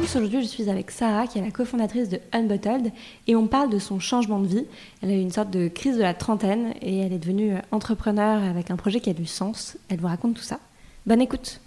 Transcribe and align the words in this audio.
Tous, 0.00 0.16
aujourd'hui 0.16 0.42
je 0.42 0.46
suis 0.46 0.70
avec 0.70 0.90
Sarah 0.90 1.26
qui 1.26 1.38
est 1.38 1.42
la 1.42 1.50
cofondatrice 1.50 2.08
de 2.08 2.20
Unbottled 2.32 2.92
et 3.26 3.34
on 3.34 3.46
parle 3.46 3.70
de 3.70 3.78
son 3.78 3.98
changement 3.98 4.38
de 4.38 4.46
vie. 4.46 4.66
Elle 5.02 5.10
a 5.10 5.14
eu 5.14 5.20
une 5.20 5.32
sorte 5.32 5.50
de 5.50 5.68
crise 5.68 5.96
de 5.96 6.02
la 6.02 6.14
trentaine 6.14 6.74
et 6.82 6.98
elle 6.98 7.12
est 7.12 7.18
devenue 7.18 7.54
entrepreneur 7.72 8.42
avec 8.42 8.70
un 8.70 8.76
projet 8.76 9.00
qui 9.00 9.10
a 9.10 9.14
du 9.14 9.26
sens. 9.26 9.76
Elle 9.88 9.98
vous 9.98 10.06
raconte 10.06 10.34
tout 10.34 10.42
ça. 10.42 10.60
Bonne 11.06 11.20
écoute 11.20 11.60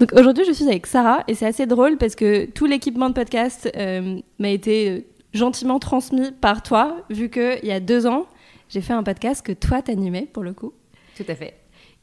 donc 0.00 0.14
aujourd'hui, 0.14 0.44
je 0.44 0.52
suis 0.52 0.66
avec 0.66 0.86
Sarah 0.86 1.22
et 1.28 1.34
c'est 1.34 1.46
assez 1.46 1.66
drôle 1.66 1.96
parce 1.96 2.16
que 2.16 2.46
tout 2.46 2.66
l'équipement 2.66 3.08
de 3.08 3.14
podcast 3.14 3.70
euh, 3.76 4.18
m'a 4.38 4.48
été 4.48 4.90
euh, 4.90 5.00
gentiment 5.32 5.78
transmis 5.78 6.32
par 6.32 6.62
toi, 6.62 6.96
vu 7.08 7.28
qu'il 7.28 7.60
y 7.62 7.70
a 7.70 7.78
deux 7.78 8.06
ans, 8.06 8.26
j'ai 8.68 8.80
fait 8.80 8.94
un 8.94 9.02
podcast 9.02 9.44
que 9.44 9.52
toi 9.52 9.80
t'animais 9.80 10.26
pour 10.32 10.42
le 10.42 10.54
coup. 10.54 10.72
Tout 11.16 11.26
à 11.28 11.34
fait. 11.34 11.54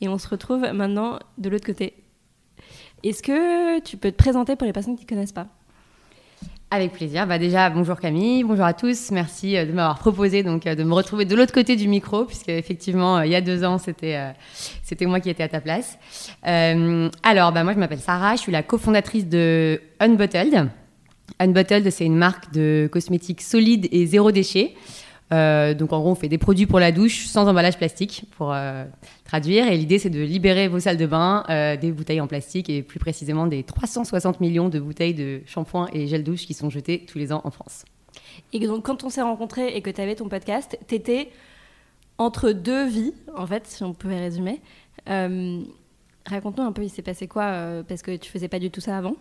Et 0.02 0.08
on 0.08 0.18
se 0.18 0.30
retrouve 0.30 0.62
maintenant 0.72 1.20
de 1.40 1.50
l'autre 1.50 1.66
côté. 1.66 1.94
Est-ce 3.04 3.24
que 3.24 3.80
tu 3.80 3.98
peux 3.98 4.12
te 4.12 4.18
présenter 4.18 4.56
pour 4.56 4.66
les 4.66 4.74
personnes 4.74 4.98
qui 4.98 5.06
ne 5.06 5.10
connaissent 5.10 5.32
pas? 5.32 5.48
Avec 6.72 6.92
plaisir. 6.92 7.26
Bah 7.26 7.40
déjà, 7.40 7.72
bonjour 7.72 8.00
Camille, 8.00 8.44
bonjour 8.44 8.66
à 8.66 8.74
tous. 8.74 9.10
Merci 9.10 9.58
euh, 9.58 9.66
de 9.66 9.72
m'avoir 9.72 9.98
proposé 9.98 10.44
donc 10.44 10.68
euh, 10.68 10.76
de 10.76 10.84
me 10.84 10.94
retrouver 10.94 11.26
de 11.26 11.36
l'autre 11.36 11.52
côté 11.52 11.76
du 11.76 11.88
micro, 11.88 12.26
puisque 12.26 12.50
effectivement, 12.50 13.18
euh, 13.18 13.26
il 13.26 13.32
y 13.32 13.36
a 13.36 13.42
deux 13.42 13.64
ans, 13.64 13.80
c'était 13.80 14.36
moi 15.02 15.20
qui 15.20 15.32
étais 15.32 15.42
à 15.42 15.48
ta 15.48 15.62
place. 15.62 15.98
alors, 16.44 17.52
bah, 17.54 17.64
moi, 17.64 17.74
je 17.74 17.80
m'appelle 17.80 18.00
Sarah, 18.00 18.36
je 18.36 18.42
suis 18.42 18.52
la 18.52 18.62
cofondatrice 18.62 19.28
de 19.28 19.82
Unbottled. 20.00 20.70
Unbottled, 21.40 21.90
c'est 21.90 22.06
une 22.06 22.18
marque 22.18 22.54
de 22.54 22.88
cosmétiques 22.92 23.42
solides 23.42 23.88
et 23.92 24.06
zéro 24.06 24.32
déchet. 24.32 24.76
Euh, 25.32 25.74
donc 25.74 25.94
en 25.94 26.00
gros, 26.00 26.12
on 26.12 26.16
fait 26.16 26.30
des 26.30 26.38
produits 26.38 26.66
pour 26.66 26.80
la 26.80 26.92
douche 26.92 27.26
sans 27.26 27.48
emballage 27.48 27.78
plastique, 27.78 28.26
pour 28.38 28.54
euh, 28.54 28.86
traduire. 29.26 29.68
Et 29.68 29.78
l'idée, 29.78 30.00
c'est 30.00 30.10
de 30.10 30.22
libérer 30.22 30.68
vos 30.68 30.80
salles 30.80 30.98
de 30.98 31.06
bain 31.06 31.44
euh, 31.50 31.78
des 31.78 31.92
bouteilles 31.92 32.22
en 32.22 32.28
plastique 32.28 32.70
et 32.70 32.82
plus 32.82 33.00
précisément 33.00 33.48
des 33.48 33.64
360 33.64 34.40
millions 34.42 34.70
de 34.70 34.80
bouteilles 34.80 35.14
de 35.14 35.42
shampoing 35.46 35.90
et 35.94 36.08
gel 36.08 36.24
douche 36.24 36.46
qui 36.46 36.54
sont 36.54 36.70
jetées 36.70 37.06
tous 37.06 37.18
les 37.18 37.32
ans 37.32 37.42
en 37.44 37.52
France. 37.52 37.86
Et 38.54 38.60
donc 38.60 38.86
quand 38.86 39.04
on 39.04 39.10
s'est 39.10 39.22
rencontrés 39.22 39.76
et 39.76 39.82
que 39.82 39.90
tu 39.90 40.02
avais 40.02 40.16
ton 40.16 40.30
podcast, 40.30 40.78
tu 40.88 40.96
étais 40.96 41.30
entre 42.18 42.52
deux 42.52 42.88
vies, 42.88 43.14
en 43.36 43.48
fait, 43.48 43.66
si 43.66 43.84
on 43.84 43.94
pouvait 43.94 44.20
résumer. 44.20 44.62
Raconte-nous 46.26 46.64
un 46.64 46.72
peu, 46.74 46.84
il 46.84 46.90
s'est 46.90 47.02
passé 47.02 47.28
quoi 47.28 47.84
Parce 47.88 48.02
que 48.02 48.16
tu 48.16 48.30
faisais 48.30 48.50
pas 48.50 48.60
du 48.60 48.70
tout 48.70 48.82
ça 48.82 48.98
avant? 48.98 49.16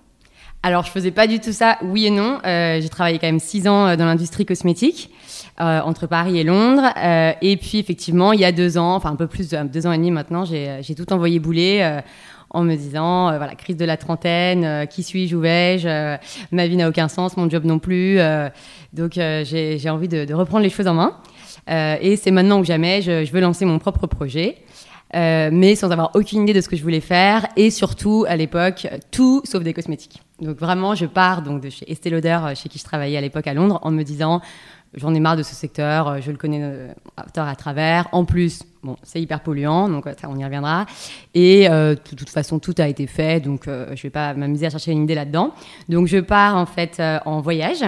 Alors, 0.63 0.85
je 0.85 0.91
faisais 0.91 1.13
pas 1.13 1.29
du 1.29 1.39
tout 1.39 1.53
ça, 1.53 1.79
oui 1.83 2.07
et 2.07 2.11
non. 2.11 2.41
Euh, 2.45 2.81
j'ai 2.81 2.89
travaillé 2.89 3.19
quand 3.19 3.29
même 3.29 3.39
six 3.39 3.69
ans 3.69 3.87
euh, 3.87 3.97
dans 3.97 4.07
l'industrie 4.07 4.45
cosmétique, 4.45 5.11
euh, 5.61 5.81
entre 5.81 6.09
Paris 6.09 6.39
et 6.39 6.45
Londres. 6.45 6.93
Euh, 6.97 7.33
et 7.41 7.57
puis, 7.57 7.79
effectivement, 7.79 8.33
il 8.33 8.41
y 8.41 8.45
a 8.45 8.51
deux 8.51 8.77
ans, 8.77 8.97
enfin 8.97 9.11
un 9.11 9.17
peu 9.17 9.29
plus 9.29 9.51
de 9.51 9.63
deux 9.69 9.87
ans 9.87 9.93
et 9.93 9.97
demi 9.97 10.11
maintenant, 10.11 10.45
j'ai 10.45 10.95
tout 10.97 11.13
envoyé 11.13 11.39
bouler 11.39 11.79
euh, 11.83 12.01
en 12.51 12.65
me 12.65 12.75
disant, 12.75 13.37
voilà, 13.37 13.55
crise 13.55 13.77
de 13.77 13.85
la 13.85 13.97
trentaine, 13.97 14.87
qui 14.89 15.03
suis-je, 15.03 15.37
où 15.37 15.41
vais-je 15.41 16.17
Ma 16.51 16.67
vie 16.67 16.77
n'a 16.77 16.89
aucun 16.89 17.07
sens, 17.07 17.37
mon 17.37 17.49
job 17.49 17.65
non 17.65 17.79
plus. 17.79 18.19
donc, 18.95 19.13
j'ai 19.15 19.91
envie 19.91 20.09
de, 20.09 20.25
de, 20.25 20.35
reprendre 20.35 20.63
les 20.65 20.71
choses 20.71 20.87
en 20.89 20.95
main. 20.95 21.17
et 21.69 22.17
c'est 22.17 22.31
maintenant 22.31 22.59
ou 22.59 22.65
jamais, 22.65 23.03
je, 23.03 23.27
je 23.27 23.33
veux 23.33 23.41
lancer 23.41 23.67
mon 23.67 23.79
propre 23.79 24.07
projet. 24.07 24.57
Euh, 25.15 25.49
mais 25.51 25.75
sans 25.75 25.91
avoir 25.91 26.11
aucune 26.15 26.43
idée 26.43 26.53
de 26.53 26.61
ce 26.61 26.69
que 26.69 26.77
je 26.77 26.83
voulais 26.83 27.01
faire 27.01 27.47
et 27.57 27.71
surtout 27.71 28.27
à 28.29 28.37
l'époque 28.37 28.87
tout 29.11 29.41
sauf 29.45 29.63
des 29.63 29.73
cosmétiques. 29.73 30.23
Donc 30.41 30.59
vraiment, 30.59 30.95
je 30.95 31.07
pars 31.07 31.43
donc 31.43 31.63
de 31.63 31.71
chez 31.71 31.91
Estée 31.91 32.11
Lauder, 32.11 32.39
euh, 32.43 32.55
chez 32.55 32.69
qui 32.69 32.79
je 32.79 32.85
travaillais 32.85 33.17
à 33.17 33.21
l'époque 33.21 33.47
à 33.47 33.55
Londres, 33.55 33.79
en 33.83 33.91
me 33.91 34.03
disant 34.03 34.43
j'en 34.95 35.15
ai 35.15 35.21
marre 35.21 35.37
de 35.37 35.43
ce 35.43 35.55
secteur, 35.55 36.09
euh, 36.09 36.19
je 36.21 36.31
le 36.31 36.37
connais 36.37 36.63
à 37.17 37.49
à 37.49 37.55
travers. 37.55 38.09
En 38.13 38.27
plus, 38.27 38.65
bon, 38.83 38.97
c'est 39.03 39.21
hyper 39.21 39.41
polluant, 39.41 39.89
donc 39.89 40.07
on 40.25 40.39
y 40.39 40.45
reviendra. 40.45 40.85
Et 41.35 41.69
de 41.69 41.95
toute 41.95 42.29
façon, 42.29 42.59
tout 42.59 42.75
a 42.79 42.87
été 42.87 43.07
fait, 43.07 43.41
donc 43.41 43.65
je 43.67 44.03
vais 44.03 44.11
pas 44.11 44.35
m'amuser 44.35 44.67
à 44.67 44.71
chercher 44.71 44.93
une 44.93 45.05
idée 45.05 45.15
là-dedans. 45.15 45.53
Donc 45.89 46.07
je 46.07 46.19
pars 46.19 46.57
en 46.57 46.67
fait 46.67 47.03
en 47.25 47.41
voyage. 47.41 47.85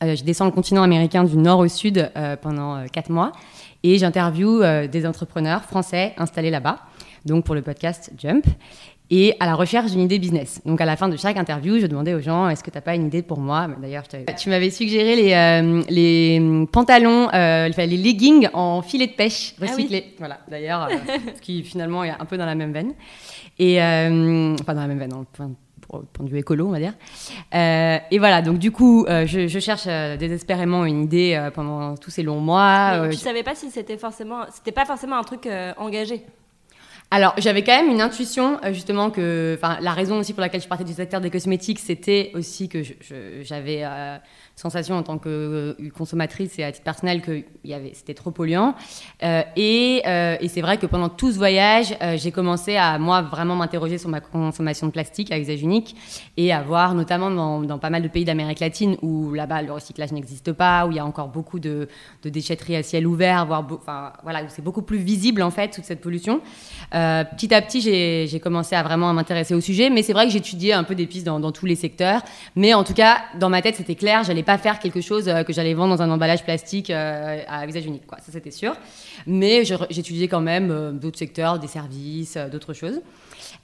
je 0.00 0.22
descends 0.24 0.46
le 0.46 0.52
continent 0.52 0.82
américain 0.82 1.24
du 1.24 1.36
nord 1.36 1.58
au 1.58 1.68
sud 1.68 2.10
pendant 2.42 2.84
quatre 2.92 3.10
mois 3.10 3.32
et 3.82 3.98
j'interviewe 3.98 4.62
euh, 4.62 4.86
des 4.86 5.06
entrepreneurs 5.06 5.64
français 5.64 6.14
installés 6.16 6.50
là-bas, 6.50 6.80
donc 7.24 7.44
pour 7.44 7.54
le 7.54 7.62
podcast 7.62 8.12
Jump, 8.18 8.46
et 9.10 9.34
à 9.40 9.46
la 9.46 9.54
recherche 9.54 9.92
d'une 9.92 10.02
idée 10.02 10.18
business. 10.18 10.60
Donc 10.66 10.80
à 10.80 10.84
la 10.84 10.96
fin 10.96 11.08
de 11.08 11.16
chaque 11.16 11.38
interview, 11.38 11.78
je 11.78 11.86
demandais 11.86 12.12
aux 12.12 12.20
gens 12.20 12.48
est-ce 12.48 12.62
que 12.62 12.70
tu 12.70 12.76
n'as 12.76 12.82
pas 12.82 12.94
une 12.94 13.06
idée 13.06 13.22
pour 13.22 13.38
moi? 13.38 13.68
D'ailleurs, 13.80 14.04
tu 14.06 14.50
m'avais 14.50 14.70
suggéré 14.70 15.16
les, 15.16 15.32
euh, 15.32 15.82
les 15.88 16.66
pantalons, 16.70 17.28
euh, 17.32 17.68
les 17.68 17.86
leggings 17.86 18.48
en 18.52 18.82
filet 18.82 19.06
de 19.06 19.12
pêche 19.12 19.54
ah 19.60 19.64
recyclés. 19.64 20.14
Voilà, 20.18 20.40
d'ailleurs, 20.50 20.90
ce 21.36 21.40
qui 21.40 21.62
finalement 21.62 22.04
est 22.04 22.10
un 22.10 22.24
peu 22.26 22.36
dans 22.36 22.46
la 22.46 22.54
même 22.54 22.72
veine. 22.72 22.92
Et 23.58 23.78
enfin 23.78 24.74
dans 24.74 24.82
la 24.82 24.88
même 24.88 24.98
veine, 24.98 25.12
hein, 25.12 25.24
pour, 25.32 25.46
point 25.46 25.54
de 25.92 26.28
vue 26.28 26.38
écolo, 26.38 26.66
on 26.66 26.70
va 26.70 26.78
dire. 26.78 26.94
Euh, 27.54 27.98
et 28.10 28.18
voilà, 28.18 28.42
donc 28.42 28.58
du 28.58 28.70
coup, 28.70 29.06
euh, 29.06 29.26
je, 29.26 29.58
cherche 29.58 29.84
euh, 29.86 30.16
désespérément 30.16 30.84
une 30.84 31.04
idée 31.04 31.48
pendant 31.54 31.96
tous 31.96 32.10
ces 32.10 32.22
longs 32.22 32.40
mois. 32.40 33.06
Mais 33.06 33.10
tu 33.10 33.16
savais 33.16 33.42
pas 33.42 33.54
si 33.54 33.70
c'était 33.70 33.96
forcément, 33.96 34.44
c'était 34.52 34.72
pas 34.72 34.84
forcément 34.84 35.16
un 35.16 35.24
truc 35.24 35.48
engagé? 35.76 36.24
Alors, 37.10 37.32
j'avais 37.38 37.64
quand 37.64 37.74
même 37.74 37.90
une 37.90 38.02
intuition, 38.02 38.60
justement, 38.70 39.10
que, 39.10 39.56
enfin, 39.56 39.78
la 39.80 39.92
raison 39.92 40.18
aussi 40.18 40.34
pour 40.34 40.42
laquelle 40.42 40.60
je 40.60 40.68
partais 40.68 40.84
du 40.84 40.92
secteur 40.92 41.22
des 41.22 41.30
cosmétiques, 41.30 41.78
c'était 41.78 42.30
aussi 42.34 42.68
que 42.68 42.82
j'avais 43.40 43.82
sensation 44.58 44.96
en 44.96 45.02
tant 45.02 45.18
que 45.18 45.28
euh, 45.28 45.90
consommatrice 45.96 46.58
et 46.58 46.64
à 46.64 46.72
titre 46.72 46.84
personnel 46.84 47.22
que 47.22 47.44
c'était 47.92 48.14
trop 48.14 48.30
polluant. 48.30 48.74
Euh, 49.22 49.42
et, 49.56 50.02
euh, 50.06 50.36
et 50.40 50.48
c'est 50.48 50.60
vrai 50.60 50.78
que 50.78 50.86
pendant 50.86 51.08
tout 51.08 51.30
ce 51.30 51.36
voyage, 51.36 51.96
j'ai 52.16 52.32
commencé 52.32 52.76
à, 52.76 52.98
moi, 52.98 53.22
vraiment 53.22 53.54
m'interroger 53.54 53.98
sur 53.98 54.08
ma 54.08 54.20
consommation 54.20 54.88
de 54.88 54.92
plastique 54.92 55.30
à 55.30 55.38
usage 55.38 55.62
unique 55.62 55.94
et 56.36 56.52
à 56.52 56.62
voir, 56.62 56.94
notamment 56.94 57.30
dans, 57.30 57.78
pas 57.78 57.90
mal 57.90 58.02
de 58.02 58.08
pays 58.08 58.24
d'Amérique 58.24 58.60
latine 58.60 58.96
où 59.02 59.32
là-bas 59.32 59.62
le 59.62 59.72
recyclage 59.72 60.12
n'existe 60.12 60.52
pas, 60.52 60.86
où 60.86 60.90
il 60.90 60.96
y 60.96 61.00
a 61.00 61.06
encore 61.06 61.28
beaucoup 61.28 61.60
de, 61.60 61.88
de 62.22 62.28
déchetterie 62.28 62.76
à 62.76 62.82
ciel 62.82 63.06
ouvert, 63.06 63.46
voire, 63.46 63.66
enfin, 63.70 64.12
voilà, 64.24 64.42
où 64.42 64.46
c'est 64.48 64.62
beaucoup 64.62 64.82
plus 64.82 64.98
visible 64.98 65.42
en 65.42 65.50
fait 65.50 65.68
toute 65.68 65.84
cette 65.84 66.00
pollution. 66.00 66.40
petit 66.90 67.54
à 67.54 67.62
petit, 67.62 67.80
j'ai 67.80 68.40
commencé 68.40 68.74
à 68.74 68.82
vraiment 68.82 69.12
m'intéresser 69.12 69.54
au 69.54 69.60
sujet, 69.60 69.90
mais 69.90 70.02
c'est 70.02 70.12
vrai 70.12 70.26
que 70.26 70.32
j'étudiais 70.32 70.72
un 70.72 70.84
peu 70.84 70.96
des 70.96 71.06
pistes 71.06 71.26
dans, 71.26 71.38
dans 71.38 71.52
tous 71.52 71.66
les 71.66 71.76
secteurs. 71.76 72.22
Mais 72.56 72.74
en 72.74 72.82
tout 72.82 72.94
cas, 72.94 73.18
dans 73.38 73.50
ma 73.50 73.62
tête, 73.62 73.76
c'était 73.76 73.94
clair, 73.94 74.24
j'allais 74.24 74.42
pas 74.48 74.56
faire 74.56 74.78
quelque 74.78 75.02
chose 75.02 75.28
euh, 75.28 75.42
que 75.42 75.52
j'allais 75.52 75.74
vendre 75.74 75.94
dans 75.94 76.02
un 76.02 76.10
emballage 76.10 76.42
plastique 76.42 76.88
euh, 76.88 77.42
à 77.46 77.66
visage 77.66 77.84
unique, 77.84 78.06
quoi. 78.06 78.16
Ça, 78.24 78.32
c'était 78.32 78.50
sûr. 78.50 78.74
Mais 79.26 79.62
j'étudiais 79.90 80.26
quand 80.26 80.40
même 80.40 80.70
euh, 80.70 80.90
d'autres 80.90 81.18
secteurs, 81.18 81.58
des 81.58 81.66
services, 81.66 82.38
d'autres 82.50 82.72
choses. 82.72 82.98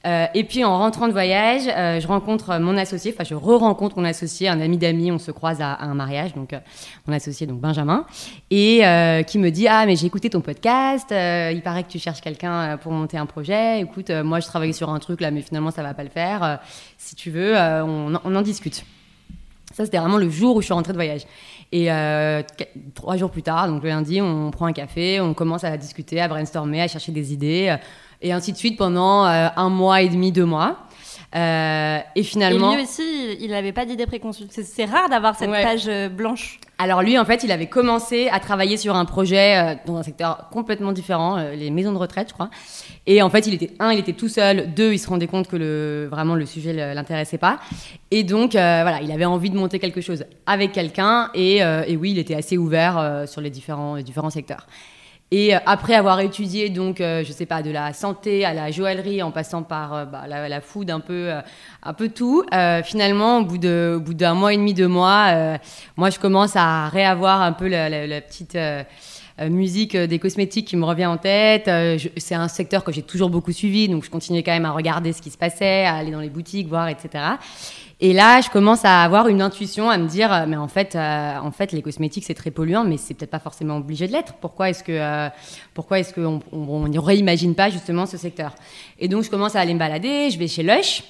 et 0.05 0.45
puis 0.45 0.63
en 0.63 0.77
rentrant 0.77 1.09
de 1.09 1.13
voyage, 1.13 1.63
je 2.03 2.07
rencontre 2.07 2.59
mon 2.59 2.77
associé, 2.77 3.15
enfin 3.15 3.25
je 3.25 3.35
re-rencontre 3.35 3.97
mon 3.99 4.05
associé, 4.05 4.49
un 4.49 4.61
ami 4.61 4.77
d'amis, 4.77 5.11
on 5.11 5.19
se 5.19 5.31
croise 5.31 5.63
à, 5.63 5.83
un 5.83 5.95
mariage, 5.95 6.35
donc 6.35 6.51
mon 7.07 7.15
associé, 7.15 7.47
donc 7.47 7.61
Benjamin, 7.61 8.05
et 8.51 8.83
qui 9.27 9.39
me 9.39 9.49
dit 9.49 9.67
Ah, 9.67 9.87
mais 9.87 9.97
j'ai 9.97 10.07
écouté 10.07 10.29
ton 10.29 10.43
podcast, 10.43 11.09
il 11.11 11.63
paraît 11.63 11.85
que 11.85 11.93
tu 11.97 11.99
cherches 11.99 12.21
quelqu'un 12.21 12.77
pour 12.77 12.93
monter 12.93 13.17
un 13.17 13.27
projet. 13.27 13.81
Écoute, 13.81 14.11
moi 14.11 14.41
je 14.41 14.47
travaille 14.47 14.75
sur 14.75 14.91
un 14.91 14.99
truc 14.99 15.23
là, 15.23 15.31
mais 15.31 15.41
finalement 15.41 15.71
ça 15.71 15.83
va 15.83 15.95
pas 15.95 16.05
le 16.05 16.11
faire. 16.11 16.61
si 16.99 17.15
tu 17.15 17.31
veux, 17.31 17.55
on 17.57 18.15
en 18.15 18.43
discute. 18.43 18.85
Ça, 19.75 19.85
c'était 19.85 19.99
vraiment 19.99 20.19
le 20.19 20.31
jour 20.31 20.55
où 20.55 20.61
je 20.61 20.67
suis 20.67 20.73
rentrée 20.73 20.93
de 20.93 20.99
voyage. 20.99 21.23
Et 21.73 21.91
euh, 21.91 22.43
trois 22.95 23.17
jours 23.17 23.31
plus 23.31 23.43
tard, 23.43 23.67
donc 23.67 23.83
le 23.83 23.89
lundi, 23.89 24.21
on 24.23 24.53
prend 24.53 24.67
un 24.67 24.73
café, 24.73 25.21
on 25.21 25.35
commence 25.35 25.65
à 25.65 25.77
discuter, 25.77 26.21
à 26.21 26.29
brainstormer, 26.29 26.81
à 26.81 26.87
chercher 26.87 27.11
des 27.11 27.33
idées, 27.33 27.71
euh, 27.71 27.77
et 28.23 28.33
ainsi 28.33 28.53
de 28.53 28.57
suite 28.57 28.79
pendant 28.79 29.27
euh, 29.27 29.49
un 29.57 29.71
mois 29.71 30.03
et 30.03 30.09
demi, 30.09 30.31
deux 30.31 30.45
mois. 30.45 30.77
et 31.35 32.23
finalement. 32.23 32.75
Et 32.75 32.77
lui 32.77 32.83
aussi, 32.85 33.37
il 33.41 33.51
n'avait 33.51 33.73
pas 33.73 33.85
d'idée 33.85 34.07
préconçue. 34.07 34.45
C'est 34.49 34.85
rare 34.85 35.09
d'avoir 35.09 35.35
cette 35.37 35.51
page 35.51 35.91
blanche. 36.11 36.61
Alors 36.79 37.03
lui, 37.03 37.19
en 37.19 37.25
fait, 37.25 37.43
il 37.43 37.51
avait 37.51 37.67
commencé 37.67 38.29
à 38.29 38.39
travailler 38.39 38.77
sur 38.77 38.95
un 38.95 39.05
projet 39.05 39.81
dans 39.87 39.97
un 39.97 40.05
secteur 40.05 40.49
complètement 40.53 40.93
différent, 40.93 41.39
les 41.53 41.71
maisons 41.71 41.93
de 41.93 41.99
retraite, 41.99 42.29
je 42.29 42.35
crois. 42.35 42.51
Et 43.07 43.21
en 43.21 43.29
fait, 43.29 43.47
il 43.47 43.55
était 43.55 43.73
un, 43.79 43.93
il 43.93 43.99
était 43.99 44.15
tout 44.15 44.29
seul. 44.29 44.73
Deux, 44.75 44.93
il 44.93 44.99
se 44.99 45.09
rendait 45.09 45.27
compte 45.27 45.47
que 45.47 45.57
le, 45.57 46.09
vraiment 46.11 46.35
le 46.35 46.47
sujet 46.47 46.95
l'intéressait 46.95 47.39
pas. 47.39 47.61
Et 48.11 48.25
donc, 48.25 48.53
voilà, 48.53 49.01
il 49.03 49.13
avait 49.13 49.27
envie 49.27 49.51
de 49.51 49.57
monter 49.57 49.79
quelque 49.79 50.01
chose 50.01 50.25
avec 50.47 50.73
quelqu'un. 50.73 51.31
Et, 51.35 51.59
et, 51.59 51.97
oui, 51.97 52.13
il 52.13 52.19
était 52.19 52.35
assez 52.35 52.57
ouvert 52.57 53.25
sur 53.27 53.43
les 53.43 53.51
différents, 53.51 53.97
les 53.97 54.03
différents 54.03 54.31
secteurs. 54.31 54.67
Et 55.31 55.53
euh, 55.53 55.59
après 55.67 55.95
avoir 55.95 56.21
étudié, 56.21 56.71
donc, 56.71 57.01
euh, 57.01 57.25
je 57.25 57.33
sais 57.33 57.45
pas, 57.45 57.61
de 57.63 57.71
la 57.73 57.93
santé 57.93 58.45
à 58.45 58.55
la 58.55 58.71
joaillerie, 58.71 59.21
en 59.21 59.33
passant 59.33 59.65
par 59.65 59.93
euh, 59.93 60.05
bah, 60.05 60.29
la, 60.29 60.61
food, 60.61 60.91
un 60.91 61.01
peu, 61.01 61.33
un 61.83 61.93
peu 61.93 62.09
tout, 62.09 62.45
finalement, 62.85 63.39
au 63.39 63.45
bout 63.45 63.59
d'un 63.59 64.35
mois 64.35 64.53
et 64.53 64.57
demi, 64.57 64.75
deux 64.75 64.87
mois, 64.87 65.59
moi, 65.97 66.11
je 66.11 66.21
commence 66.21 66.55
à 66.55 66.89
réavoir 66.89 67.43
un 67.43 67.53
peu 67.53 67.67
la, 67.67 68.07
la 68.07 68.21
petite 68.21 68.57
musique 69.49 69.97
des 69.97 70.19
cosmétiques 70.19 70.69
qui 70.69 70.77
me 70.77 70.85
revient 70.85 71.07
en 71.07 71.17
tête. 71.17 71.71
c'est 72.17 72.35
un 72.35 72.49
secteur 72.49 72.85
que 72.85 72.93
j'ai 72.93 73.03
toujours 73.03 73.31
beaucoup 73.31 73.53
suivi, 73.53 73.89
donc 73.89 74.05
je 74.05 74.11
continuais 74.11 74.43
quand 74.43 74.53
même 74.53 74.65
à 74.65 74.73
regarder 74.73 75.13
ce 75.13 75.21
qui 75.21 75.31
se 75.31 75.39
passait, 75.39 75.85
à 75.85 75.95
aller 75.95 76.11
dans 76.11 76.21
les 76.21 76.29
boutiques, 76.29 76.69
voir, 76.69 76.89
etc. 76.89 77.37
Et 78.01 78.13
là, 78.13 78.41
je 78.41 78.51
commence 78.51 78.85
à 78.85 79.03
avoir 79.03 79.29
une 79.29 79.41
intuition, 79.41 79.89
à 79.89 79.99
me 79.99 80.09
dire, 80.09 80.33
euh, 80.33 80.45
mais 80.49 80.57
en 80.57 80.69
fait, 80.69 80.97
euh, 80.97 81.39
en 81.39 81.53
fait, 81.53 81.73
les 81.73 81.81
cosmétiques 81.81 82.25
c'est 82.27 82.35
très 82.35 82.51
polluant, 82.51 82.85
mais 82.85 82.97
c'est 82.97 83.15
peut-être 83.15 83.31
pas 83.31 83.39
forcément 83.39 83.77
obligé 83.77 84.07
de 84.07 84.13
l'être. 84.13 84.35
Pourquoi 84.41 84.71
est-ce 84.71 84.83
que, 84.83 84.93
euh, 84.93 85.29
est-ce 85.93 86.13
qu'on 86.13 86.41
on, 86.53 86.89
ne 86.89 86.99
réimagine 86.99 87.55
pas 87.55 87.71
justement 87.71 88.07
ce 88.07 88.17
secteur? 88.17 88.55
Et 88.99 89.09
donc, 89.09 89.23
je 89.23 89.31
commence 89.31 89.55
à 89.55 89.61
aller 89.61 89.75
me 89.75 89.79
balader. 89.79 90.31
Je 90.31 90.39
vais 90.39 90.49
chez 90.49 90.63
Lush, 90.63 91.03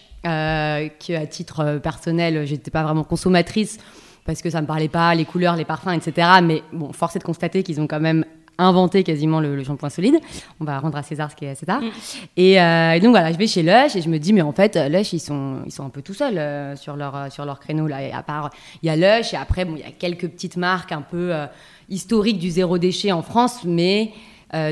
qui 0.98 1.14
à 1.14 1.26
titre 1.26 1.80
personnel, 1.82 2.46
j'étais 2.46 2.70
pas 2.70 2.82
vraiment 2.82 3.04
consommatrice 3.04 3.78
parce 4.24 4.42
que 4.42 4.50
ça 4.50 4.60
me 4.60 4.66
parlait 4.66 4.88
pas, 4.88 5.14
les 5.14 5.24
couleurs, 5.24 5.56
les 5.56 5.64
parfums, 5.64 5.92
etc. 5.92 6.28
Mais 6.42 6.62
bon, 6.72 6.92
force 6.92 7.16
est 7.16 7.18
de 7.18 7.24
constater 7.24 7.62
qu'ils 7.62 7.80
ont 7.80 7.86
quand 7.86 8.00
même 8.00 8.24
inventé 8.58 9.02
quasiment 9.02 9.40
le, 9.40 9.62
shampoing 9.64 9.90
solide. 9.90 10.16
On 10.60 10.64
va 10.64 10.78
rendre 10.78 10.96
à 10.96 11.02
César 11.02 11.30
ce 11.30 11.36
qui 11.36 11.44
est 11.44 11.50
à 11.50 11.54
César. 11.54 11.80
Mm. 11.80 11.86
Euh, 12.38 12.92
et, 12.92 13.00
donc 13.00 13.10
voilà, 13.10 13.32
je 13.32 13.38
vais 13.38 13.46
chez 13.46 13.62
Lush 13.62 13.96
et 13.96 14.02
je 14.02 14.08
me 14.08 14.18
dis, 14.18 14.32
mais 14.32 14.42
en 14.42 14.52
fait, 14.52 14.78
Lush, 14.88 15.12
ils 15.12 15.20
sont, 15.20 15.58
ils 15.66 15.72
sont 15.72 15.84
un 15.84 15.90
peu 15.90 16.02
tout 16.02 16.14
seuls 16.14 16.38
euh, 16.38 16.76
sur, 16.76 16.96
leur, 16.96 17.16
euh, 17.16 17.30
sur 17.30 17.44
leur 17.44 17.60
créneau. 17.60 17.86
Là. 17.86 18.02
Et 18.02 18.12
à 18.12 18.22
part, 18.22 18.50
il 18.82 18.86
y 18.86 18.90
a 18.90 18.96
Lush 18.96 19.34
et 19.34 19.36
après, 19.36 19.64
bon, 19.64 19.74
il 19.76 19.80
y 19.80 19.84
a 19.84 19.90
quelques 19.90 20.28
petites 20.28 20.56
marques 20.56 20.92
un 20.92 21.02
peu 21.02 21.32
historiques 21.88 22.38
du 22.38 22.50
zéro 22.50 22.78
déchet 22.78 23.12
en 23.12 23.22
France, 23.22 23.64
mais. 23.64 24.12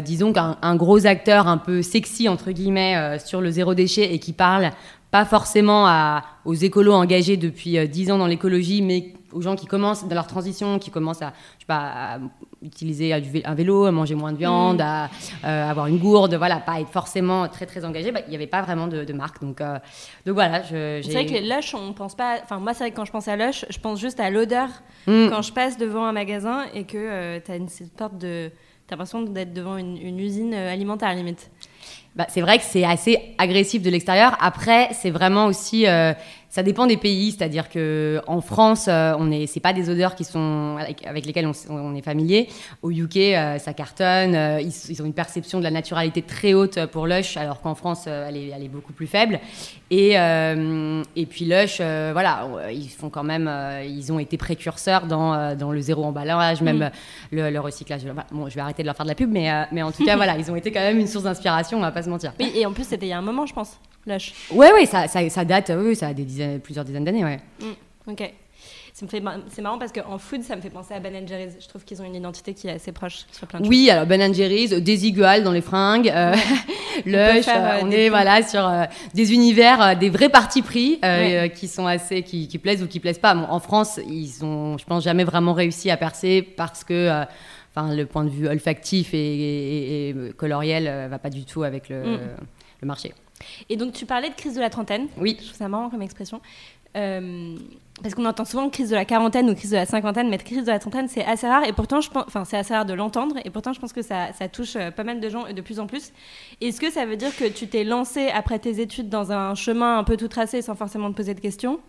disons 0.05 0.33
qu'un 0.33 0.77
gros 0.77 1.07
acteur 1.07 1.49
un 1.49 1.59
peu 1.59 1.83
sexy 1.83 2.29
entre 2.29 2.53
guillemets 2.53 3.19
sur 3.19 3.41
le 3.41 3.51
zéro 3.51 3.75
déchet 3.75 4.15
et 4.15 4.21
qui 4.21 4.33
parle 4.33 4.71
pas 5.11 5.25
forcément 5.25 5.89
à, 5.89 6.23
aux 6.45 6.55
écolos 6.55 6.93
engagés 6.93 7.37
depuis 7.37 7.89
dix 7.89 8.13
ans 8.13 8.19
dans 8.19 8.29
l'écologie, 8.29 8.81
mais 8.81 9.13
aux 9.33 9.41
gens 9.41 9.57
qui 9.57 9.67
commencent 9.67 10.05
dans 10.07 10.15
leur 10.15 10.27
transition, 10.27 10.79
qui 10.79 10.91
commencent 10.91 11.23
à, 11.23 11.33
je 11.59 11.61
sais 11.61 11.67
pas, 11.67 12.19
utiliser 12.63 13.13
un 13.13 13.55
vélo, 13.55 13.85
à 13.85 13.93
manger 13.93 14.15
moins 14.15 14.33
de 14.33 14.39
viande, 14.39 14.79
mm. 14.79 14.83
à 14.83 15.11
euh, 15.45 15.71
avoir 15.71 15.87
une 15.87 15.99
gourde, 15.99 16.35
voilà, 16.35 16.57
pas 16.57 16.81
être 16.81 16.89
forcément 16.91 17.49
très 17.49 17.67
très 17.67 17.85
engagé, 17.85 18.13
bah, 18.13 18.21
il 18.27 18.31
n'y 18.31 18.37
avait 18.37 18.47
pas 18.47 18.63
vraiment 18.63 18.87
de, 18.87 19.13
marque. 19.13 19.43
Donc, 19.43 19.61
euh, 19.61 19.79
donc 20.27 20.35
voilà. 20.35 20.63
C'est 20.65 21.03
vrai 21.03 21.27
que 21.27 21.33
les 21.33 21.49
Lush, 21.49 21.75
on 21.75 21.93
pense 21.93 22.15
pas. 22.15 22.39
Enfin, 22.43 22.59
moi, 22.59 22.75
c'est 22.75 22.85
vrai 22.85 22.91
que 22.91 22.97
quand 22.97 23.05
je 23.05 23.13
pense 23.13 23.29
à 23.29 23.37
Lush, 23.37 23.65
je 23.69 23.79
pense 23.79 24.01
juste 24.01 24.21
à 24.21 24.31
l'odeur 24.31 24.69
mm. 25.07 25.29
quand 25.29 25.43
je 25.43 25.53
passe 25.53 25.77
devant 25.77 26.05
un 26.05 26.13
magasin 26.13 26.65
et 26.75 26.85
que 26.85 26.99
euh, 26.99 27.41
tu 27.45 27.51
as 27.51 27.57
une, 27.57 27.69
cette 27.69 27.93
porte 27.93 28.19
de. 28.19 28.51
T'as 28.87 28.97
l'impression 28.97 29.23
d'être 29.23 29.55
devant 29.55 29.77
une, 29.77 29.97
une 29.97 30.19
usine 30.19 30.53
alimentaire, 30.53 31.15
limite. 31.15 31.51
Bah, 32.15 32.27
c'est 32.29 32.43
vrai 32.43 32.59
que 32.59 32.65
c'est 32.65 32.85
assez 32.85 33.35
agressif 33.39 33.81
de 33.81 33.89
l'extérieur. 33.89 34.37
Après, 34.41 34.89
c'est 34.93 35.11
vraiment 35.11 35.47
aussi 35.47 35.87
ça 36.53 36.63
dépend 36.63 36.87
des 36.87 36.99
pays, 36.99 37.33
c'est-à-dire 37.33 37.71
que 37.71 38.21
en 38.27 38.43
France, 38.43 38.85
euh, 38.87 39.15
on 39.19 39.31
est, 39.31 39.47
c'est 39.47 39.59
pas 39.59 39.73
des 39.73 39.89
odeurs 39.89 40.15
qui 40.15 40.25
sont 40.25 40.77
avec, 40.79 41.25
lesquelles 41.25 41.51
on, 41.71 41.95
est 41.95 42.03
familier. 42.03 42.47
Au 42.83 42.91
UK, 42.91 43.17
euh, 43.17 43.59
ça 43.59 43.73
cartonne. 43.73 44.35
Euh, 44.35 44.61
ils, 44.61 45.01
ont 45.01 45.07
une 45.07 45.15
perception 45.15 45.61
de 45.61 45.65
la 45.65 45.71
naturalité 45.71 46.21
très 46.21 46.53
haute 46.53 46.85
pour 46.93 47.07
Lush, 47.07 47.39
alors 47.39 47.63
qu'en 47.63 47.75
France, 47.75 48.07
elle 48.07 48.37
est, 48.37 48.49
elle, 48.49 48.63
est, 48.63 48.69
beaucoup 48.69 48.93
plus 48.93 49.07
faible. 49.07 49.41
Et, 49.91 50.11
et 50.11 51.27
puis 51.27 51.47
Lush, 51.47 51.79
voilà, 51.79 52.47
ils 52.71 52.91
font 52.91 53.09
quand 53.09 53.25
même, 53.25 53.51
ils 53.87 54.13
ont 54.13 54.19
été 54.19 54.37
précurseurs 54.37 55.07
dans, 55.07 55.57
dans 55.57 55.73
le 55.73 55.81
zéro 55.81 56.05
emballage, 56.05 56.61
même 56.61 56.91
mm. 57.33 57.49
le, 57.49 57.61
recyclage. 57.61 58.03
Bon, 58.31 58.51
je 58.51 58.55
vais 58.55 58.61
arrêter 58.61 58.83
de 58.83 58.89
leur 58.89 58.97
faire 58.97 59.07
de 59.07 59.11
la 59.11 59.15
pub, 59.15 59.31
mais, 59.31 59.51
mais 59.73 59.83
en 59.83 59.91
tout 59.91 60.05
cas, 60.05 60.17
voilà, 60.23 60.37
ils 60.37 60.51
ont 60.51 60.57
été 60.57 60.71
quand 60.71 60.81
même 60.81 60.99
une 60.99 61.09
source 61.09 61.25
d'inspiration, 61.25 61.79
on 61.79 61.81
va 61.81 61.93
pas 61.93 62.03
se 62.03 62.11
mentir. 62.11 62.35
Oui, 62.39 62.53
et 62.55 62.67
en 62.67 62.75
plus, 62.75 62.85
c'était 62.85 63.07
il 63.07 63.11
y 63.11 63.15
a 63.15 63.19
un 63.19 63.23
moment, 63.23 63.47
je 63.47 63.55
pense. 63.55 63.79
Lush. 64.07 64.33
Ouais, 64.51 64.73
ouais, 64.73 64.87
ça, 64.87 65.07
ça, 65.09 65.29
ça 65.29 65.45
date, 65.45 65.73
oui, 65.77 65.95
ça 65.95 66.09
a 66.09 66.15
des 66.15 66.25
dizaines, 66.25 66.61
plusieurs 66.61 66.85
dizaines 66.85 67.05
d'années, 67.05 67.25
ouais. 67.25 67.41
Mm, 67.61 68.11
ok. 68.11 68.33
C'est 68.95 69.63
marrant 69.63 69.79
parce 69.79 69.91
qu'en 69.91 70.19
food, 70.19 70.43
ça 70.43 70.55
me 70.55 70.61
fait 70.61 70.71
penser 70.71 70.93
à 70.93 71.01
Ben 71.01 71.27
Jerry's. 71.27 71.57
Je 71.59 71.67
trouve 71.67 71.83
qu'ils 71.83 72.03
ont 72.03 72.05
une 72.05 72.15
identité 72.15 72.53
qui 72.53 72.69
est 72.69 72.73
assez 72.73 72.93
proche 72.93 73.25
sur 73.33 73.47
plein 73.47 73.61
de 73.61 73.67
oui, 73.67 73.89
alors 73.89 74.07
Ben 74.07 74.35
Jerry's, 74.35 74.71
des 74.71 75.07
iguales 75.07 75.43
dans 75.43 75.51
les 75.51 75.63
fringues, 75.63 76.11
euh, 76.11 76.35
Lush, 77.07 77.47
on, 77.49 77.91
euh, 77.91 77.91
est 77.91 78.11
voilà, 78.11 78.43
sur 78.43 78.67
euh, 78.67 78.85
des 79.15 79.33
univers, 79.33 79.97
des 79.97 80.11
vrais 80.11 80.29
partis 80.29 80.61
pris 80.61 81.01
qui 81.55 81.69
sont 81.69 81.87
assez, 81.87 82.23
qui, 82.23 82.59
plaisent 82.59 82.83
ou 82.83 82.87
qui 82.87 83.01
plaisent 83.01 83.19
pas. 83.19 83.35
en 83.35 83.61
France, 83.61 83.99
ils 84.07 84.45
ont, 84.45 84.77
je 84.77 84.85
pense, 84.85 85.03
jamais 85.03 85.25
vraiment 85.25 85.55
réussi 85.55 85.91
à 85.91 85.97
percer 85.97 86.43
parce 86.43 86.85
que 86.85 87.25
enfin, 87.75 87.95
le 87.95 88.05
point 88.05 88.25
de 88.25 88.31
vue 88.31 88.47
olfactif 88.47 89.11
et, 89.15 90.15
coloriel 90.37 91.09
va 91.09 91.19
pas 91.19 91.31
du 91.31 91.47
tout 91.47 91.63
avec 91.63 91.89
le, 91.89 92.03
mm. 92.03 92.21
le 92.83 92.87
marché. 92.87 93.15
Et 93.69 93.77
donc, 93.77 93.93
tu 93.93 94.07
parlais 94.07 94.29
de 94.29 94.35
crise 94.35 94.55
de 94.55 94.61
la 94.61 94.71
trentaine. 94.71 95.09
Oui. 95.19 95.37
Je 95.39 95.47
trouve 95.47 95.59
ça 95.59 95.69
marrant 95.69 95.91
comme 95.91 96.03
expression. 96.03 96.41
Euh, 96.97 97.57
parce 98.03 98.15
qu'on 98.15 98.25
entend 98.25 98.45
souvent 98.45 98.69
crise 98.69 98.91
de 98.91 98.95
la 98.97 99.05
quarantaine 99.05 99.49
ou 99.49 99.55
crise 99.55 99.71
de 99.71 99.77
la 99.77 99.87
cinquantaine, 99.87 100.29
mais 100.29 100.39
crise 100.39 100.65
de 100.65 100.71
la 100.71 100.79
trentaine, 100.79 101.09
c'est 101.09 101.25
assez 101.25 101.47
rare. 101.47 101.65
Et 101.65 101.73
pourtant, 101.73 102.01
je 102.01 102.11
pense, 102.11 102.25
enfin, 102.27 102.45
c'est 102.45 102.57
assez 102.57 102.75
rare 102.75 102.85
de 102.85 102.95
l'entendre. 102.95 103.37
Et 103.45 103.51
pourtant, 103.51 103.73
je 103.73 103.81
pense 103.81 103.93
que 103.93 104.03
ça, 104.03 104.33
ça, 104.33 104.49
touche 104.49 104.77
euh, 104.77 104.91
pas 104.91 105.05
mal 105.05 105.21
de 105.21 105.29
gens 105.29 105.47
et 105.47 105.55
de 105.55 105.61
plus 105.61 105.79
en 105.79 105.87
plus. 105.87 106.13
Est-ce 106.61 106.81
que 106.81 106.91
ça 106.91 107.07
veut 107.07 107.17
dire 107.17 107.35
que 107.37 107.49
tu 107.49 107.69
t'es 107.69 107.85
lancé 107.85 108.29
après 108.29 108.59
tes 108.59 108.81
études 108.81 109.09
dans 109.09 109.33
un 109.33 109.55
chemin 109.55 109.99
un 109.99 110.05
peu 110.05 110.17
tout 110.17 110.29
tracé 110.29 110.63
sans 110.63 110.75
forcément 110.75 111.11
te 111.11 111.17
poser 111.17 111.35
de 111.35 111.41
questions? 111.41 111.81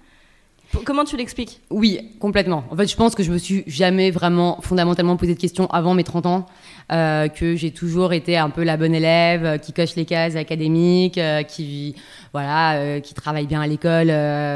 Comment 0.86 1.04
tu 1.04 1.18
l'expliques? 1.18 1.62
Oui, 1.70 2.00
complètement. 2.20 2.64
En 2.72 2.76
fait, 2.76 2.88
je 2.88 2.96
pense 2.96 3.16
que 3.16 3.24
je 3.24 3.32
me 3.32 3.38
suis 3.38 3.64
jamais 3.68 4.12
vraiment 4.12 4.60
fondamentalement 4.62 5.18
posé 5.18 5.36
de 5.36 5.40
questions 5.40 5.68
avant 5.68 5.94
mes 5.94 6.04
30 6.04 6.26
ans. 6.26 6.46
Euh, 6.92 7.30
que 7.30 7.56
j'ai 7.56 7.72
toujours 7.72 8.12
été 8.12 8.38
un 8.38 8.50
peu 8.50 8.64
la 8.64 8.76
bonne 8.76 8.94
élève, 8.94 9.46
euh, 9.46 9.58
qui 9.58 9.72
coche 9.72 9.96
les 9.96 10.04
cases 10.04 10.36
académiques, 10.36 11.18
euh, 11.18 11.42
qui 11.44 11.96
voilà, 12.34 13.00
qui 13.00 13.14
travaille 13.14 13.46
bien 13.46 13.62
à 13.62 13.68
l'école 13.68 14.12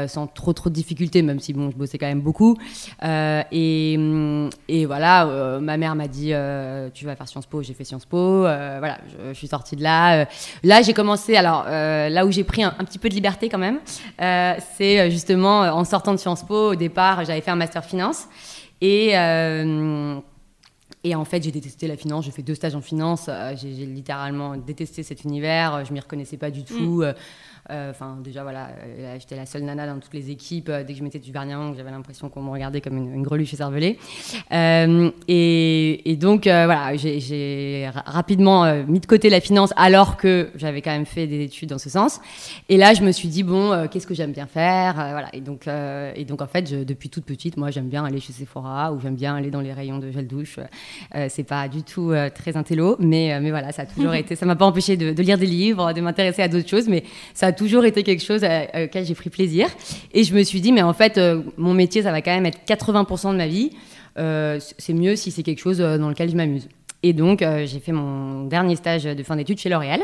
sans 0.08 0.26
trop 0.26 0.52
trop 0.52 0.68
de 0.68 0.74
difficultés, 0.74 1.22
même 1.22 1.38
si 1.38 1.52
bon, 1.52 1.70
je 1.70 1.76
bossais 1.76 1.96
quand 1.96 2.08
même 2.08 2.20
beaucoup. 2.20 2.56
Et, 3.00 3.96
mm, 3.96 4.50
et, 4.66 4.84
voilà, 4.84 5.60
ma 5.60 5.76
mère 5.76 5.94
m'a 5.94 6.08
dit 6.08 6.32
tu 6.92 7.04
vas 7.06 7.14
faire 7.14 7.28
Sciences 7.28 7.46
Po, 7.46 7.62
j'ai 7.62 7.74
fait 7.74 7.84
Sciences 7.84 8.04
Po. 8.04 8.40
voilà, 8.40 8.98
je, 9.28 9.32
suis 9.32 9.46
sortie 9.46 9.76
de 9.76 9.84
là. 9.84 10.26
là, 10.64 10.82
j'ai 10.82 10.92
commencé. 10.92 11.36
Alors 11.36 11.66
là 11.68 12.26
où 12.26 12.32
j'ai 12.32 12.42
pris 12.42 12.64
un, 12.64 12.74
un, 12.76 12.84
petit 12.84 12.98
peu 12.98 13.08
de 13.08 13.14
liberté 13.14 13.48
quand 13.48 13.58
même, 13.58 13.78
c'est 14.18 15.08
justement 15.12 15.60
en 15.60 15.84
sortant 15.84 16.07
de 16.12 16.18
Sciences 16.18 16.44
Po. 16.44 16.72
Au 16.72 16.74
départ, 16.74 17.24
j'avais 17.24 17.40
fait 17.40 17.50
un 17.50 17.56
master 17.56 17.84
finance 17.84 18.28
et 18.80 19.14
et 21.04 21.14
en 21.14 21.24
fait, 21.24 21.42
j'ai 21.42 21.52
détesté 21.52 21.86
la 21.86 21.96
finance. 21.96 22.24
J'ai 22.24 22.30
fait 22.32 22.42
deux 22.42 22.54
stages 22.54 22.74
en 22.74 22.80
finance. 22.80 23.26
Euh, 23.28 23.54
j'ai 23.56 23.70
littéralement 23.86 24.56
détesté 24.56 25.02
cet 25.02 25.24
univers. 25.24 25.84
Je 25.84 25.92
m'y 25.92 26.00
reconnaissais 26.00 26.36
pas 26.36 26.50
du 26.50 26.64
tout. 26.64 27.02
Mm. 27.02 27.14
Euh, 27.70 27.90
enfin, 27.90 28.18
déjà, 28.22 28.42
voilà, 28.42 28.68
euh, 28.84 29.16
j'étais 29.18 29.36
la 29.36 29.46
seule 29.46 29.62
nana 29.62 29.86
dans 29.86 29.98
toutes 29.98 30.14
les 30.14 30.30
équipes. 30.30 30.70
Dès 30.70 30.92
que 30.92 30.98
je 30.98 31.02
mettais 31.02 31.18
du 31.18 31.32
vernis 31.32 31.48
j'avais 31.76 31.90
l'impression 31.90 32.28
qu'on 32.28 32.42
me 32.42 32.50
regardait 32.50 32.80
comme 32.80 32.96
une, 32.96 33.22
greluche 33.22 33.54
écervelée. 33.54 33.98
et, 34.50 36.10
et, 36.10 36.16
donc, 36.16 36.42
voilà, 36.44 36.96
j'ai 36.96 37.88
rapidement 38.04 38.84
mis 38.86 39.00
de 39.00 39.06
côté 39.06 39.30
la 39.30 39.40
finance 39.40 39.72
alors 39.76 40.16
que 40.16 40.50
j'avais 40.56 40.82
quand 40.82 40.90
même 40.90 41.06
fait 41.06 41.26
des 41.26 41.44
études 41.44 41.70
dans 41.70 41.78
ce 41.78 41.90
sens. 41.90 42.20
Et 42.68 42.76
là, 42.76 42.94
je 42.94 43.02
me 43.02 43.12
suis 43.12 43.28
dit, 43.28 43.42
bon, 43.42 43.88
qu'est-ce 43.90 44.06
que 44.06 44.14
j'aime 44.14 44.32
bien 44.32 44.46
faire 44.46 44.94
Voilà. 44.94 45.28
Et 45.32 45.40
donc, 45.40 45.66
et 45.66 46.24
donc, 46.24 46.42
en 46.42 46.46
fait, 46.46 46.68
je, 46.68 46.84
depuis 46.84 47.08
toute 47.08 47.24
petite, 47.24 47.56
moi, 47.56 47.70
j'aime 47.70 47.88
bien 47.88 48.04
aller 48.04 48.20
chez 48.20 48.32
Sephora 48.32 48.92
ou 48.92 49.00
j'aime 49.00 49.14
bien 49.14 49.36
aller 49.36 49.50
dans 49.50 49.60
les 49.60 49.72
rayons 49.72 49.98
de 49.98 50.10
gel 50.10 50.26
douche. 50.26 50.58
Euh, 51.14 51.26
c'est 51.28 51.44
pas 51.44 51.68
du 51.68 51.82
tout 51.82 52.10
euh, 52.10 52.30
très 52.30 52.56
intello, 52.56 52.96
mais, 52.98 53.32
euh, 53.32 53.40
mais 53.40 53.50
voilà, 53.50 53.72
ça 53.72 53.82
a 53.82 53.86
toujours 53.86 54.14
été. 54.14 54.36
Ça 54.36 54.46
m'a 54.46 54.56
pas 54.56 54.66
empêché 54.66 54.96
de, 54.96 55.22
lire 55.22 55.38
des 55.38 55.46
livres, 55.46 55.92
de 55.92 56.00
m'intéresser 56.00 56.42
à 56.42 56.48
d'autres 56.48 56.68
choses, 56.68 56.88
mais 56.88 57.04
ça 57.34 57.46
a 57.46 57.52
toujours 57.58 57.84
été 57.84 58.02
quelque 58.02 58.24
chose 58.24 58.42
auquel 58.44 59.04
j'ai 59.04 59.14
pris 59.14 59.28
plaisir. 59.28 59.68
Et 60.14 60.24
je 60.24 60.34
me 60.34 60.42
suis 60.42 60.60
dit, 60.60 60.72
mais 60.72 60.82
en 60.82 60.94
fait, 60.94 61.20
mon 61.56 61.74
métier, 61.74 62.02
ça 62.02 62.12
va 62.12 62.22
quand 62.22 62.34
même 62.34 62.46
être 62.46 62.60
80% 62.66 63.32
de 63.32 63.36
ma 63.36 63.46
vie. 63.46 63.72
c'est 64.78 64.94
mieux 64.94 65.16
si 65.16 65.30
c'est 65.30 65.42
quelque 65.42 65.60
chose 65.60 65.78
dans 65.78 66.08
lequel 66.08 66.30
je 66.30 66.36
m'amuse. 66.36 66.68
Et 67.02 67.12
donc, 67.12 67.40
j'ai 67.40 67.80
fait 67.80 67.92
mon 67.92 68.44
dernier 68.44 68.76
stage 68.76 69.04
de 69.04 69.22
fin 69.22 69.36
d'études 69.36 69.58
chez 69.58 69.68
L'Oréal. 69.68 70.00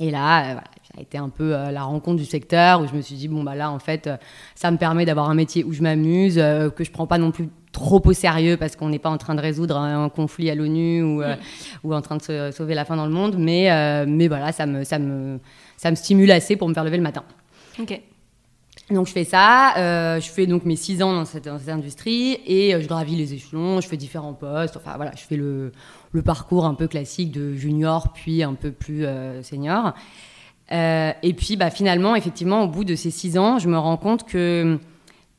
Et 0.00 0.10
là, 0.10 0.42
voilà, 0.44 0.64
ça 0.82 0.94
a 0.98 1.00
été 1.02 1.18
un 1.18 1.28
peu 1.28 1.50
la 1.50 1.82
rencontre 1.82 2.16
du 2.16 2.24
secteur 2.24 2.80
où 2.80 2.86
je 2.86 2.94
me 2.94 3.02
suis 3.02 3.14
dit, 3.14 3.28
bon, 3.28 3.44
bah 3.44 3.54
là, 3.54 3.70
en 3.70 3.78
fait, 3.78 4.10
ça 4.54 4.70
me 4.70 4.76
permet 4.76 5.04
d'avoir 5.04 5.30
un 5.30 5.34
métier 5.34 5.62
où 5.62 5.72
je 5.72 5.82
m'amuse, 5.82 6.36
que 6.36 6.82
je 6.82 6.90
prends 6.90 7.06
pas 7.06 7.18
non 7.18 7.30
plus 7.30 7.48
trop 7.72 8.02
au 8.04 8.12
sérieux 8.12 8.56
parce 8.56 8.76
qu'on 8.76 8.88
n'est 8.88 8.98
pas 8.98 9.10
en 9.10 9.18
train 9.18 9.34
de 9.34 9.40
résoudre 9.40 9.76
un, 9.76 10.08
conflit 10.08 10.50
à 10.50 10.54
l'ONU 10.54 11.02
ou, 11.02 11.22
euh, 11.22 11.36
ou, 11.84 11.94
en 11.94 12.00
train 12.00 12.16
de 12.16 12.50
sauver 12.50 12.74
la 12.74 12.84
fin 12.84 12.96
dans 12.96 13.06
le 13.06 13.12
monde. 13.12 13.36
Mais, 13.38 13.70
euh, 13.70 14.04
mais 14.08 14.28
voilà, 14.28 14.52
ça 14.52 14.66
me, 14.66 14.84
ça, 14.84 14.98
me, 14.98 15.38
ça 15.76 15.90
me 15.90 15.96
stimule 15.96 16.30
assez 16.30 16.56
pour 16.56 16.68
me 16.68 16.74
faire 16.74 16.84
lever 16.84 16.96
le 16.96 17.02
matin. 17.02 17.24
Donc 18.90 19.06
je 19.06 19.12
fais 19.12 19.24
ça, 19.24 19.76
euh, 19.76 20.20
je 20.20 20.28
fais 20.28 20.46
donc 20.46 20.64
mes 20.64 20.74
six 20.74 21.00
ans 21.02 21.12
dans 21.12 21.24
cette, 21.24 21.46
industrie 21.46 22.38
et 22.44 22.74
euh, 22.74 22.80
je 22.80 22.88
gravis 22.88 23.14
les 23.14 23.34
échelons, 23.34 23.80
je 23.80 23.86
fais 23.86 23.96
différents 23.96 24.32
postes, 24.32 24.76
enfin 24.76 24.96
voilà, 24.96 25.12
je 25.16 25.22
fais 25.22 25.36
le, 25.36 25.72
parcours 26.24 26.64
un 26.64 26.74
peu 26.74 26.88
classique 26.88 27.30
de 27.30 27.54
junior 27.54 28.12
puis 28.12 28.42
un 28.42 28.54
peu 28.54 28.72
plus 28.72 29.04
euh, 29.04 29.42
senior. 29.42 29.94
Et 30.72 31.34
puis 31.36 31.56
bah, 31.56 31.70
finalement, 31.70 32.16
effectivement, 32.16 32.64
au 32.64 32.68
bout 32.68 32.84
de 32.84 32.94
ces 32.94 33.10
six 33.10 33.38
ans, 33.38 33.58
je 33.58 33.68
me 33.68 33.78
rends 33.78 33.96
compte 33.96 34.26
que 34.26 34.78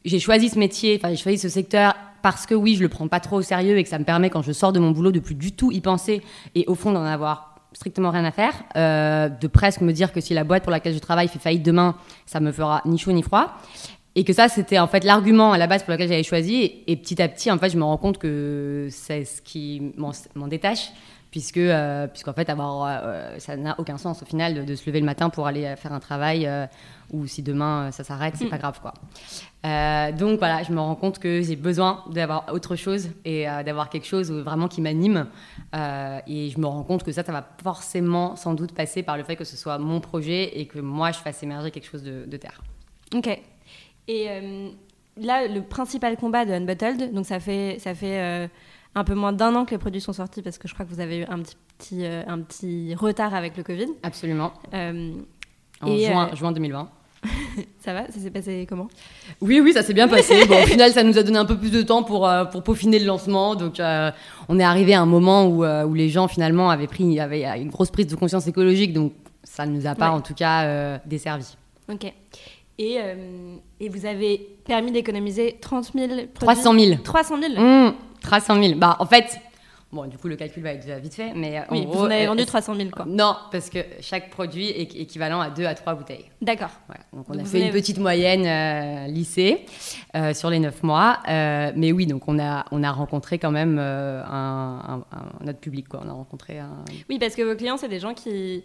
j'ai 0.05 0.19
choisi 0.19 0.49
ce 0.49 0.57
métier, 0.57 0.97
enfin 0.97 1.09
j'ai 1.09 1.21
choisi 1.21 1.37
ce 1.37 1.49
secteur 1.49 1.95
parce 2.21 2.45
que 2.45 2.55
oui, 2.55 2.75
je 2.75 2.81
le 2.81 2.89
prends 2.89 3.07
pas 3.07 3.19
trop 3.19 3.37
au 3.37 3.41
sérieux 3.41 3.77
et 3.77 3.83
que 3.83 3.89
ça 3.89 3.99
me 3.99 4.05
permet 4.05 4.29
quand 4.29 4.41
je 4.41 4.51
sors 4.51 4.71
de 4.71 4.79
mon 4.79 4.91
boulot 4.91 5.11
de 5.11 5.19
plus 5.19 5.35
du 5.35 5.51
tout 5.51 5.71
y 5.71 5.81
penser 5.81 6.21
et 6.55 6.65
au 6.67 6.75
fond 6.75 6.91
d'en 6.91 7.03
avoir 7.03 7.50
strictement 7.73 8.11
rien 8.11 8.25
à 8.25 8.31
faire, 8.31 8.53
euh, 8.75 9.29
de 9.29 9.47
presque 9.47 9.81
me 9.81 9.93
dire 9.93 10.11
que 10.11 10.21
si 10.21 10.33
la 10.33 10.43
boîte 10.43 10.63
pour 10.63 10.71
laquelle 10.71 10.93
je 10.93 10.99
travaille 10.99 11.27
fait 11.27 11.39
faillite 11.39 11.63
demain, 11.63 11.95
ça 12.25 12.39
me 12.39 12.51
fera 12.51 12.81
ni 12.85 12.97
chaud 12.97 13.11
ni 13.11 13.23
froid. 13.23 13.53
Et 14.15 14.23
que 14.25 14.33
ça, 14.33 14.49
c'était 14.49 14.77
en 14.79 14.87
fait 14.87 15.03
l'argument 15.05 15.53
à 15.53 15.57
la 15.57 15.67
base 15.67 15.83
pour 15.83 15.91
lequel 15.93 16.09
j'avais 16.09 16.23
choisi. 16.23 16.55
Et, 16.63 16.91
et 16.91 16.95
petit 16.97 17.21
à 17.21 17.27
petit, 17.29 17.49
en 17.49 17.57
fait, 17.57 17.69
je 17.69 17.77
me 17.77 17.83
rends 17.83 17.97
compte 17.97 18.17
que 18.17 18.87
c'est 18.91 19.23
ce 19.23 19.41
qui 19.41 19.93
m'en 19.97 20.47
détache, 20.47 20.91
puisque, 21.31 21.55
euh, 21.55 22.07
puisqu'en 22.07 22.33
fait, 22.33 22.49
avoir, 22.49 23.03
euh, 23.05 23.39
ça 23.39 23.55
n'a 23.55 23.73
aucun 23.79 23.97
sens 23.97 24.21
au 24.21 24.25
final 24.25 24.53
de, 24.53 24.63
de 24.63 24.75
se 24.75 24.85
lever 24.85 24.99
le 24.99 25.05
matin 25.05 25.29
pour 25.29 25.47
aller 25.47 25.63
euh, 25.63 25.77
faire 25.77 25.93
un 25.93 26.01
travail, 26.01 26.45
euh, 26.45 26.65
ou 27.13 27.25
si 27.25 27.41
demain 27.41 27.87
euh, 27.87 27.91
ça 27.91 28.03
s'arrête, 28.03 28.33
c'est 28.37 28.45
Mm. 28.45 28.49
pas 28.49 28.57
grave 28.57 28.79
quoi. 28.81 28.93
Euh, 29.65 30.11
donc 30.11 30.39
voilà, 30.39 30.63
je 30.63 30.73
me 30.73 30.79
rends 30.81 30.95
compte 30.95 31.19
que 31.19 31.41
j'ai 31.41 31.55
besoin 31.55 32.03
d'avoir 32.11 32.51
autre 32.53 32.75
chose 32.75 33.09
et 33.23 33.47
euh, 33.49 33.63
d'avoir 33.63 33.89
quelque 33.89 34.07
chose 34.07 34.29
vraiment 34.29 34.67
qui 34.67 34.81
m'anime. 34.81 35.27
Euh, 35.73 36.19
et 36.27 36.49
je 36.49 36.59
me 36.59 36.65
rends 36.65 36.83
compte 36.83 37.03
que 37.03 37.13
ça, 37.13 37.23
ça 37.23 37.31
va 37.31 37.47
forcément 37.63 38.35
sans 38.35 38.53
doute 38.55 38.73
passer 38.73 39.03
par 39.03 39.15
le 39.15 39.23
fait 39.23 39.37
que 39.37 39.45
ce 39.45 39.55
soit 39.55 39.77
mon 39.77 40.01
projet 40.01 40.59
et 40.59 40.65
que 40.65 40.79
moi 40.79 41.11
je 41.11 41.19
fasse 41.19 41.41
émerger 41.43 41.71
quelque 41.71 41.87
chose 41.87 42.03
de, 42.03 42.25
de 42.25 42.37
terre. 42.37 42.61
Ok. 43.15 43.39
Et 44.11 44.25
euh, 44.29 44.69
là, 45.17 45.47
le 45.47 45.61
principal 45.61 46.17
combat 46.17 46.43
de 46.43 46.51
Unbottled, 46.51 47.13
donc 47.13 47.25
ça 47.25 47.39
fait, 47.39 47.77
ça 47.79 47.95
fait 47.95 48.19
euh, 48.19 48.47
un 48.93 49.03
peu 49.05 49.15
moins 49.15 49.31
d'un 49.31 49.55
an 49.55 49.63
que 49.63 49.71
les 49.71 49.77
produits 49.77 50.01
sont 50.01 50.11
sortis 50.11 50.41
parce 50.41 50.57
que 50.57 50.67
je 50.67 50.73
crois 50.73 50.85
que 50.85 50.91
vous 50.93 50.99
avez 50.99 51.19
eu 51.19 51.25
un 51.29 51.39
petit, 51.39 51.55
petit, 51.77 52.05
euh, 52.05 52.23
un 52.27 52.41
petit 52.41 52.93
retard 52.95 53.33
avec 53.33 53.55
le 53.55 53.63
Covid. 53.63 53.87
Absolument. 54.03 54.51
En 54.73 55.87
Et, 55.87 56.05
juin, 56.05 56.29
juin 56.35 56.51
2020. 56.51 56.89
ça 57.79 57.93
va 57.93 58.07
Ça 58.11 58.19
s'est 58.19 58.31
passé 58.31 58.65
comment? 58.67 58.87
Oui, 59.39 59.61
oui, 59.61 59.71
ça 59.73 59.81
s'est 59.83 59.93
bien 59.93 60.07
passé. 60.07 60.45
Bon, 60.47 60.61
au 60.61 60.65
final, 60.65 60.91
ça 60.91 61.03
nous 61.03 61.17
a 61.17 61.23
donné 61.23 61.37
un 61.37 61.45
peu 61.45 61.57
plus 61.57 61.71
de 61.71 61.81
temps 61.83 62.03
pour, 62.03 62.27
euh, 62.27 62.45
pour 62.45 62.63
peaufiner 62.63 62.99
le 62.99 63.05
lancement. 63.05 63.55
Donc, 63.55 63.79
euh, 63.79 64.11
on 64.49 64.59
est 64.59 64.63
arrivé 64.63 64.93
à 64.93 65.01
un 65.01 65.05
moment 65.05 65.45
où, 65.45 65.63
euh, 65.63 65.85
où 65.85 65.93
les 65.93 66.09
gens, 66.09 66.27
finalement, 66.27 66.69
avaient 66.69 66.87
pris 66.87 67.19
avaient 67.19 67.43
une 67.61 67.69
grosse 67.69 67.91
prise 67.91 68.07
de 68.07 68.15
conscience 68.15 68.47
écologique. 68.47 68.91
Donc, 68.91 69.13
ça 69.43 69.65
ne 69.65 69.71
nous 69.71 69.87
a 69.87 69.95
pas, 69.95 70.09
Ouais. 70.09 70.15
en 70.17 70.21
tout 70.21 70.33
cas, 70.33 70.97
desservi. 71.05 71.55
Ok. 71.91 72.11
Et, 72.81 72.97
euh, 72.99 73.55
et 73.79 73.89
vous 73.89 74.05
avez 74.07 74.37
permis 74.65 74.91
d'économiser 74.91 75.57
30 75.61 75.91
000 75.93 76.07
produits 76.07 76.27
300 76.33 76.73
000. 76.79 76.95
300 77.03 77.35
000 77.39 77.53
Mmh, 77.61 77.93
300 78.21 78.63
000. 78.63 78.75
Bah, 78.79 78.95
en 78.99 79.05
fait, 79.05 79.37
bon, 79.91 80.05
du 80.07 80.17
coup, 80.17 80.27
le 80.27 80.35
calcul 80.35 80.63
va 80.63 80.71
être 80.71 80.87
vite 80.99 81.13
fait. 81.13 81.31
Mais 81.35 81.59
euh, 81.59 81.61
en 81.69 81.75
Oui, 81.75 81.85
gros, 81.85 81.93
vous 81.93 82.01
en 82.05 82.05
avez 82.05 82.25
euh, 82.25 82.29
vendu 82.29 82.43
300 82.45 82.73
000, 82.75 82.89
quoi. 82.89 83.05
Non, 83.07 83.35
parce 83.51 83.69
que 83.69 83.79
chaque 83.99 84.31
produit 84.31 84.69
est 84.69 84.95
équivalent 84.95 85.39
à 85.41 85.51
2 85.51 85.63
à 85.65 85.75
3 85.75 85.93
bouteilles. 85.93 86.25
D'accord. 86.41 86.71
Voilà. 86.87 87.01
Donc 87.13 87.25
on 87.29 87.33
Donc 87.33 87.41
a 87.43 87.45
fait 87.45 87.59
une 87.59 87.63
avez- 87.65 87.71
petite 87.79 87.99
moyenne 87.99 88.45
euh, 88.47 89.07
lycée 89.11 89.65
euh, 90.15 90.33
sur 90.33 90.49
les 90.49 90.57
9 90.59 90.81
mois. 90.81 91.19
Euh, 91.29 91.71
mais 91.75 91.91
oui, 91.91 92.07
donc 92.07 92.23
on 92.27 92.39
a, 92.39 92.65
on 92.71 92.81
a 92.83 92.91
rencontré 92.91 93.37
quand 93.37 93.51
même 93.51 93.77
euh, 93.79 94.23
un, 94.25 95.03
un- 95.11 95.15
un- 95.17 95.45
notre 95.45 95.59
public. 95.59 95.87
Quoi. 95.87 96.01
On 96.03 96.09
a 96.09 96.13
rencontré 96.13 96.57
un... 96.57 96.77
Oui, 97.09 97.19
parce 97.19 97.35
que 97.35 97.43
vos 97.43 97.55
clients, 97.55 97.77
c'est 97.77 97.89
des 97.89 97.99
gens 97.99 98.15
qui, 98.15 98.63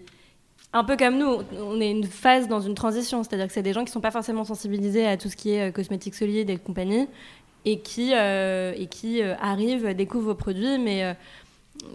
un 0.73 0.85
peu 0.85 0.97
comme 0.97 1.19
nous, 1.19 1.39
on 1.59 1.81
est 1.81 1.91
une 1.91 2.05
phase 2.05 2.49
dans 2.49 2.61
une 2.61 2.75
transition. 2.75 3.23
C'est-à-dire 3.23 3.47
que 3.47 3.53
c'est 3.53 3.63
des 3.63 3.73
gens 3.73 3.81
qui 3.81 3.91
ne 3.91 3.93
sont 3.93 4.01
pas 4.01 4.11
forcément 4.11 4.45
sensibilisés 4.45 5.07
à 5.07 5.17
tout 5.17 5.29
ce 5.29 5.37
qui 5.37 5.53
est 5.53 5.69
euh, 5.69 5.71
cosmétique 5.73 6.15
solide 6.15 6.51
et 6.51 6.59
compagnie, 6.59 7.09
et 7.65 7.81
qui, 7.81 8.13
euh, 8.15 8.73
et 8.77 8.87
qui 8.87 9.23
euh, 9.23 9.35
arrivent, 9.41 9.89
découvrent 9.95 10.27
vos 10.27 10.35
produits, 10.35 10.79
mais 10.79 11.03
euh, 11.05 11.15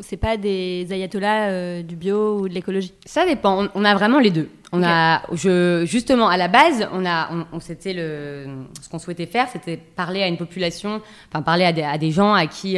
c'est 0.02 0.18
pas 0.18 0.36
des 0.38 0.88
ayatollahs 0.92 1.82
du 1.84 1.96
bio 1.96 2.40
ou 2.40 2.50
de 2.50 2.54
l'écologie. 2.54 2.94
Ça 3.06 3.26
dépend. 3.26 3.68
On, 3.74 3.86
a 3.86 3.94
vraiment 3.96 4.20
les 4.20 4.30
deux. 4.32 4.50
On 4.72 4.84
a, 4.84 5.22
je, 5.34 5.84
justement, 5.86 6.28
à 6.28 6.38
la 6.38 6.48
base, 6.48 6.88
on 6.94 7.06
a, 7.06 7.30
on, 7.34 7.46
on- 7.54 7.60
c'était 7.60 7.94
le, 7.94 8.46
ce 8.82 8.90
qu'on 8.90 9.00
souhaitait 9.00 9.26
faire, 9.26 9.48
c'était 9.50 9.78
parler 9.78 10.24
à 10.24 10.28
une 10.28 10.38
population, 10.38 11.02
enfin 11.30 11.42
parler 11.42 11.66
à 11.66 11.74
des, 11.74 11.84
à 11.84 11.98
des 11.98 12.12
gens 12.12 12.34
à 12.34 12.48
qui, 12.48 12.78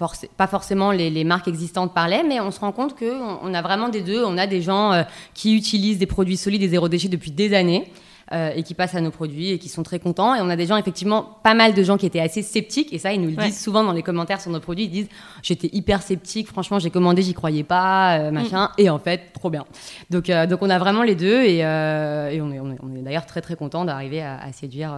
forc- 0.00 0.28
pas 0.36 0.46
forcément 0.46 0.90
les, 0.90 1.10
les 1.10 1.24
marques 1.24 1.46
existantes 1.48 1.92
parlaient, 1.94 2.24
mais 2.26 2.40
on 2.40 2.50
se 2.50 2.60
rend 2.60 2.72
compte 2.72 2.96
que 2.96 3.12
on, 3.44 3.52
a 3.54 3.62
vraiment 3.62 3.88
des 3.90 4.00
deux. 4.00 4.24
On 4.24 4.38
a 4.38 4.46
des 4.46 4.62
gens 4.62 4.92
euh, 4.92 5.02
qui 5.34 5.54
utilisent 5.56 5.98
des 5.98 6.06
produits 6.06 6.36
solides 6.36 6.62
et 6.62 6.68
zéro 6.68 6.88
déchet 6.88 7.08
depuis 7.08 7.30
des 7.30 7.54
années. 7.54 7.84
euh, 8.32 8.52
et 8.54 8.62
qui 8.62 8.74
passent 8.74 8.94
à 8.94 9.00
nos 9.00 9.10
produits 9.10 9.50
et 9.50 9.58
qui 9.58 9.68
sont 9.68 9.82
très 9.82 9.98
contents. 9.98 10.36
Et 10.36 10.40
on 10.40 10.48
a 10.50 10.54
des 10.54 10.64
gens, 10.66 10.76
effectivement, 10.76 11.20
pas 11.42 11.52
mal 11.52 11.74
de 11.74 11.82
gens 11.82 11.96
qui 11.96 12.06
étaient 12.06 12.20
assez 12.20 12.42
sceptiques. 12.42 12.92
Et 12.92 12.98
ça, 13.00 13.12
ils 13.12 13.20
nous 13.20 13.28
le 13.28 13.34
Ouais. 13.36 13.46
disent 13.46 13.60
souvent 13.60 13.82
dans 13.82 13.90
les 13.92 14.04
commentaires 14.04 14.40
sur 14.40 14.52
nos 14.52 14.60
produits. 14.60 14.84
Ils 14.84 14.90
disent 14.90 15.08
J'étais 15.42 15.68
hyper 15.72 16.00
sceptique, 16.00 16.46
franchement, 16.46 16.78
j'ai 16.78 16.90
commandé, 16.90 17.22
j'y 17.22 17.34
croyais 17.34 17.64
pas, 17.64 18.18
euh, 18.20 18.30
machin. 18.30 18.70
Et 18.78 18.88
en 18.88 19.00
fait, 19.00 19.32
trop 19.32 19.50
bien. 19.50 19.64
Donc, 20.10 20.30
euh, 20.30 20.46
donc 20.46 20.62
on 20.62 20.70
a 20.70 20.78
vraiment 20.78 21.02
les 21.02 21.16
deux. 21.16 21.42
Et, 21.42 21.58
et 21.58 22.40
on 22.40 22.52
est, 22.52 22.60
on 22.60 22.94
est, 22.94 23.02
d'ailleurs 23.02 23.26
très, 23.26 23.40
très 23.40 23.56
content 23.56 23.84
d'arriver 23.84 24.22
à, 24.22 24.38
à 24.40 24.52
séduire 24.52 24.96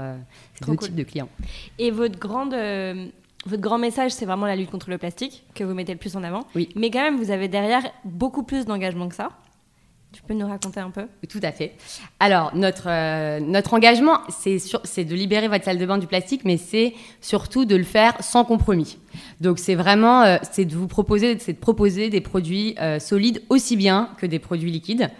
ces 0.59 0.67
deux 0.67 0.77
cool. 0.77 0.89
types 0.89 0.95
de 0.97 1.03
clients. 1.05 1.31
Et 1.79 1.91
votre 1.91 2.19
grande. 2.19 2.55
Votre 3.47 3.63
grand 3.63 3.79
message, 3.79 4.13
c'est 4.13 4.27
vraiment 4.27 4.47
la 4.47 4.57
lutte 4.57 4.71
contre 4.71 4.91
le 4.91 4.99
plastique 4.99 5.45
que 5.55 5.65
vous 5.65 5.75
mettez 5.75 5.93
le 5.93 5.99
plus 5.99 6.17
en 6.17 6.23
avant. 6.23 6.45
Oui. 6.55 6.69
Mais 6.77 6.91
quand 6.91 7.03
même, 7.03 7.17
vous 7.17 7.31
avez 7.31 7.49
derrière 7.49 7.83
beaucoup 8.05 8.43
plus 8.43 8.65
d'engagement 8.67 9.09
que 9.09 9.15
ça. 9.15 9.31
Tu 10.13 10.23
peux 10.23 10.35
nous 10.35 10.47
raconter 10.47 10.79
un 10.79 10.91
peu? 10.91 11.07
Tout 11.27 11.41
à 11.43 11.53
fait. 11.53 11.73
Alors, 12.21 12.55
notre, 12.55 12.85
euh, 12.87 13.41
notre 13.41 13.73
engagement, 13.73 14.19
c'est 14.29 15.05
de 15.05 15.15
libérer 15.15 15.49
votre 15.49 15.65
salle 15.65 15.79
de 15.79 15.87
bain 15.87 15.97
du 15.97 16.07
plastique, 16.07 16.43
mais 16.45 16.59
c'est 16.59 16.93
surtout 17.23 17.65
de 17.65 17.75
le 17.75 17.85
faire 17.85 18.23
sans 18.23 18.45
compromis. 18.45 18.99
Donc, 19.41 19.59
c'est 19.59 19.75
vraiment, 19.75 20.23
euh, 20.23 20.37
c'est 20.51 20.67
de 20.67 20.77
vous 20.77 20.87
proposer, 20.87 21.35
de 21.35 21.53
proposer 21.53 22.11
des 22.11 22.21
produits 22.21 22.75
euh, 22.79 22.99
solides 22.99 23.43
aussi 23.49 23.75
bien 23.75 24.11
que 24.19 24.27
des 24.27 24.39
produits 24.39 24.71
liquides. 24.71 25.11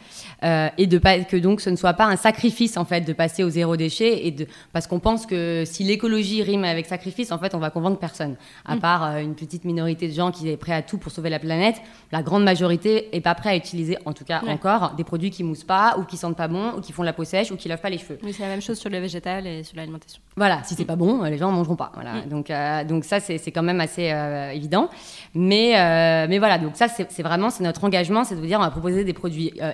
Euh, 0.45 0.69
et 0.77 0.87
de 0.89 0.99
pas, 0.99 1.21
que 1.21 1.37
donc 1.37 1.61
ce 1.61 1.71
ne 1.71 1.77
soit 1.77 1.93
pas 1.93 2.07
un 2.07 2.17
sacrifice 2.17 2.77
en 2.77 2.85
fait 2.85 3.03
de 3.03 3.13
passer 3.13 3.45
au 3.45 3.49
zéro 3.49 3.77
déchet 3.77 4.27
et 4.27 4.33
de 4.33 4.47
parce 4.73 4.89
qu'on 4.89 4.99
pense 4.99 5.25
que 5.25 5.63
si 5.65 5.85
l'écologie 5.85 6.43
rime 6.43 6.65
avec 6.65 6.87
sacrifice 6.87 7.31
en 7.31 7.39
fait 7.39 7.55
on 7.55 7.59
va 7.59 7.71
convaincre 7.71 7.99
personne 8.01 8.35
à 8.65 8.75
Mm. 8.75 8.81
part 8.81 9.05
euh, 9.05 9.19
une 9.21 9.35
petite 9.37 9.65
minorité 9.65 10.09
de 10.09 10.13
gens 10.13 10.33
qui 10.33 10.49
est 10.49 10.57
prêt 10.57 10.73
à 10.73 10.83
tout 10.83 10.99
pour 10.99 11.13
sauver 11.13 11.31
la 11.31 11.39
planète 11.39 11.77
la 12.11 12.23
grande 12.23 12.43
majorité 12.43 13.15
est 13.15 13.21
pas 13.21 13.35
prêt 13.37 13.51
à 13.51 13.57
utiliser 13.57 13.97
en 14.05 14.13
tout 14.13 14.25
cas 14.25 14.41
Ouais. 14.43 14.51
encore 14.51 14.95
des 14.97 15.05
produits 15.05 15.31
qui 15.31 15.45
moussent 15.45 15.63
pas 15.63 15.95
ou 15.99 16.03
qui 16.05 16.17
sentent 16.17 16.37
pas 16.37 16.49
bon 16.49 16.73
ou 16.77 16.81
qui 16.81 16.93
font 16.93 17.05
la 17.05 17.13
peau 17.13 17.23
sèche 17.25 17.53
ou 17.53 17.57
qui 17.57 17.69
lavent 17.69 17.81
pas 17.81 17.91
les 17.91 17.99
cheveux 17.99 18.19
Oui, 18.25 18.33
c'est 18.33 18.43
la 18.43 18.49
même 18.49 18.63
chose 18.63 18.79
sur 18.79 18.91
le 18.91 18.99
végétal 18.99 19.47
et 19.47 19.63
sur 19.63 19.77
l'alimentation. 19.77 20.21
voilà, 20.37 20.61
si 20.65 20.75
c'est 20.75 20.85
pas 20.85 20.97
bon, 20.97 21.23
euh, 21.23 21.31
les 21.31 21.39
gens 21.39 21.51
en 21.51 21.53
mangeront 21.53 21.77
pas. 21.77 21.93
Voilà. 21.95 22.15
Mm. 22.15 22.29
Donc, 22.29 22.51
euh, 22.51 22.83
donc 22.85 23.05
ça, 23.05 23.21
c'est 23.21 23.39
c'est 23.39 23.53
quand 23.53 23.63
même 23.63 23.81
assez 23.81 24.13
évident. 24.55 24.89
Mais, 25.35 26.27
mais 26.29 26.39
voilà, 26.39 26.59
donc 26.59 26.73
ça, 26.77 26.89
c'est 26.89 27.23
vraiment 27.23 27.51
c'est 27.51 27.63
notre 27.63 27.85
engagement, 27.85 28.25
c'est 28.25 28.35
de 28.35 28.41
vous 28.41 28.47
dire, 28.47 28.59
on 28.59 28.63
va 28.63 28.71
proposer 28.71 29.05
des 29.05 29.13
produits 29.13 29.53
euh, 29.63 29.73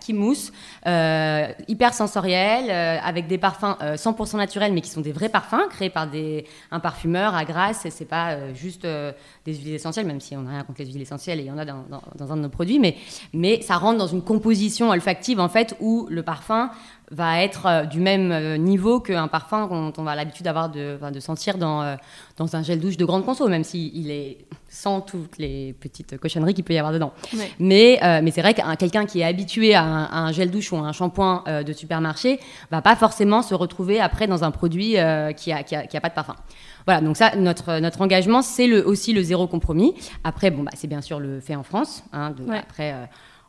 qui 0.00 0.12
moussent, 0.14 0.52
euh, 0.86 1.46
hyper 1.68 1.94
sensoriels, 1.94 2.70
euh, 2.70 2.98
avec 3.02 3.26
des 3.26 3.38
parfums 3.38 3.76
euh, 3.82 3.96
100% 3.96 4.36
naturels, 4.36 4.72
mais 4.72 4.80
qui 4.80 4.90
sont 4.90 5.00
des 5.00 5.12
vrais 5.12 5.28
parfums 5.28 5.68
créés 5.70 5.90
par 5.90 6.08
des, 6.08 6.44
un 6.70 6.80
parfumeur 6.80 7.34
à 7.34 7.44
Grasse. 7.44 7.84
Et 7.86 7.90
c'est 7.90 8.04
pas 8.04 8.30
euh, 8.32 8.54
juste 8.54 8.84
euh, 8.84 9.12
des 9.44 9.54
huiles 9.54 9.74
essentielles, 9.74 10.06
même 10.06 10.20
si 10.20 10.36
on 10.36 10.42
n'a 10.42 10.50
rien 10.50 10.62
contre 10.64 10.80
les 10.82 10.86
huiles 10.92 11.02
essentielles 11.02 11.40
et 11.40 11.42
il 11.42 11.48
y 11.48 11.50
en 11.52 11.58
a 11.58 11.64
dans, 11.64 11.84
dans- 11.90 12.02
dans 12.16 12.32
un 12.32 12.36
de 12.36 12.42
nos 12.42 12.48
produits, 12.48 12.78
mais, 12.78 12.96
mais 13.32 13.60
ça 13.62 13.76
rentre 13.76 13.98
dans 13.98 14.06
une 14.06 14.22
composition 14.22 14.90
olfactive 14.90 15.40
en 15.40 15.48
fait 15.48 15.74
où 15.80 16.06
le 16.10 16.22
parfum 16.22 16.70
va 17.10 17.42
être 17.42 17.66
euh, 17.66 17.84
du 17.84 18.00
même 18.00 18.30
euh, 18.32 18.56
niveau 18.58 19.00
qu'un 19.00 19.28
parfum 19.28 19.66
dont 19.68 19.92
on 19.96 20.02
va 20.02 20.14
l'habitude 20.14 20.44
d'avoir 20.44 20.68
de, 20.68 20.98
de 21.10 21.20
sentir 21.20 21.56
dans, 21.56 21.82
euh, 21.82 21.96
dans 22.36 22.54
un 22.54 22.62
gel 22.62 22.80
douche 22.80 22.96
de 22.98 23.04
grande 23.06 23.24
conso, 23.24 23.48
même 23.48 23.64
s'il 23.64 24.10
est 24.10 24.38
sans 24.68 25.00
toutes 25.00 25.38
les 25.38 25.72
petites 25.80 26.18
cochonneries 26.18 26.52
qu'il 26.52 26.64
peut 26.64 26.74
y 26.74 26.78
avoir 26.78 26.92
dedans. 26.92 27.12
Ouais. 27.34 27.50
Mais, 27.58 27.98
euh, 28.02 28.20
mais 28.22 28.30
c'est 28.30 28.42
vrai 28.42 28.52
qu'un 28.52 28.76
quelqu'un 28.76 29.06
qui 29.06 29.20
est 29.20 29.24
habitué 29.24 29.74
à 29.74 29.82
un, 29.82 30.04
à 30.04 30.18
un 30.18 30.32
gel 30.32 30.50
douche 30.50 30.70
ou 30.72 30.76
à 30.76 30.80
un 30.80 30.92
shampoing 30.92 31.44
euh, 31.48 31.62
de 31.62 31.72
supermarché 31.72 32.38
va 32.70 32.82
pas 32.82 32.94
forcément 32.94 33.40
se 33.40 33.54
retrouver 33.54 34.00
après 34.00 34.26
dans 34.26 34.44
un 34.44 34.50
produit 34.50 34.98
euh, 34.98 35.32
qui 35.32 35.50
a, 35.52 35.62
qui, 35.62 35.74
a, 35.76 35.86
qui 35.86 35.96
a 35.96 36.00
pas 36.02 36.10
de 36.10 36.14
parfum. 36.14 36.36
Voilà, 36.84 37.00
donc 37.00 37.16
ça, 37.16 37.34
notre, 37.36 37.80
notre 37.80 38.00
engagement, 38.02 38.40
c'est 38.42 38.66
le, 38.66 38.86
aussi 38.86 39.12
le 39.14 39.22
zéro 39.22 39.46
compromis. 39.46 39.94
Après, 40.24 40.50
bon, 40.50 40.62
bah, 40.62 40.70
c'est 40.74 40.86
bien 40.88 41.00
sûr 41.02 41.20
le 41.20 41.40
fait 41.40 41.54
en 41.56 41.62
France. 41.62 42.02
hein, 42.12 42.30
de- 42.30 42.44
Ouais. 42.44 42.58
Après, 42.58 42.92
euh, 42.92 43.04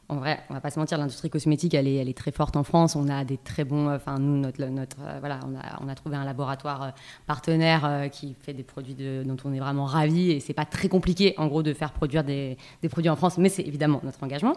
en 0.10 0.16
vrai, 0.16 0.40
on 0.50 0.56
va 0.56 0.60
pas 0.60 0.72
se 0.72 0.80
mentir, 0.80 0.98
l'industrie 0.98 1.30
cosmétique, 1.30 1.76
elle 1.76 1.88
est, 1.88 2.18
très 2.18 2.32
forte 2.32 2.56
en 2.56 2.64
France. 2.64 2.96
On 2.96 3.08
a 3.10 3.24
des 3.24 3.38
très 3.38 3.64
bons, 3.64 3.90
euh, 3.90 3.98
enfin 3.98 4.18
nous, 4.18 4.38
notre, 4.38 4.98
euh, 5.02 5.18
voilà, 5.20 5.40
on 5.82 5.88
a, 5.88 5.96
trouvé 5.96 6.18
un 6.18 6.26
laboratoire 6.26 6.84
euh, 6.84 6.90
partenaire 7.28 8.10
qui 8.12 8.36
fait 8.42 8.54
des 8.54 8.64
produits 8.64 8.96
dont 9.24 9.38
on 9.46 9.54
est 9.54 9.60
vraiment 9.60 9.86
ravis 9.86 10.32
et 10.32 10.40
c'est 10.40 10.54
pas 10.54 10.66
très 10.66 10.90
compliqué, 10.90 11.36
en 11.38 11.46
gros, 11.46 11.62
de 11.62 11.74
faire 11.74 11.92
produire 11.92 12.24
des, 12.24 12.58
produits 12.90 13.10
en 13.10 13.16
France, 13.16 13.38
mais 13.38 13.50
c'est 13.50 13.62
évidemment 13.62 14.02
notre 14.04 14.24
engagement. 14.24 14.56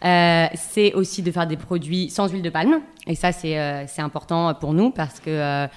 C'est 0.00 0.94
aussi 0.94 1.22
de 1.22 1.30
faire 1.30 1.46
des 1.46 1.58
produits 1.58 2.08
sans 2.08 2.28
huile 2.28 2.42
de 2.42 2.50
palme 2.50 2.80
et 3.06 3.14
ça 3.14 3.32
c'est 3.32 4.00
important 4.00 4.54
pour 4.54 4.72
nous 4.72 4.90
parce 4.90 5.20
que 5.20 5.68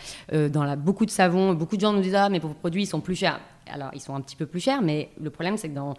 dans 0.48 0.64
la, 0.64 0.78
beaucoup 0.78 1.06
de 1.06 1.12
savons, 1.12 1.54
beaucoup 1.54 1.76
de 1.76 1.82
gens 1.82 1.92
nous 1.92 2.02
disent 2.02 2.16
ah 2.16 2.30
mais 2.30 2.40
vos 2.40 2.50
produits 2.50 2.84
ils 2.84 2.88
sont 2.88 3.02
plus 3.02 3.16
chers. 3.16 3.40
Alors 3.72 3.90
ils 3.94 4.02
sont 4.02 4.16
un 4.16 4.22
petit 4.22 4.36
peu 4.36 4.46
plus 4.46 4.60
chers, 4.60 4.82
mais 4.82 5.10
le 5.22 5.30
problème 5.30 5.58
c'est 5.58 5.70
que 5.70 5.76
dans 5.76 5.94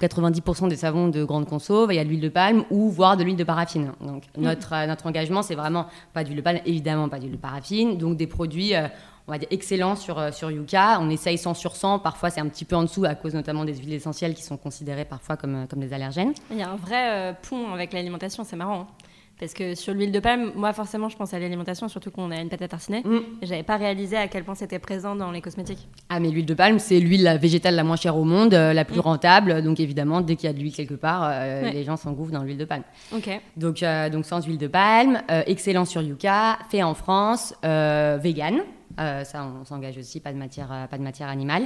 90% 0.00 0.68
des 0.68 0.76
savons 0.76 1.08
de 1.08 1.22
grande 1.24 1.46
conso, 1.46 1.88
il 1.90 1.94
y 1.94 1.98
a 1.98 2.04
de 2.04 2.08
l'huile 2.08 2.20
de 2.20 2.28
palme 2.28 2.64
ou 2.70 2.90
voire 2.90 3.16
de 3.16 3.22
l'huile 3.22 3.36
de 3.36 3.44
paraffine. 3.44 3.92
Donc 4.00 4.24
Mm. 4.36 4.42
notre, 4.42 4.72
euh, 4.74 4.86
notre 4.86 5.06
engagement, 5.06 5.42
c'est 5.42 5.54
vraiment 5.54 5.86
pas 6.12 6.24
d'huile 6.24 6.36
de 6.38 6.42
palme, 6.42 6.58
évidemment 6.66 7.08
pas 7.08 7.18
d'huile 7.18 7.32
de 7.32 7.36
paraffine, 7.36 7.96
donc 7.96 8.16
des 8.16 8.26
produits, 8.26 8.74
euh, 8.74 8.88
on 9.28 9.32
va 9.32 9.38
dire, 9.38 9.48
excellents 9.52 9.94
sur, 9.96 10.18
euh, 10.18 10.32
sur 10.32 10.50
Yuka. 10.50 10.98
On 11.00 11.08
essaye 11.10 11.38
100 11.38 11.54
sur 11.54 11.76
100, 11.76 12.00
parfois 12.00 12.30
c'est 12.30 12.40
un 12.40 12.48
petit 12.48 12.64
peu 12.64 12.74
en 12.76 12.82
dessous 12.82 13.04
à 13.04 13.14
cause 13.14 13.34
notamment 13.34 13.64
des 13.64 13.76
huiles 13.76 13.94
essentielles 13.94 14.34
qui 14.34 14.42
sont 14.42 14.56
considérées 14.56 15.04
parfois 15.04 15.36
comme, 15.36 15.66
comme 15.68 15.80
des 15.80 15.92
allergènes. 15.92 16.34
Il 16.50 16.58
y 16.58 16.62
a 16.62 16.68
un 16.70 16.76
vrai 16.76 17.10
euh, 17.10 17.32
pont 17.48 17.72
avec 17.72 17.92
l'alimentation, 17.92 18.42
c'est 18.44 18.56
marrant. 18.56 18.80
hein. 18.80 18.86
Parce 19.44 19.52
que 19.52 19.74
sur 19.74 19.92
l'huile 19.92 20.10
de 20.10 20.20
palme, 20.20 20.52
moi 20.56 20.72
forcément 20.72 21.10
je 21.10 21.16
pense 21.18 21.34
à 21.34 21.38
l'alimentation, 21.38 21.86
surtout 21.90 22.10
qu'on 22.10 22.30
a 22.30 22.40
une 22.40 22.48
pâte 22.48 22.62
à 22.62 22.68
tartiner. 22.68 23.02
Mm. 23.04 23.18
J'avais 23.42 23.62
pas 23.62 23.76
réalisé 23.76 24.16
à 24.16 24.26
quel 24.26 24.42
point 24.42 24.54
c'était 24.54 24.78
présent 24.78 25.14
dans 25.14 25.30
les 25.30 25.42
cosmétiques. 25.42 25.86
Ah 26.08 26.18
mais 26.18 26.30
l'huile 26.30 26.46
de 26.46 26.54
palme, 26.54 26.78
c'est 26.78 26.98
l'huile 26.98 27.36
végétale 27.38 27.74
la 27.74 27.84
moins 27.84 27.96
chère 27.96 28.16
au 28.16 28.24
monde, 28.24 28.54
euh, 28.54 28.72
la 28.72 28.86
plus 28.86 28.96
Mm. 28.96 29.00
rentable, 29.00 29.62
donc 29.62 29.80
évidemment 29.80 30.22
dès 30.22 30.36
qu'il 30.36 30.46
y 30.46 30.50
a 30.50 30.54
de 30.54 30.58
l'huile 30.60 30.72
quelque 30.74 30.94
part, 30.94 31.24
euh, 31.24 31.62
Ouais. 31.64 31.72
les 31.72 31.84
gens 31.84 31.98
s'engouffrent 31.98 32.32
dans 32.32 32.42
l'huile 32.42 32.56
de 32.56 32.64
palme. 32.64 32.84
Ok. 33.14 33.28
Donc, 33.58 33.82
euh, 33.82 34.08
donc 34.08 34.24
sans 34.24 34.42
huile 34.46 34.56
de 34.56 34.66
palme, 34.66 35.20
euh, 35.30 35.42
excellent 35.46 35.84
sur 35.84 36.00
Yuka, 36.00 36.58
fait 36.70 36.82
en 36.82 36.94
France, 36.94 37.54
euh, 37.66 38.18
vegan, 38.18 38.60
euh, 38.98 39.24
ça 39.24 39.46
on 39.60 39.66
s'engage 39.66 39.98
aussi, 39.98 40.20
pas 40.20 40.32
de 40.32 40.38
matière, 40.38 40.88
pas 40.90 40.96
de 40.96 41.02
matière 41.02 41.28
animale, 41.28 41.64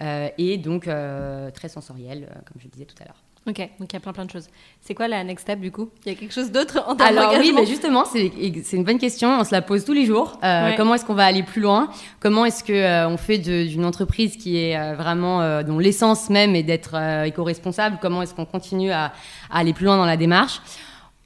Euh, 0.00 0.28
et 0.38 0.56
donc 0.56 0.88
euh, 0.88 1.50
très 1.50 1.68
sensoriel, 1.68 2.26
comme 2.46 2.56
je 2.58 2.64
le 2.64 2.70
disais 2.70 2.86
tout 2.86 2.96
à 3.02 3.04
l'heure. 3.04 3.22
Ok, 3.48 3.56
donc 3.80 3.92
il 3.92 3.94
y 3.94 3.96
a 3.96 4.00
plein 4.00 4.12
plein 4.12 4.24
de 4.24 4.30
choses. 4.30 4.46
C'est 4.80 4.94
quoi 4.94 5.08
la 5.08 5.24
next 5.24 5.42
step 5.42 5.58
du 5.58 5.72
coup? 5.72 5.88
Il 6.06 6.12
y 6.12 6.14
a 6.14 6.18
quelque 6.18 6.32
chose 6.32 6.52
d'autre 6.52 6.84
en 6.86 6.94
termes 6.94 7.18
Alors 7.18 7.34
oui, 7.40 7.52
mais 7.52 7.66
justement, 7.66 8.04
c'est 8.04 8.30
une 8.72 8.84
bonne 8.84 8.98
question. 9.00 9.30
On 9.40 9.42
se 9.42 9.50
la 9.50 9.62
pose 9.62 9.84
tous 9.84 9.92
les 9.94 10.06
jours. 10.06 10.38
Euh, 10.44 10.68
Ouais. 10.68 10.74
Comment 10.76 10.94
est-ce 10.94 11.04
qu'on 11.04 11.14
va 11.14 11.24
aller 11.24 11.42
plus 11.42 11.60
loin? 11.60 11.90
Comment 12.20 12.44
est-ce 12.44 12.62
que 12.62 12.72
euh, 12.72 13.08
on 13.08 13.16
fait 13.16 13.38
d'une 13.38 13.84
entreprise 13.84 14.36
qui 14.36 14.58
est 14.58 14.78
euh, 14.78 14.94
vraiment 14.94 15.62
dont 15.64 15.80
l'essence 15.80 16.30
même 16.30 16.54
est 16.54 16.62
d'être 16.62 16.94
éco-responsable? 17.24 17.98
Comment 18.00 18.22
est-ce 18.22 18.32
qu'on 18.34 18.44
continue 18.46 18.92
à, 18.92 19.06
à 19.50 19.58
aller 19.58 19.72
plus 19.72 19.86
loin 19.86 19.96
dans 19.96 20.06
la 20.06 20.16
démarche? 20.16 20.60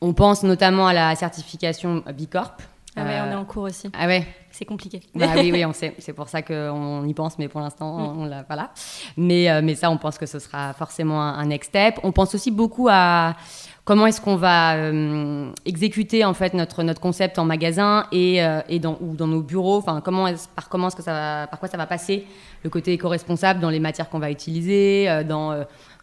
On 0.00 0.14
pense 0.14 0.42
notamment 0.42 0.86
à 0.86 0.94
la 0.94 1.14
certification 1.16 2.02
B 2.18 2.26
Corp. 2.30 2.62
Ah 2.96 3.04
ouais, 3.04 3.20
on 3.20 3.30
est 3.30 3.34
Euh, 3.34 3.38
en 3.38 3.44
cours 3.44 3.64
aussi. 3.64 3.88
Ah 3.98 4.06
ouais. 4.06 4.26
C'est 4.50 4.64
compliqué. 4.64 5.00
Bah 5.14 5.26
oui, 5.36 5.50
oui, 5.52 5.64
on 5.66 5.72
sait. 5.74 5.94
C'est 5.98 6.14
pour 6.14 6.28
ça 6.30 6.40
qu'on 6.42 7.04
y 7.06 7.12
pense, 7.12 7.38
mais 7.38 7.46
pour 7.48 7.60
l'instant, 7.60 8.14
on 8.18 8.24
l'a 8.24 8.42
voilà. 8.48 8.70
Mais, 9.18 9.50
euh, 9.50 9.60
mais 9.62 9.74
ça, 9.74 9.90
on 9.90 9.98
pense 9.98 10.16
que 10.16 10.24
ce 10.26 10.38
sera 10.38 10.72
forcément 10.72 11.20
un, 11.22 11.34
un 11.38 11.44
next 11.46 11.68
step. 11.68 11.98
On 12.02 12.12
pense 12.12 12.34
aussi 12.34 12.50
beaucoup 12.50 12.88
à 12.90 13.34
comment 13.84 14.06
est-ce 14.06 14.20
qu'on 14.20 14.36
va 14.36 14.74
euh, 14.76 15.50
exécuter 15.66 16.24
en 16.24 16.32
fait 16.34 16.54
notre 16.54 16.82
notre 16.82 17.00
concept 17.00 17.38
en 17.38 17.44
magasin 17.44 18.06
et, 18.12 18.42
euh, 18.42 18.60
et 18.68 18.78
dans 18.78 18.96
ou 19.02 19.14
dans 19.14 19.26
nos 19.26 19.42
bureaux. 19.42 19.76
Enfin, 19.76 20.00
comment 20.02 20.26
est 20.26 20.48
par 20.56 20.68
comment 20.70 20.88
est-ce 20.88 20.96
que 20.96 21.02
ça 21.02 21.12
va, 21.12 21.46
par 21.48 21.60
quoi 21.60 21.68
ça 21.68 21.76
va 21.76 21.86
passer 21.86 22.24
le 22.64 22.70
côté 22.70 22.94
éco-responsable 22.94 23.60
dans 23.60 23.70
les 23.70 23.78
matières 23.80 24.08
qu'on 24.08 24.18
va 24.18 24.30
utiliser, 24.30 25.06
euh, 25.08 25.22
dans 25.22 25.52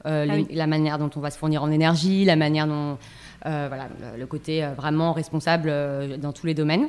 Ah 0.06 0.26
les- 0.26 0.46
la 0.52 0.68
manière 0.68 0.98
dont 1.00 1.10
on 1.16 1.20
va 1.22 1.32
se 1.32 1.38
fournir 1.38 1.64
en 1.64 1.72
énergie, 1.72 2.24
la 2.26 2.36
manière 2.36 2.68
dont 2.68 2.98
voilà 3.46 3.88
le, 4.00 4.20
le 4.20 4.26
côté 4.26 4.64
euh, 4.64 4.74
vraiment 4.74 5.14
responsable 5.14 5.70
euh, 5.70 6.18
dans 6.18 6.34
tous 6.34 6.46
les 6.46 6.54
domaines. 6.54 6.88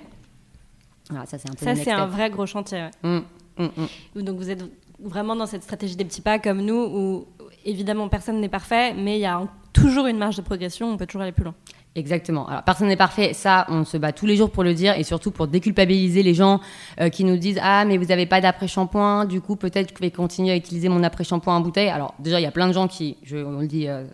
Ça 1.11 1.39
c'est 1.39 1.51
un 1.51 1.55
peu 1.55 1.65
Ça 1.65 1.75
c'est 1.75 1.91
un 1.91 2.07
vrai 2.07 2.31
gros 2.31 2.47
chantier. 2.47 2.79
ouais. 2.79 2.91
Mm, 3.03 3.65
mm, 3.65 3.69
mm. 4.17 4.23
Donc 4.23 4.37
vous 4.37 4.51
êtes 4.51 4.65
vraiment 5.03 5.37
dans 5.37 5.47
cette 5.47 5.63
stratégie 5.63 5.97
des 5.97 6.05
petits 6.05 6.23
pas 6.23 6.39
comme 6.39 6.63
nous 6.63 6.75
où 6.77 7.27
évidemment 7.65 8.09
personne 8.09 8.41
n'est 8.41 8.49
parfait, 8.49 8.95
mais 8.95 9.19
il 9.19 9.23
y 9.23 9.27
a 9.27 9.43
toujours 9.73 10.07
une 10.07 10.19
marge 10.19 10.37
de 10.37 10.43
progression, 10.43 10.91
on 10.91 10.97
peut 10.97 11.07
toujours 11.07 11.23
aller 11.23 11.33
plus 11.33 11.45
loin. 11.45 11.55
Exactement. 11.97 12.49
Alors, 12.49 12.63
personne 12.65 12.89
n'est 12.89 12.97
parfait. 12.97 13.35
Ça, 13.35 13.67
on 13.69 13.85
se 13.85 13.97
bat 13.97 14.13
tous 14.13 14.27
les 14.27 14.37
jours 14.37 14.51
pour 14.51 14.65
le 14.65 14.75
dire 14.75 14.99
et 14.99 15.05
surtout 15.05 15.31
pour 15.31 15.47
déculpabiliser 15.47 16.25
les 16.25 16.35
gens 16.35 16.61
euh, 17.01 17.09
qui 17.09 17.23
nous 17.23 17.37
disent 17.37 17.61
Ah, 17.63 17.85
mais 17.85 17.99
vous 17.99 18.07
n'avez 18.07 18.27
pas 18.27 18.41
d'après-shampoing. 18.41 19.27
Du 19.27 19.41
coup, 19.41 19.55
peut-être 19.55 19.93
que 19.93 19.99
je 19.99 20.05
vais 20.05 20.11
continuer 20.11 20.51
à 20.51 20.57
utiliser 20.57 20.89
mon 20.89 21.05
après-shampoing 21.05 21.55
en 21.55 21.61
bouteille. 21.61 21.91
Alors, 21.91 22.15
déjà, 22.19 22.41
il 22.41 22.43
y 22.43 22.47
a 22.47 22.51
plein 22.51 22.67
de 22.67 22.73
gens 22.73 22.89
qui, 22.89 23.17
je, 23.23 23.37
on 23.37 23.61
le 23.61 23.69
dit 23.69 23.87
euh, 23.87 24.05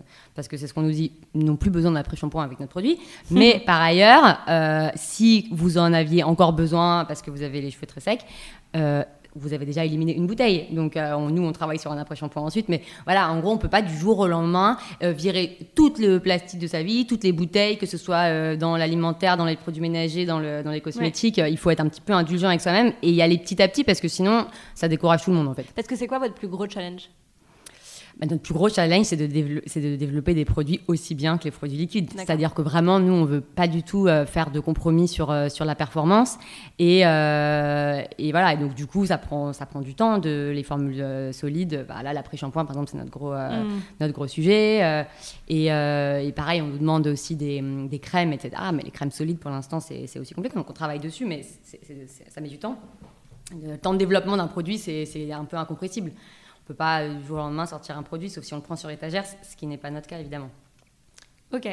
parce 0.40 0.49
que 0.49 0.56
c'est 0.56 0.66
ce 0.66 0.73
qu'on 0.73 0.80
nous 0.80 0.90
dit, 0.90 1.12
n'ont 1.35 1.56
plus 1.56 1.68
besoin 1.68 1.90
d'après-shampoing 1.92 2.42
avec 2.42 2.59
notre 2.61 2.70
produit. 2.70 2.99
Mais 3.30 3.61
par 3.66 3.78
ailleurs, 3.82 4.38
euh, 4.49 4.88
si 4.94 5.49
vous 5.52 5.76
en 5.76 5.92
aviez 5.92 6.23
encore 6.25 6.54
besoin 6.54 7.04
parce 7.04 7.20
que 7.20 7.30
vous 7.30 7.42
avez 7.42 7.61
les 7.61 7.70
cheveux 7.70 7.87
très 7.87 8.00
secs, 8.00 8.23
euh, 8.75 9.04
vous 9.37 9.52
avez 9.52 9.66
déjà 9.66 9.85
éliminé 9.85 10.16
une 10.16 10.26
bouteille. 10.26 10.64
Donc, 10.73 10.97
euh, 10.97 11.12
on- 11.12 11.28
nous, 11.28 11.42
on 11.44 11.52
travaille 11.52 11.78
sur 11.78 11.92
un 11.92 11.99
après-shampoing 11.99 12.42
ensuite. 12.42 12.70
Mais 12.70 12.80
voilà, 13.04 13.30
en 13.30 13.38
gros, 13.40 13.52
on 13.52 13.59
peut 13.59 13.68
pas 13.68 13.82
du 13.82 13.94
jour 13.94 14.18
au 14.18 14.26
lendemain 14.28 14.78
euh, 15.02 15.12
virer 15.12 15.59
tout 15.75 15.92
le 15.99 16.18
plastique 16.20 16.59
de 16.59 16.66
sa 16.66 16.82
vie, 16.82 17.06
toutes 17.06 17.23
les 17.25 17.32
bouteilles, 17.32 17.76
que 17.76 17.85
ce 17.87 17.99
soit 17.99 18.30
euh, 18.30 18.56
dans 18.56 18.78
l'alimentaire, 18.78 19.37
dans 19.37 19.44
les 19.44 19.56
produits 19.56 19.82
ménagers, 19.82 20.25
dans, 20.25 20.38
le, 20.40 20.62
dans 20.62 20.70
les 20.70 20.80
cosmétiques. 20.80 21.37
Il 21.37 21.59
faut 21.59 21.68
être 21.68 21.81
un 21.81 21.88
petit 21.88 22.00
peu 22.00 22.14
indulgent 22.14 22.48
avec 22.48 22.62
soi-même 22.62 22.94
et 23.03 23.11
y 23.12 23.20
aller 23.20 23.37
petit 23.37 23.61
à 23.62 23.68
petit 23.68 23.85
parce 23.85 24.00
que 24.00 24.09
sinon, 24.09 24.46
ça 24.74 24.88
décourage 24.88 25.22
tout 25.22 25.31
le 25.31 25.37
monde 25.37 25.48
en 25.48 25.55
fait. 25.55 25.66
Parce 25.76 25.87
que 25.87 25.96
c'est 25.96 26.07
quoi 26.07 26.18
votre 26.18 26.35
plus 26.35 26.48
gros 26.48 26.66
challenge? 26.66 27.11
Bah, 28.20 28.26
notre 28.26 28.42
plus 28.42 28.52
gros 28.52 28.68
challenge, 28.68 29.06
c'est 29.06 29.16
de, 29.16 29.96
développer 29.96 30.35
des 30.35 30.44
produits 30.44 30.80
aussi 30.88 31.14
bien 31.14 31.38
que 31.38 31.44
les 31.44 31.50
produits 31.50 31.78
liquides. 31.78 32.11
C'est-à-dire 32.14 32.52
que 32.52 32.61
vraiment, 32.61 33.00
nous, 33.00 33.14
on 33.14 33.24
veut 33.24 33.40
pas 33.40 33.66
du 33.66 33.83
tout 33.83 34.09
euh, 34.09 34.26
faire 34.26 34.50
de 34.50 34.61
compromis 34.61 35.09
sur, 35.09 35.30
euh, 35.30 35.48
sur 35.48 35.64
la 35.64 35.74
performance. 35.74 36.37
Et, 36.78 37.06
euh, 37.06 38.02
et 38.18 38.30
voilà, 38.30 38.52
et 38.52 38.59
donc 38.59 38.74
du 38.74 38.87
coup, 38.87 39.06
ça 39.06 39.16
prend, 39.16 39.54
ça 39.54 39.64
prend 39.64 39.80
du 39.80 39.94
temps. 39.94 40.18
De, 40.18 40.52
les 40.54 40.62
formules 40.62 41.33
solides, 41.33 41.87
bah, 41.88 42.02
là, 42.02 42.12
l'après-shampoing, 42.12 42.66
par 42.66 42.76
exemple, 42.76 42.90
c'est 42.90 42.98
notre 42.98 43.11
gros, 43.11 43.30
Mm. 43.30 43.80
notre 44.00 44.12
gros 44.12 44.26
sujet. 44.26 45.06
et, 45.48 45.66
et 45.66 46.33
pareil, 46.33 46.61
on 46.61 46.66
nous 46.66 46.78
demande 46.78 47.06
aussi 47.06 47.37
des, 47.37 47.62
des 47.88 47.98
crèmes, 47.98 48.33
etc. 48.35 48.50
Ah, 48.56 48.72
mais 48.72 48.83
les 48.83 48.90
crèmes 48.90 49.11
solides, 49.11 49.38
pour 49.38 49.50
l'instant, 49.50 49.80
c'est 49.80 50.18
aussi 50.18 50.35
complexe. 50.35 50.54
Donc 50.54 50.68
on 50.68 50.74
travaille 50.74 51.00
dessus, 51.00 51.24
mais 51.24 51.42
ça 52.28 52.40
met 52.40 52.48
du 52.48 52.59
temps. 52.59 52.78
Le 53.62 53.76
temps 53.78 53.92
de 53.92 53.98
développement 53.98 54.37
d'un 54.37 54.46
produit, 54.46 54.78
c'est 54.78 55.33
un 55.33 55.44
peu 55.44 55.56
incompressible. 55.56 56.12
Peut 56.70 56.76
pas 56.76 57.00
euh, 57.00 57.14
du 57.14 57.26
jour 57.26 57.38
au 57.38 57.40
lendemain 57.40 57.66
sortir 57.66 57.98
un 57.98 58.04
produit, 58.04 58.30
sauf 58.30 58.44
si 58.44 58.54
on 58.54 58.59
le 58.59 58.62
prend 58.62 58.76
sur 58.76 58.88
étagère, 58.90 59.24
ce 59.26 59.56
qui 59.56 59.66
n'est 59.66 59.76
pas 59.76 59.90
notre 59.90 60.06
cas, 60.06 60.20
évidemment. 60.20 60.50
Ok. 61.52 61.66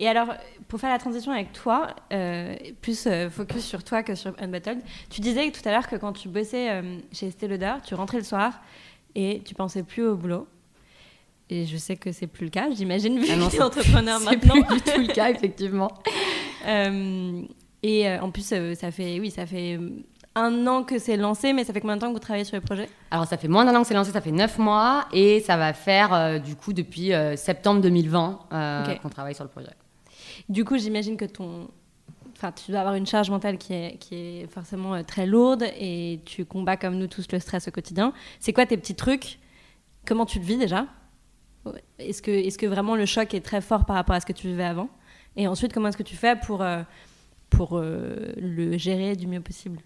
Et 0.00 0.08
alors, 0.08 0.34
pour 0.66 0.80
faire 0.80 0.90
la 0.90 0.98
transition 0.98 1.30
avec 1.30 1.52
toi, 1.52 1.94
euh, 2.12 2.56
plus 2.80 3.06
euh, 3.06 3.30
focus 3.30 3.64
sur 3.64 3.84
toi 3.84 4.02
que 4.02 4.16
sur 4.16 4.34
Unbottled, 4.40 4.80
tu 5.10 5.20
disais 5.20 5.48
tout 5.52 5.60
à 5.64 5.70
l'heure 5.70 5.86
que 5.86 5.94
quand 5.94 6.12
tu 6.12 6.26
bossais 6.28 6.70
euh, 6.72 6.98
chez 7.12 7.28
Estée 7.28 7.46
Lauder, 7.46 7.74
tu 7.86 7.94
rentrais 7.94 8.18
le 8.18 8.24
soir 8.24 8.60
et 9.14 9.42
tu 9.44 9.54
pensais 9.54 9.84
plus 9.84 10.04
au 10.04 10.16
boulot. 10.16 10.48
Et 11.48 11.64
je 11.64 11.76
sais 11.76 11.94
que 11.94 12.10
c'est 12.10 12.26
plus 12.26 12.46
le 12.46 12.50
cas, 12.50 12.68
j'imagine, 12.74 13.20
vu 13.20 13.26
Ah 13.30 13.36
non, 13.36 13.46
que 13.46 13.50
tu 13.50 13.56
es 13.56 13.58
c'est- 13.60 13.64
entrepreneur 13.64 14.18
C'est 14.24 14.24
maintenant. 14.24 14.60
plus 14.64 14.74
du 14.74 14.82
tout 14.82 15.00
le 15.02 15.06
cas, 15.12 15.30
effectivement. 15.30 15.92
Et 17.84 18.08
en 18.08 18.30
plus, 18.32 18.46
ça 18.74 18.90
fait, 18.90 19.18
oui, 19.20 19.30
ça 19.30 19.44
fait 19.46 19.78
un 20.34 20.66
an 20.66 20.82
que 20.82 20.98
c'est 20.98 21.16
lancé, 21.16 21.52
mais 21.52 21.64
ça 21.64 21.72
fait 21.72 21.80
combien 21.80 21.96
de 21.96 22.00
temps 22.00 22.08
que 22.08 22.14
vous 22.14 22.18
travaillez 22.18 22.44
sur 22.44 22.56
le 22.56 22.62
projet? 22.62 22.88
Alors, 23.10 23.26
ça 23.26 23.36
fait 23.36 23.48
moins 23.48 23.64
d'un 23.64 23.74
an 23.74 23.82
que 23.82 23.88
c'est 23.88 23.94
lancé, 23.94 24.12
ça 24.12 24.20
fait 24.20 24.32
neuf 24.32 24.58
mois, 24.58 25.06
et 25.12 25.40
ça 25.40 25.56
va 25.56 25.72
faire, 25.72 26.14
euh, 26.14 26.38
du 26.38 26.56
coup, 26.56 26.72
depuis 26.72 27.12
euh, 27.12 27.36
septembre 27.36 27.80
2020 27.82 28.38
euh, 28.52 28.94
qu'on 28.96 29.08
travaille 29.08 29.34
sur 29.34 29.44
le 29.44 29.50
projet. 29.50 29.70
Du 30.48 30.64
coup, 30.64 30.78
j'imagine 30.78 31.16
que 31.16 31.24
ton... 31.24 31.68
Enfin, 32.36 32.52
tu 32.52 32.70
dois 32.70 32.80
avoir 32.80 32.94
une 32.94 33.06
charge 33.06 33.30
mentale 33.30 33.58
qui 33.58 33.72
est, 33.72 33.98
qui 33.98 34.14
est 34.14 34.46
forcément 34.48 35.04
très 35.04 35.26
lourde 35.26 35.64
et 35.78 36.20
tu 36.24 36.44
combats 36.44 36.76
comme 36.76 36.96
nous 36.96 37.06
tous 37.06 37.26
le 37.30 37.38
stress 37.38 37.68
au 37.68 37.70
quotidien. 37.70 38.12
C'est 38.40 38.52
quoi 38.52 38.66
tes 38.66 38.76
petits 38.76 38.96
trucs? 38.96 39.38
Comment 40.06 40.26
tu 40.26 40.40
le 40.40 40.44
vis 40.44 40.56
déjà? 40.56 40.86
Est-ce 42.00 42.20
que, 42.20 42.32
est 42.32 42.56
que 42.58 42.66
vraiment 42.66 42.96
le 42.96 43.06
choc 43.06 43.32
est 43.34 43.42
très 43.42 43.60
fort 43.60 43.84
par 43.84 43.94
rapport 43.94 44.16
à 44.16 44.20
ce 44.20 44.26
que 44.26 44.32
tu 44.32 44.48
vivais 44.48 44.64
avant? 44.64 44.88
Et 45.36 45.46
ensuite, 45.46 45.72
comment 45.72 45.88
est-ce 45.88 45.96
que 45.96 46.02
tu 46.02 46.16
fais 46.16 46.34
pour, 46.34 46.64
pour 47.48 47.80
le 47.80 48.76
gérer 48.76 49.14
du 49.14 49.28
mieux 49.28 49.40
possible? 49.40 49.78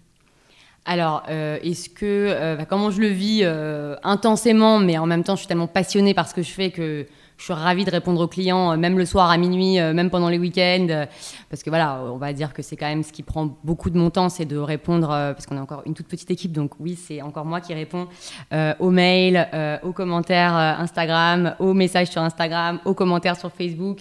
Alors, 0.89 1.23
euh, 1.29 1.59
est-ce 1.63 1.89
que, 1.89 2.05
euh, 2.05 2.55
bah, 2.55 2.63
comment 2.65 2.91
je 2.91 3.01
le 3.01 3.09
vis 3.09 3.41
euh, 3.43 3.97
intensément, 4.03 4.79
mais 4.79 4.97
en 4.97 5.05
même 5.05 5.21
temps, 5.25 5.35
je 5.35 5.39
suis 5.39 5.47
tellement 5.47 5.67
passionnée 5.67 6.13
par 6.13 6.29
ce 6.29 6.33
que 6.33 6.41
je 6.41 6.51
fais 6.51 6.71
que 6.71 7.05
je 7.37 7.43
suis 7.43 7.53
ravie 7.53 7.85
de 7.85 7.91
répondre 7.91 8.19
aux 8.21 8.27
clients, 8.27 8.73
euh, 8.73 8.77
même 8.77 8.97
le 8.97 9.05
soir 9.05 9.29
à 9.29 9.37
minuit, 9.37 9.79
euh, 9.79 9.93
même 9.93 10.09
pendant 10.09 10.29
les 10.29 10.39
week-ends, 10.39 10.87
euh, 10.89 11.05
parce 11.49 11.61
que 11.61 11.69
voilà, 11.69 12.01
on 12.11 12.17
va 12.17 12.33
dire 12.33 12.51
que 12.51 12.63
c'est 12.63 12.75
quand 12.75 12.87
même 12.87 13.03
ce 13.03 13.11
qui 13.11 13.21
prend 13.21 13.55
beaucoup 13.63 13.91
de 13.91 13.97
mon 13.97 14.09
temps, 14.09 14.29
c'est 14.29 14.45
de 14.45 14.57
répondre, 14.57 15.07
parce 15.07 15.45
qu'on 15.45 15.55
est 15.55 15.61
encore 15.61 15.83
une 15.85 15.93
toute 15.93 16.07
petite 16.07 16.31
équipe, 16.31 16.51
donc 16.51 16.71
oui, 16.79 16.95
c'est 16.95 17.21
encore 17.21 17.45
moi 17.45 17.61
qui 17.61 17.73
réponds 17.73 18.07
euh, 18.53 18.73
aux 18.79 18.89
mails, 18.89 19.47
aux 19.83 19.91
commentaires 19.91 20.53
Instagram, 20.53 21.55
aux 21.59 21.73
messages 21.73 22.09
sur 22.09 22.21
Instagram, 22.21 22.79
aux 22.85 22.93
commentaires 22.93 23.37
sur 23.37 23.51
Facebook, 23.51 23.99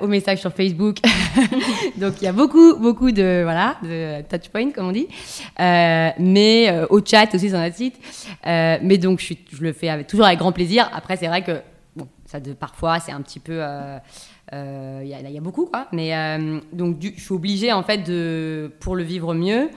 aux 0.00 0.06
messages 0.06 0.40
sur 0.40 0.52
Facebook. 0.52 0.98
donc 1.96 2.14
il 2.20 2.24
y 2.24 2.28
a 2.28 2.32
beaucoup, 2.32 2.76
beaucoup 2.76 3.12
de 3.12 3.42
voilà, 3.42 3.76
de 3.82 4.22
touch 4.22 4.48
points 4.48 4.70
comme 4.70 4.88
on 4.88 4.92
dit, 4.92 5.08
mais 5.58 6.86
au 6.90 7.04
chat 7.04 7.32
aussi 7.34 7.50
sur 7.50 7.58
notre 7.58 7.76
site. 7.76 7.96
Mais 8.44 8.98
donc 8.98 9.20
je, 9.20 9.62
le 9.62 9.72
fais 9.72 10.04
toujours 10.04 10.26
avec 10.26 10.38
grand 10.38 10.52
plaisir. 10.52 10.90
Après 10.94 11.16
c'est 11.16 11.28
vrai 11.28 11.42
que 11.42 11.60
ça 12.28 12.38
de 12.40 12.52
parfois 12.52 13.00
c'est 13.00 13.12
un 13.12 13.22
petit 13.22 13.40
peu 13.40 13.58
euh, 13.60 13.98
euh, 14.52 15.00
il 15.02 15.08
y, 15.08 15.32
y 15.32 15.38
a 15.38 15.40
beaucoup 15.40 15.66
quoi. 15.66 15.88
Mais 15.92 16.14
euh, 16.16 16.60
donc 16.72 16.98
je 17.02 17.20
suis 17.20 17.34
obligée 17.34 17.72
en 17.72 17.82
fait 17.82 17.98
de 17.98 18.70
pour 18.80 18.94
le 18.96 19.02
vivre 19.02 19.34
mieux. 19.34 19.68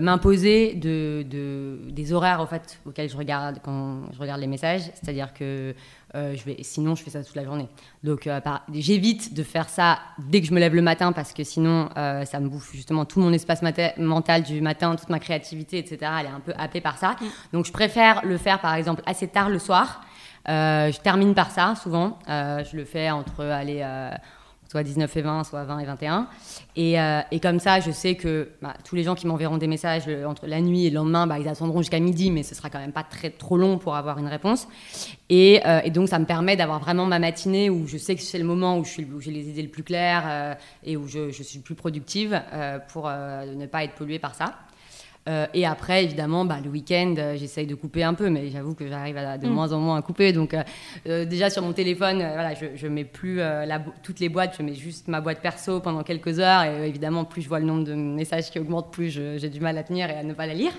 m'imposer 0.00 0.74
de, 0.74 1.24
de- 1.28 1.78
des 1.90 2.12
horaires 2.12 2.40
en 2.40 2.46
fait 2.46 2.78
auxquels 2.86 3.08
je 3.08 3.16
regarde 3.16 3.58
quand 3.64 4.00
je 4.12 4.18
regarde 4.18 4.40
les 4.40 4.46
messages 4.48 4.82
c'est-à-dire 4.94 5.32
que 5.32 5.74
je 6.14 6.44
vais 6.44 6.56
sinon 6.62 6.94
je 6.94 7.02
fais 7.04 7.10
ça 7.10 7.22
toute 7.22 7.36
la 7.36 7.44
journée 7.44 7.68
donc 8.02 8.28
j'évite 8.74 9.32
de 9.34 9.42
faire 9.42 9.68
ça 9.68 9.98
dès 10.18 10.40
que 10.40 10.46
je 10.48 10.52
me 10.52 10.58
lève 10.60 10.74
le 10.74 10.82
matin 10.82 11.12
parce 11.12 11.32
que 11.32 11.44
sinon 11.44 11.88
ça 11.94 12.40
me 12.40 12.48
bouffe 12.48 12.72
justement 12.74 13.04
tout 13.04 13.20
mon 13.20 13.32
espace 13.32 13.60
mental 13.96 14.42
du 14.42 14.60
matin 14.60 14.96
toute 14.96 15.08
ma 15.08 15.20
créativité 15.20 15.78
etc 15.78 15.98
elle 16.20 16.26
est 16.26 16.30
un 16.30 16.40
peu 16.40 16.52
happée 16.58 16.80
par 16.80 16.98
ça 16.98 17.14
donc 17.52 17.64
je 17.66 17.72
préfère 17.72 18.24
le 18.24 18.36
faire 18.38 18.60
par 18.60 18.74
exemple 18.74 19.02
assez 19.06 19.28
tard 19.28 19.48
le 19.48 19.58
soir 19.60 20.02
je 20.46 21.00
termine 21.00 21.34
par 21.34 21.50
ça 21.50 21.74
souvent. 21.80 22.18
je 22.28 22.76
le 22.76 22.84
fais 22.84 23.10
entre 23.10 23.44
aller 23.44 23.82
soit 24.72 24.82
19 24.82 25.14
et 25.18 25.20
20, 25.20 25.44
soit 25.44 25.64
20 25.64 25.78
et 25.80 25.84
21. 25.84 26.28
Et, 26.76 26.98
euh, 26.98 27.20
comme 27.42 27.60
ça, 27.60 27.80
je 27.80 27.90
sais 27.90 28.14
que 28.14 28.48
bah, 28.62 28.74
tous 28.84 28.96
les 28.96 29.02
gens 29.02 29.14
qui 29.14 29.26
m'enverront 29.26 29.58
des 29.58 29.66
messages 29.66 30.08
entre 30.26 30.46
la 30.46 30.62
nuit 30.62 30.86
et 30.86 30.90
le 30.90 30.94
lendemain, 30.94 31.26
bah, 31.26 31.38
ils 31.38 31.46
attendront 31.46 31.80
jusqu'à 31.80 32.00
midi, 32.00 32.30
mais 32.30 32.42
ce 32.42 32.54
sera 32.54 32.70
quand 32.70 32.78
même 32.78 32.92
pas 32.92 33.02
très 33.02 33.28
trop 33.28 33.58
long 33.58 33.76
pour 33.76 33.96
avoir 33.96 34.18
une 34.18 34.28
réponse. 34.28 34.66
Et, 35.28 35.60
euh, 35.66 35.86
donc, 35.90 36.08
ça 36.08 36.18
me 36.18 36.24
permet 36.24 36.56
d'avoir 36.56 36.80
vraiment 36.80 37.04
ma 37.04 37.18
matinée 37.18 37.68
où 37.68 37.86
je 37.86 37.98
sais 37.98 38.16
que 38.16 38.22
c'est 38.22 38.38
le 38.38 38.44
moment 38.44 38.78
où, 38.78 38.84
j'ai 38.84 39.30
les 39.30 39.50
idées 39.50 39.62
le 39.62 39.68
plus 39.68 39.82
claires 39.82 40.24
euh, 40.26 40.54
et 40.84 40.96
où 40.96 41.06
je, 41.06 41.30
je, 41.30 41.42
suis 41.42 41.58
plus 41.58 41.74
productive 41.74 42.40
pour 42.88 43.10
ne 43.10 43.66
pas 43.66 43.84
être 43.84 43.94
polluée 43.94 44.18
par 44.18 44.34
ça. 44.34 44.54
Euh, 45.28 45.46
et 45.54 45.64
après, 45.64 46.02
évidemment, 46.04 46.44
bah, 46.44 46.58
le 46.62 46.68
week-end, 46.68 47.14
euh, 47.16 47.36
j'essaye 47.36 47.66
de 47.66 47.76
couper 47.76 48.02
un 48.02 48.14
peu, 48.14 48.28
mais 48.28 48.50
j'avoue 48.50 48.74
que 48.74 48.88
j'arrive 48.88 49.14
de 49.40 49.46
mm. 49.46 49.50
moins 49.50 49.72
en 49.72 49.78
moins 49.78 49.96
à 49.98 50.02
couper. 50.02 50.32
Donc, 50.32 50.56
euh, 51.06 51.24
déjà 51.24 51.48
sur 51.48 51.62
mon 51.62 51.72
téléphone, 51.72 52.18
voilà, 52.18 52.54
je, 52.54 52.86
ne 52.86 52.92
mets 52.92 53.04
plus 53.04 53.40
toutes 54.02 54.20
les 54.20 54.28
boîtes, 54.28 54.56
je 54.58 54.62
mets 54.62 54.74
juste 54.74 55.08
ma 55.08 55.20
boîte 55.20 55.40
perso 55.40 55.80
pendant 55.80 56.02
quelques 56.02 56.40
heures. 56.40 56.64
Et 56.64 56.88
évidemment, 56.88 57.24
plus 57.24 57.42
je 57.42 57.48
vois 57.48 57.60
le 57.60 57.66
nombre 57.66 57.84
de 57.84 57.94
messages 57.94 58.50
qui 58.50 58.58
augmente, 58.58 58.92
plus 58.92 59.10
j'ai 59.10 59.48
du 59.48 59.60
mal 59.60 59.78
à 59.78 59.82
tenir 59.82 60.10
et 60.10 60.14
à 60.14 60.22
ne 60.22 60.34
pas 60.34 60.46
la 60.46 60.54
lire. 60.54 60.72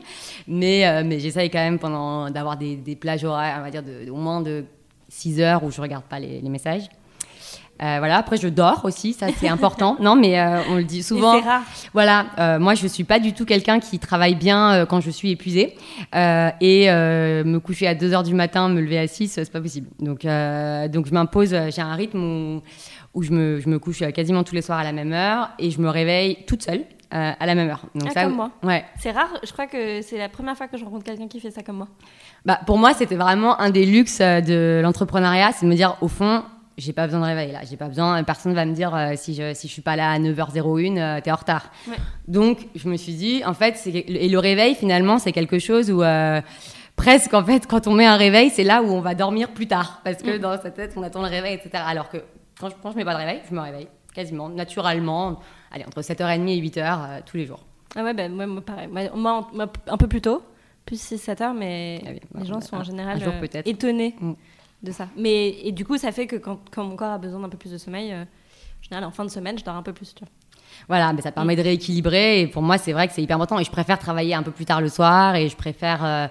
Mais, 0.47 1.03
mais 1.03 1.19
j'essaye 1.19 1.49
quand 1.49 1.59
même 1.59 1.79
pendant 1.79 2.29
d'avoir 2.29 2.57
des, 2.57 2.97
plages 2.99 3.23
horaires, 3.23 3.57
on 3.59 3.63
va 3.63 3.71
dire, 3.71 3.83
de, 3.83 4.09
au 4.09 4.17
moins 4.17 4.41
de 4.41 4.65
6 5.09 5.41
heures 5.41 5.63
où 5.63 5.71
je 5.71 5.81
regarde 5.81 6.03
pas 6.03 6.19
les 6.19 6.41
messages. 6.41 6.89
Euh, 7.83 7.97
voilà. 7.99 8.17
Après, 8.17 8.37
je 8.37 8.47
dors 8.47 8.85
aussi, 8.85 9.13
ça 9.13 9.27
c'est 9.37 9.47
important. 9.49 9.97
non, 9.99 10.15
mais 10.15 10.39
euh, 10.39 10.61
on 10.69 10.75
le 10.75 10.83
dit 10.83 11.03
souvent. 11.03 11.39
C'est 11.39 11.47
rare. 11.47 11.63
Voilà. 11.93 12.27
Euh, 12.39 12.59
moi, 12.59 12.75
je 12.75 12.87
suis 12.87 13.03
pas 13.03 13.19
du 13.19 13.33
tout 13.33 13.45
quelqu'un 13.45 13.79
qui 13.79 13.99
travaille 13.99 14.35
bien 14.35 14.85
quand 14.87 15.01
je 15.01 15.09
suis 15.09 15.31
épuisée 15.31 15.75
et 16.13 16.87
me 16.89 17.57
coucher 17.57 17.87
à 17.87 17.95
2 17.95 18.11
h 18.11 18.23
du 18.23 18.33
matin, 18.33 18.69
me 18.69 18.81
lever 18.81 18.99
à 18.99 19.07
6, 19.07 19.27
c'est 19.27 19.51
pas 19.51 19.61
possible. 19.61 19.87
Donc, 19.99 20.21
donc 20.23 21.07
je 21.07 21.13
m'impose. 21.13 21.55
J'ai 21.69 21.81
un 21.81 21.95
rythme 21.95 22.61
où, 23.13 23.23
je, 23.23 23.31
me, 23.31 23.59
je 23.59 23.69
me 23.69 23.79
couche 23.79 23.99
quasiment 24.13 24.43
tous 24.43 24.55
les 24.55 24.61
soirs 24.61 24.79
à 24.79 24.83
la 24.83 24.93
même 24.93 25.13
heure 25.13 25.49
et 25.59 25.71
je 25.71 25.81
me 25.81 25.89
réveille 25.89 26.45
toute 26.47 26.63
seule. 26.63 26.83
à 27.11 27.45
la 27.45 27.55
même 27.55 27.69
heure. 27.69 27.85
Donc 27.95 28.11
ah, 28.15 28.23
comme 28.23 28.35
moi. 28.35 28.51
Ouais. 28.63 28.83
C'est 28.99 29.11
rare. 29.11 29.29
Je 29.43 29.51
crois 29.51 29.67
que 29.67 30.01
c'est 30.01 30.17
la 30.17 30.29
première 30.29 30.55
fois 30.55 30.67
que 30.67 30.77
je 30.77 30.85
rencontre 30.85 31.03
quelqu'un 31.03 31.27
qui 31.27 31.39
fait 31.39 31.51
ça 31.51 31.61
comme 31.61 31.77
moi. 31.77 31.87
Bah, 32.45 32.59
pour 32.65 32.77
moi, 32.77 32.93
c'était 32.93 33.15
vraiment 33.15 33.59
un 33.59 33.69
des 33.69 33.85
luxes 33.85 34.19
de 34.19 34.81
l'entrepreneuriat, 34.81 35.51
c'est 35.51 35.65
de 35.65 35.71
me 35.71 35.75
dire, 35.75 35.95
au 36.01 36.07
fond, 36.07 36.43
j'ai 36.77 36.93
pas 36.93 37.05
besoin 37.05 37.21
de 37.21 37.25
réveil 37.25 37.51
là, 37.51 37.59
j'ai 37.69 37.77
pas 37.77 37.87
besoin, 37.87 38.23
personne 38.23 38.53
va 38.53 38.65
me 38.65 38.73
dire 38.73 38.95
euh, 38.95 39.13
si, 39.15 39.33
je, 39.33 39.53
si 39.53 39.67
je 39.67 39.73
suis 39.73 39.81
pas 39.81 39.95
là 39.95 40.11
à 40.11 40.19
9h01, 40.19 40.97
euh, 40.97 41.21
t'es 41.21 41.31
en 41.31 41.35
retard. 41.35 41.71
Donc 42.27 42.67
je 42.75 42.89
me 42.89 42.97
suis 42.97 43.13
dit, 43.13 43.43
en 43.45 43.53
fait, 43.53 43.79
et 43.85 44.29
le 44.29 44.39
réveil 44.39 44.75
finalement, 44.75 45.19
c'est 45.19 45.31
quelque 45.31 45.59
chose 45.59 45.91
où 45.91 46.03
euh, 46.03 46.41
presque 46.95 47.33
en 47.33 47.43
fait, 47.43 47.67
quand 47.67 47.87
on 47.87 47.93
met 47.93 48.05
un 48.05 48.17
réveil, 48.17 48.49
c'est 48.49 48.63
là 48.63 48.81
où 48.81 48.87
on 48.91 49.01
va 49.01 49.15
dormir 49.15 49.51
plus 49.51 49.67
tard, 49.67 50.01
parce 50.03 50.21
que 50.21 50.37
mm. 50.37 50.39
dans 50.39 50.61
sa 50.61 50.71
tête, 50.71 50.93
on 50.95 51.03
attend 51.03 51.21
le 51.21 51.29
réveil, 51.29 51.55
etc. 51.55 51.83
Alors 51.85 52.09
que 52.09 52.17
quand 52.59 52.69
je, 52.69 52.75
quand 52.81 52.91
je 52.91 52.97
mets 52.97 53.05
pas 53.05 53.13
de 53.13 53.19
réveil, 53.19 53.41
je 53.49 53.53
me 53.53 53.61
réveille 53.61 53.87
quasiment, 54.13 54.49
naturellement, 54.49 55.39
allez, 55.71 55.85
entre 55.85 56.01
7h30 56.01 56.47
et 56.47 56.61
8h 56.61 57.23
tous 57.25 57.37
les 57.37 57.45
jours. 57.45 57.65
Ah 57.95 58.03
ouais, 58.03 58.13
ben 58.13 58.31
moi, 58.31 58.61
pareil, 58.61 58.89
moi, 59.15 59.49
un 59.87 59.97
peu 59.97 60.07
plus 60.07 60.21
tôt, 60.21 60.43
plus 60.85 61.01
6-7h, 61.01 61.55
mais 61.55 62.01
ah 62.05 62.11
les 62.11 62.21
bah, 62.31 62.43
gens 62.43 62.61
sont 62.61 62.77
en 62.77 62.83
général 62.83 63.19
étonnés. 63.65 64.15
Mm 64.19 64.33
de 64.83 64.91
ça. 64.91 65.07
Mais 65.17 65.49
et 65.63 65.71
du 65.71 65.85
coup, 65.85 65.97
ça 65.97 66.11
fait 66.11 66.27
que 66.27 66.35
quand, 66.35 66.59
quand 66.71 66.83
mon 66.83 66.95
corps 66.95 67.13
a 67.13 67.17
besoin 67.17 67.39
d'un 67.39 67.49
peu 67.49 67.57
plus 67.57 67.71
de 67.71 67.77
sommeil, 67.77 68.11
euh, 68.11 68.23
en 68.23 68.83
général, 68.83 69.05
en 69.05 69.11
fin 69.11 69.25
de 69.25 69.29
semaine, 69.29 69.57
je 69.57 69.63
dors 69.63 69.75
un 69.75 69.83
peu 69.83 69.93
plus. 69.93 70.13
Tu 70.13 70.23
vois. 70.23 70.31
Voilà, 70.89 71.13
mais 71.13 71.21
ça 71.21 71.31
permet 71.31 71.55
de 71.55 71.61
rééquilibrer. 71.61 72.41
Et 72.41 72.47
pour 72.47 72.61
moi, 72.61 72.77
c'est 72.77 72.91
vrai 72.91 73.07
que 73.07 73.13
c'est 73.13 73.21
hyper 73.21 73.37
important. 73.37 73.59
Et 73.59 73.63
je 73.63 73.71
préfère 73.71 73.97
travailler 73.99 74.33
un 74.33 74.43
peu 74.43 74.51
plus 74.51 74.65
tard 74.65 74.81
le 74.81 74.89
soir. 74.89 75.35
Et 75.35 75.47
je 75.47 75.55
préfère, 75.55 76.03
euh, 76.03 76.27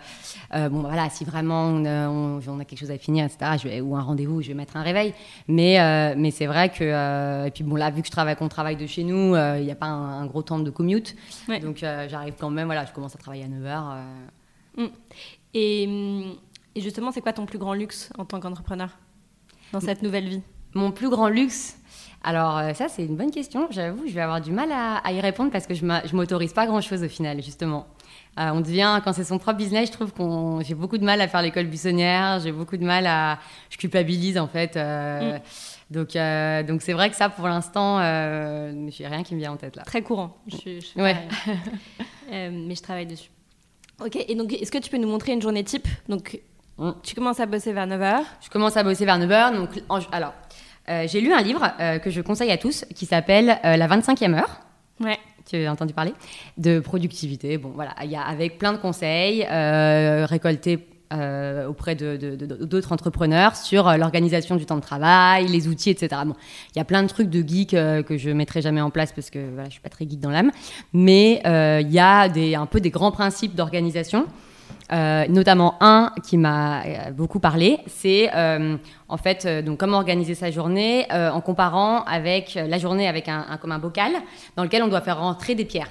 euh, 0.55 0.69
bon, 0.69 0.81
voilà, 0.81 1.09
si 1.09 1.25
vraiment 1.25 1.69
on, 1.69 2.41
on, 2.47 2.61
a 2.61 2.65
quelque 2.65 2.81
chose 2.81 2.91
à 2.91 2.99
finir, 2.99 3.25
etc., 3.25 3.53
je 3.63 3.69
vais, 3.69 3.81
ou 3.81 3.97
un 3.97 4.03
rendez-vous, 4.03 4.43
je 4.43 4.49
vais 4.49 4.55
mettre 4.55 4.77
un 4.77 4.83
réveil. 4.83 5.15
Mais, 5.49 6.15
mais 6.17 6.31
c'est 6.31 6.47
vrai 6.47 6.69
que, 6.69 7.47
et 7.47 7.51
puis 7.51 7.65
bon, 7.65 7.77
là, 7.77 7.91
vu 7.91 8.03
que 8.03 8.09
je 8.09 8.13
travaille, 8.13 8.37
qu'on 8.37 8.49
travaille 8.49 8.77
de 8.77 8.87
chez 8.87 9.05
nous, 9.05 9.35
il 9.37 9.65
n'y 9.65 9.73
a 9.73 9.77
pas 9.77 9.87
un, 9.87 10.27
gros 10.27 10.43
temps 10.43 10.59
de 10.59 10.71
commute. 10.71 11.17
Donc 11.63 11.79
j'arrive 11.79 12.35
quand 12.39 12.51
même, 12.51 12.67
voilà, 12.67 12.85
je 12.85 12.93
commence 12.93 13.15
à 13.15 13.19
travailler 13.19 13.45
à 13.45 13.49
9h. 13.49 14.03
Mm. 14.77 14.87
Et. 15.55 15.89
Et 16.75 16.81
justement, 16.81 17.13
c'est 17.13 17.21
quoi 17.21 17.33
ton 17.33 17.47
plus 17.47 17.59
grand 17.59 17.75
luxe 17.75 18.11
en 18.19 18.25
tant 18.25 18.41
qu'entrepreneur 18.41 18.91
dans 19.73 19.81
cette 19.81 20.03
nouvelle 20.03 20.29
vie? 20.29 20.43
Mon 20.75 20.91
plus 20.91 21.11
grand 21.11 21.29
luxe? 21.29 21.79
Alors 22.25 22.57
euh, 22.59 22.73
ça 22.73 22.89
c'est 22.89 23.05
une 23.05 23.17
bonne 23.17 23.33
question, 23.33 23.67
j'avoue 23.71 24.07
je 24.07 24.13
vais 24.13 24.21
avoir 24.21 24.41
du 24.41 24.53
mal 24.53 24.71
à, 24.71 25.13
y 25.13 25.21
répondre 25.21 25.51
parce 25.51 25.67
que 25.67 25.75
je 25.75 25.85
ne 25.85 26.17
m'autorise 26.17 26.53
pas 26.53 26.67
grand-chose 26.67 27.03
au 27.03 27.09
final 27.09 27.43
justement. 27.43 27.89
Euh, 28.39 28.51
on 28.55 28.61
devient, 28.61 29.01
quand 29.05 29.13
c'est 29.13 29.25
son 29.25 29.39
propre 29.39 29.59
business, 29.59 29.89
je 29.89 29.93
trouve 29.93 30.13
qu'on 30.13 30.61
j'ai 30.63 30.75
beaucoup 30.75 30.97
de 30.97 31.05
mal 31.05 31.21
à 31.21 31.29
faire 31.29 31.43
l'école 31.43 31.67
buissonnière, 31.67 32.41
j'ai 32.41 32.53
beaucoup 32.53 32.79
de 32.79 32.85
mal 32.85 33.07
à... 33.07 33.39
Je 33.69 33.77
culpabilise 33.77 34.39
en 34.39 34.47
fait. 34.47 34.77
Euh, 34.77 35.37
mm. 35.37 35.41
Donc 35.91 36.09
donc 36.69 36.81
c'est 36.81 36.95
vrai 36.95 37.11
que 37.11 37.17
ça 37.17 37.29
pour 37.29 37.47
l'instant, 37.49 37.99
euh, 37.99 38.89
j'ai 38.89 39.07
rien 39.07 39.23
qui 39.23 39.35
me 39.35 39.41
vient 39.41 39.53
en 39.53 39.57
tête 39.57 39.77
là. 39.77 39.83
Très 39.83 40.03
courant, 40.03 40.37
je 40.47 40.57
suis, 40.57 40.93
ouais. 40.97 41.17
mais 42.31 42.75
je 42.75 42.83
travaille 42.83 43.07
dessus. 43.07 43.31
Ok, 44.03 44.17
et 44.17 44.35
donc 44.35 44.53
est-ce 44.55 44.71
que 44.71 44.79
tu 44.79 44.91
peux 44.91 44.97
nous 44.97 45.09
montrer 45.09 45.33
une 45.33 45.43
journée 45.43 45.65
type? 45.65 45.87
Donc 46.09 46.41
Mm. 46.83 46.95
Tu 47.05 47.15
commences 47.15 47.39
à 47.39 47.47
bosser 47.47 47.73
vers 47.73 47.87
9h 47.87 48.23
Je 48.45 48.51
commence 48.51 48.77
à 48.77 48.83
bosser 48.83 49.05
vers 49.05 49.19
9h. 49.19 49.55
Donc, 49.55 49.69
alors, 50.11 50.35
euh, 50.89 51.07
j'ai 51.07 51.21
lu 51.21 51.33
un 51.33 51.41
livre 51.41 51.73
euh, 51.79 51.99
que 52.01 52.11
je 52.11 52.21
conseille 52.21 52.51
à 52.51 52.59
tous 52.59 52.85
qui 52.95 53.07
s'appelle 53.07 53.57
euh, 53.65 53.77
La 53.77 53.87
25e 53.87 54.35
heure. 54.35 54.61
Ouais. 54.99 55.19
Tu 55.49 55.65
as 55.65 55.71
entendu 55.71 55.95
parler? 55.95 56.13
De 56.59 56.81
productivité. 56.81 57.57
Bon, 57.57 57.71
voilà, 57.75 57.95
il 58.03 58.11
y 58.11 58.17
a 58.17 58.23
avec 58.23 58.59
plein 58.59 58.73
de 58.73 58.79
conseils 58.79 59.45
récoltés 60.25 60.89
auprès 61.69 61.95
d'autres 61.95 62.93
entrepreneurs 62.93 63.55
sur 63.55 63.99
l'organisation 63.99 64.57
du 64.57 64.65
temps 64.65 64.77
de 64.77 64.83
travail, 64.83 65.47
les 65.47 65.69
outils, 65.69 65.91
etc. 65.91 66.23
Bon, 66.25 66.35
il 66.75 66.79
y 66.79 66.81
a 66.81 66.85
plein 66.85 67.03
de 67.03 67.09
trucs 67.09 67.29
de 67.29 67.47
geek 67.47 67.71
que 67.71 68.17
je 68.17 68.31
mettrai 68.31 68.63
jamais 68.63 68.81
en 68.81 68.89
place 68.89 69.13
parce 69.13 69.29
que 69.29 69.51
voilà, 69.53 69.65
je 69.65 69.73
suis 69.73 69.81
pas 69.81 69.91
très 69.91 70.09
geek 70.09 70.21
dans 70.21 70.31
l'âme, 70.31 70.53
mais 70.95 71.43
il 71.45 71.91
y 71.91 71.99
a 71.99 72.29
des, 72.29 72.55
un 72.55 72.67
peu 72.67 72.81
des 72.81 72.91
grands 72.91 73.13
principes 73.13 73.55
d'organisation 73.55 74.27
euh, 74.91 75.27
notamment 75.29 75.77
un 75.81 76.13
qui 76.25 76.37
m'a 76.37 76.83
euh, 76.83 77.11
beaucoup 77.13 77.39
parlé, 77.39 77.79
c'est 77.87 78.31
euh, 78.35 78.77
en 79.09 79.17
fait 79.17 79.47
donc 79.65 79.79
comment 79.79 79.99
organiser 79.99 80.35
sa 80.35 80.51
journée 80.51 81.07
en 81.11 81.41
comparant 81.41 82.03
avec 82.05 82.55
la 82.55 82.79
journée 82.79 83.07
avec 83.09 83.29
un, 83.29 83.59
comme 83.61 83.73
un 83.73 83.79
bocal 83.79 84.13
dans 84.57 84.65
lequel 84.65 84.83
on 84.83 84.89
doit 84.89 85.01
faire 85.01 85.19
rentrer 85.19 85.55
des 85.55 85.65
pierres. 85.65 85.91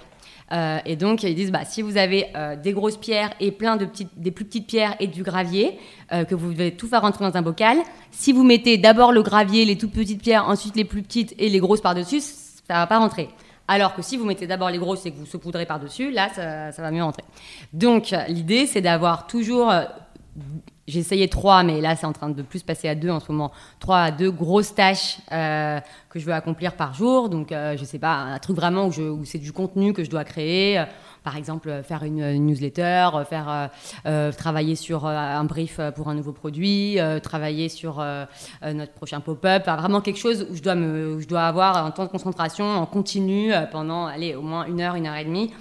et 0.85 0.95
donc 0.95 1.23
ils 1.23 1.35
disent 1.35 1.51
bah, 1.51 1.65
si 1.65 1.81
vous 1.81 1.97
avez 1.97 2.27
des 2.63 2.73
grosses 2.73 2.97
pierres 2.97 3.31
et 3.39 3.51
plein 3.51 3.77
de 3.77 3.85
petites, 3.85 4.09
des 4.17 4.31
plus 4.31 4.45
petites 4.45 4.67
pierres 4.67 4.95
et 4.99 5.07
du 5.07 5.23
gravier, 5.23 5.77
que 6.09 6.35
vous 6.35 6.51
devez 6.51 6.71
tout 6.71 6.87
faire 6.87 7.01
rentrer 7.01 7.29
dans 7.29 7.37
un 7.37 7.41
bocal, 7.41 7.77
si 8.11 8.33
vous 8.33 8.43
mettez 8.43 8.77
d'abord 8.77 9.11
le 9.11 9.21
gravier, 9.21 9.65
les 9.65 9.77
toutes 9.77 9.93
petites 9.93 10.21
pierres, 10.21 10.47
ensuite 10.47 10.75
les 10.75 10.85
plus 10.85 11.03
petites 11.03 11.35
et 11.37 11.49
les 11.49 11.59
grosses 11.59 11.81
par-dessus, 11.81 12.21
ça 12.21 12.73
va 12.73 12.87
pas 12.87 12.97
rentrer. 12.97 13.29
Alors 13.67 13.95
que 13.95 14.01
si 14.01 14.17
vous 14.17 14.25
mettez 14.25 14.47
d'abord 14.47 14.69
les 14.69 14.77
grosses 14.77 15.05
et 15.05 15.11
que 15.11 15.17
vous 15.17 15.25
saupoudrez 15.25 15.65
par-dessus, 15.65 16.11
là, 16.11 16.29
ça, 16.29 16.81
va 16.81 16.91
mieux 16.91 17.03
rentrer. 17.03 17.23
Donc, 17.73 18.13
l'idée, 18.27 18.65
c'est 18.65 18.81
d'avoir 18.81 19.27
toujours. 19.27 19.71
Euh, 19.71 19.83
j'ai 20.87 20.99
essayé 20.99 21.29
trois, 21.29 21.63
mais 21.63 21.79
là, 21.79 21.95
c'est 21.95 22.05
en 22.05 22.11
train 22.11 22.29
de 22.29 22.41
plus 22.41 22.63
passer 22.63 22.89
à 22.89 22.95
deux 22.95 23.09
en 23.09 23.19
ce 23.19 23.31
moment. 23.31 23.51
Trois 23.79 23.99
à 23.99 24.11
deux 24.11 24.31
grosses 24.31 24.75
tâches 24.75 25.19
euh, 25.31 25.79
que 26.09 26.19
je 26.19 26.25
veux 26.25 26.33
accomplir 26.33 26.75
par 26.75 26.93
jour. 26.93 27.29
Donc, 27.29 27.51
euh, 27.51 27.77
je 27.77 27.85
sais 27.85 27.99
pas, 27.99 28.13
un 28.13 28.39
truc 28.39 28.55
vraiment 28.55 28.87
où, 28.87 28.99
où 28.99 29.25
c'est 29.25 29.37
du 29.39 29.53
contenu 29.53 29.93
que 29.93 30.03
je 30.03 30.09
dois 30.09 30.25
créer 30.25 30.83
par 31.23 31.37
exemple 31.37 31.69
euh, 31.69 31.83
faire 31.83 32.03
une, 32.03 32.45
newsletter, 32.45 33.09
euh, 33.13 33.25
faire 33.25 33.69
euh, 34.05 34.31
travailler 34.31 34.75
sur 34.75 35.05
un 35.05 35.43
brief 35.43 35.79
pour 35.95 36.09
un 36.09 36.15
nouveau 36.15 36.31
produit, 36.31 36.97
travailler 37.23 37.69
sur 37.69 38.03
notre 38.63 38.93
prochain 38.93 39.19
pop-up, 39.19 39.65
vraiment 39.65 40.01
quelque 40.01 40.19
chose 40.19 40.47
où 40.49 40.55
je 40.55 40.61
dois 40.61 40.75
me, 40.75 41.15
où 41.15 41.19
je 41.19 41.27
dois 41.27 41.43
avoir 41.43 41.85
un 41.85 41.91
temps 41.91 42.05
de 42.05 42.09
concentration 42.09 42.65
en 42.65 42.85
continu 42.85 43.51
pendant 43.71 44.09
au 44.09 44.41
moins 44.41 44.65
une 44.65 44.81
heure, 44.81 44.95
une 44.95 45.07
heure 45.07 45.15
et 45.15 45.25
demie. 45.25 45.51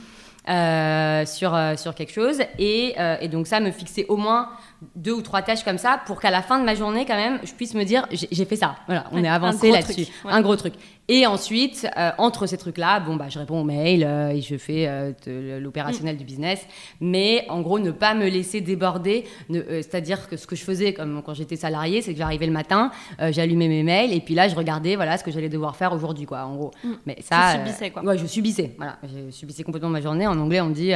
sur, 1.26 1.58
sur 1.78 1.94
quelque 1.94 2.12
chose. 2.12 2.40
Et, 2.58 2.94
et, 3.20 3.28
donc 3.28 3.46
ça, 3.46 3.60
me 3.60 3.70
fixer 3.70 4.06
au 4.08 4.16
moins 4.16 4.48
deux 4.96 5.12
ou 5.12 5.22
trois 5.22 5.42
tâches 5.42 5.64
comme 5.64 5.78
ça 5.78 6.00
pour 6.06 6.20
qu'à 6.20 6.30
la 6.30 6.42
fin 6.42 6.58
de 6.58 6.64
ma 6.64 6.74
journée, 6.74 7.04
quand 7.06 7.16
même, 7.16 7.38
je 7.44 7.52
puisse 7.52 7.74
me 7.74 7.84
dire, 7.84 8.06
j'ai 8.10 8.44
fait 8.44 8.56
ça. 8.56 8.76
Voilà, 8.86 9.04
on 9.12 9.22
est 9.22 9.28
avancé 9.28 9.70
là-dessus. 9.70 10.06
Un 10.24 10.40
gros 10.40 10.56
truc. 10.56 10.74
Et 11.12 11.26
ensuite, 11.26 11.88
euh, 11.96 12.12
entre 12.18 12.46
ces 12.46 12.56
trucs-là, 12.56 13.00
bon, 13.00 13.16
bah, 13.16 13.26
je 13.28 13.40
réponds 13.40 13.62
aux 13.62 13.64
mails 13.64 14.04
euh, 14.04 14.30
et 14.30 14.40
je 14.40 14.56
fais 14.56 14.86
euh, 14.86 15.58
l'opérationnel 15.58 16.16
du 16.16 16.22
business. 16.22 16.64
Mais 17.00 17.46
en 17.48 17.62
gros, 17.62 17.80
ne 17.80 17.90
pas 17.90 18.14
me 18.14 18.28
laisser 18.28 18.60
déborder. 18.60 19.24
C'est-à-dire 19.50 20.28
que 20.28 20.36
ce 20.36 20.46
que 20.46 20.54
je 20.54 20.62
faisais 20.62 20.92
comme 20.92 21.20
quand 21.24 21.34
j'étais 21.34 21.56
salarié, 21.56 22.00
c'est 22.00 22.12
que 22.12 22.18
j'arrivais 22.18 22.46
le 22.46 22.52
matin, 22.52 22.92
j'allumais 23.18 23.66
mes 23.66 23.82
mails 23.82 24.12
et 24.12 24.20
puis 24.20 24.34
là, 24.34 24.46
je 24.46 24.54
regardais 24.54 24.94
voilà, 24.94 25.18
ce 25.18 25.24
que 25.24 25.32
j'allais 25.32 25.48
devoir 25.48 25.74
faire 25.74 25.92
aujourd'hui, 25.92 26.26
quoi, 26.26 26.44
en 26.44 26.54
gros. 26.54 26.70
Mm. 26.84 26.88
Mais 27.06 27.16
ça, 27.22 27.54
tu 27.54 27.58
subissais, 27.58 27.90
quoi. 27.90 28.04
Ouais, 28.04 28.16
je 28.16 28.26
subissais. 28.26 28.74
Voilà, 28.76 28.96
je 29.02 29.32
subissais 29.32 29.64
complètement 29.64 29.90
ma 29.90 30.00
journée. 30.00 30.28
En 30.28 30.38
anglais, 30.38 30.60
on 30.60 30.70
dit 30.70 30.92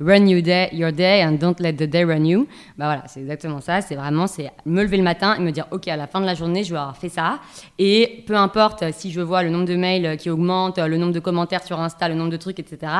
run 0.00 0.26
your 0.26 0.42
day, 0.42 0.68
your 0.72 0.92
day 0.92 1.24
and 1.24 1.32
don't 1.32 1.56
let 1.58 1.72
the 1.72 1.90
day 1.90 2.04
run 2.04 2.24
you. 2.24 2.46
Bah 2.78 2.84
voilà, 2.86 3.02
c'est 3.08 3.25
exactement 3.26 3.60
ça. 3.60 3.80
C'est 3.80 3.96
vraiment, 3.96 4.26
c'est 4.26 4.50
me 4.64 4.82
lever 4.82 4.96
le 4.96 5.02
matin 5.02 5.34
et 5.34 5.40
me 5.40 5.50
dire, 5.50 5.66
OK, 5.70 5.88
à 5.88 5.96
la 5.96 6.06
fin 6.06 6.20
de 6.20 6.26
la 6.26 6.34
journée, 6.34 6.64
je 6.64 6.72
vais 6.72 6.78
avoir 6.78 6.96
fait 6.96 7.08
ça. 7.08 7.40
Et 7.78 8.24
peu 8.26 8.36
importe 8.36 8.84
si 8.92 9.10
je 9.10 9.20
vois 9.20 9.42
le 9.42 9.50
nombre 9.50 9.66
de 9.66 9.76
mails 9.76 10.16
qui 10.16 10.30
augmente, 10.30 10.78
le 10.78 10.96
nombre 10.96 11.12
de 11.12 11.20
commentaires 11.20 11.64
sur 11.64 11.80
Insta, 11.80 12.08
le 12.08 12.14
nombre 12.14 12.30
de 12.30 12.36
trucs, 12.36 12.58
etc. 12.58 12.92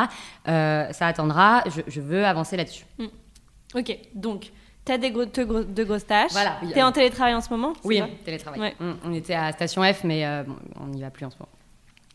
Euh, 0.48 0.92
ça 0.92 1.06
attendra. 1.06 1.62
Je, 1.86 2.00
veux 2.00 2.26
avancer 2.26 2.56
là-dessus. 2.56 2.84
Mm. 2.98 3.06
Ok, 3.74 3.98
donc 4.14 4.50
T'as 4.84 4.98
des 4.98 5.10
gros, 5.10 5.24
deux, 5.24 5.44
gros- 5.44 5.64
deux 5.64 5.84
grosses 5.84 6.06
tâches. 6.06 6.30
Voilà. 6.30 6.60
T'es 6.72 6.80
en 6.80 6.92
télétravail 6.92 7.34
en 7.34 7.40
ce 7.40 7.50
moment 7.50 7.72
Oui, 7.82 8.00
télétravail. 8.24 8.60
Ouais. 8.60 8.74
Mm, 8.78 8.92
On 9.04 9.12
était 9.12 9.34
à 9.34 9.50
Station 9.50 9.82
F, 9.82 10.04
mais 10.04 10.24
euh, 10.24 10.44
bon, 10.44 10.54
on 10.80 10.86
n'y 10.86 11.00
va 11.00 11.10
plus 11.10 11.26
en 11.26 11.30
ce 11.30 11.36
moment. 11.40 11.48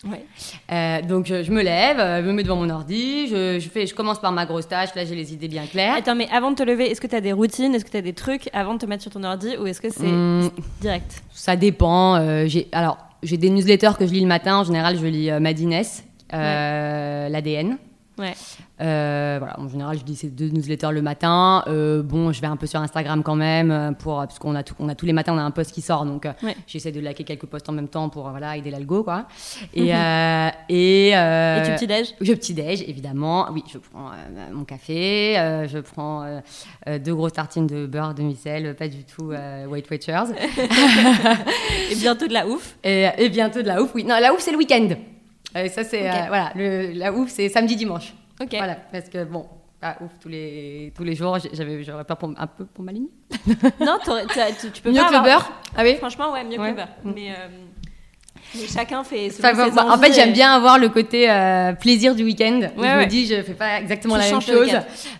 Ouais. 0.04 0.26
Euh, 0.72 1.02
donc 1.04 1.28
je, 1.28 1.44
je 1.44 1.52
me 1.52 1.62
lève, 1.62 2.00
euh, 2.00 2.22
je 2.24 2.28
me 2.28 2.34
mets 2.34 2.42
devant 2.42 2.56
mon 2.56 2.70
ordi, 2.72 3.28
je, 3.28 3.60
je 3.60 3.70
fais, 3.70 3.86
je 3.86 3.94
commence 3.94 4.20
par 4.20 4.32
ma 4.32 4.46
grosse 4.48 4.68
tâche. 4.68 4.90
Là, 4.96 5.06
j'ai 5.06 5.14
les 5.16 5.32
idées 5.34 5.48
bien 5.48 5.66
claires. 5.68 5.94
Attends, 5.96 6.16
mais 6.16 6.28
avant 6.32 6.50
de 6.52 6.56
te 6.56 6.64
lever, 6.64 6.90
est-ce 6.90 7.00
que 7.00 7.06
t'as 7.08 7.22
des 7.22 7.34
routines? 7.34 7.76
Est-ce 7.76 7.86
que 7.86 7.92
t'as 7.92 8.02
des 8.02 8.14
trucs 8.14 8.50
avant 8.52 8.74
de 8.74 8.80
te 8.80 8.86
mettre 8.88 9.04
sur 9.04 9.12
ton 9.12 9.24
ordi 9.24 9.56
ou 9.60 9.68
est-ce 9.68 9.80
que 9.80 9.90
c'est 9.92 10.02
Mm, 10.08 10.50
direct? 10.82 11.22
Ça 11.32 11.56
dépend. 11.56 12.16
euh, 12.16 12.48
alors 12.72 12.98
j'ai 13.22 13.38
des 13.38 13.52
newsletters 13.52 13.92
que 14.00 14.08
je 14.08 14.12
lis 14.12 14.22
le 14.22 14.28
matin. 14.28 14.58
En 14.58 14.64
général, 14.64 14.98
je 14.98 15.06
lis 15.06 15.30
euh, 15.30 15.40
Madines, 15.40 15.80
euh, 16.34 17.30
l'ADN. 17.30 17.78
Ouais. 18.18 18.34
Euh, 18.82 19.36
voilà, 19.40 19.60
en 19.60 19.68
général, 19.70 19.98
je 20.00 20.06
lis 20.06 20.16
ces 20.16 20.30
deux 20.30 20.50
newsletters 20.50 20.92
le 20.92 21.02
matin. 21.02 21.64
Euh, 21.68 22.02
bon, 22.02 22.32
je 22.32 22.42
vais 22.42 22.48
un 22.48 22.56
peu 22.58 22.66
sur 22.68 22.80
Instagram 22.80 23.22
quand 23.24 23.36
même, 23.36 23.70
euh, 23.72 23.92
pour, 23.92 24.16
parce 24.18 24.40
qu'on 24.40 24.56
a, 24.56 24.64
tout- 24.64 24.74
on 24.80 24.90
a 24.90 24.96
tous 24.96 25.06
les 25.06 25.14
matins, 25.14 25.34
on 25.34 25.38
a 25.38 25.44
un 25.44 25.52
post 25.52 25.72
qui 25.72 25.82
sort, 25.82 26.06
donc 26.06 26.26
Ouais. 26.44 26.56
j'essaie 26.68 26.92
de 26.92 27.00
liker 27.00 27.24
quelques 27.24 27.46
posts 27.46 27.70
en 27.70 27.74
même 27.74 27.88
temps 27.88 28.10
pour 28.10 28.30
voilà, 28.30 28.58
aider 28.58 28.72
l'algo, 28.72 29.04
quoi. 29.04 29.28
Et, 29.74 29.94
euh, 29.96 30.50
et, 30.70 31.10
Et 31.10 31.62
tu 31.66 31.72
petit-déj? 31.74 32.16
Je 32.22 32.34
petit 32.34 32.54
déj, 32.54 32.82
évidemment. 32.88 33.48
Oui, 33.52 33.64
je 33.72 33.78
prends 33.78 34.10
mon 34.52 34.64
café, 34.64 35.36
je 35.70 35.78
prends 35.80 36.42
deux 37.04 37.14
grosses 37.16 37.34
tartines 37.34 37.68
de 37.68 37.86
beurre 37.86 38.14
demi-sel, 38.14 38.76
pas 38.76 38.88
du 38.88 39.04
tout 39.04 39.32
Weight 39.70 39.90
Watchers. 39.92 40.34
Et 41.92 41.96
bientôt 41.96 42.28
de 42.28 42.34
la 42.34 42.48
ouf. 42.48 42.76
Et, 42.84 43.08
et 43.18 43.30
bientôt 43.30 43.62
de 43.62 43.68
la 43.68 43.82
ouf, 43.82 43.92
oui. 43.96 44.04
Non, 44.04 44.18
la 44.20 44.34
ouf, 44.34 44.40
c'est 44.40 44.52
le 44.52 44.58
week-end. 44.58 44.90
Ça, 45.54 45.84
c'est. 45.84 46.02
Voilà, 46.28 46.52
le, 46.56 46.92
la 46.94 47.12
ouf, 47.14 47.30
c'est 47.30 47.50
samedi-dimanche. 47.50 48.14
Ok. 48.42 48.50
Voilà, 48.54 48.76
parce 48.92 49.10
que 49.10 49.24
bon, 49.24 49.48
la 49.82 49.98
ouf, 50.02 50.12
tous 50.20 50.30
les, 50.30 50.92
tous 50.96 51.04
les 51.04 51.16
jours, 51.16 51.38
j'avais, 51.54 51.84
j'aurais 51.84 52.04
peur 52.04 52.18
pour, 52.18 52.32
un 52.38 52.48
peu 52.48 52.66
pour 52.66 52.84
ma 52.84 52.92
ligne. 52.92 53.08
Non, 53.80 53.98
tu, 54.04 54.72
tu 54.72 54.82
peux 54.82 54.92
Mieux 54.92 54.98
pas 54.98 55.08
que 55.08 55.12
le 55.12 55.18
avoir- 55.18 55.24
beurre? 55.24 55.52
Ah 55.76 55.84
oui? 55.84 55.96
Franchement, 55.98 56.32
ouais, 56.34 56.44
mieux 56.44 56.58
que 56.58 56.62
le 56.62 56.74
beurre. 56.74 56.88
Mais, 57.04 57.32
euh, 57.32 57.48
mais 58.56 58.68
chacun 58.68 59.04
fait. 59.04 59.30
Enfin, 59.40 59.72
ses 59.72 59.80
En 59.80 59.98
fait, 59.98 60.14
j'aime 60.14 60.34
bien 60.34 60.54
avoir 60.54 60.78
le 60.78 60.90
côté 60.90 61.30
euh, 61.30 61.74
plaisir 61.74 62.16
du 62.16 62.24
week-end. 62.24 62.60
Ouais, 62.62 62.70
je 62.78 62.82
ouais. 62.82 63.06
me 63.06 63.06
dis, 63.06 63.26
je 63.26 63.42
fais 63.42 63.54
pas 63.54 63.80
exactement 63.80 64.16
Tu 64.16 64.22
la 64.22 64.32
même 64.32 64.42
chose. 64.42 64.70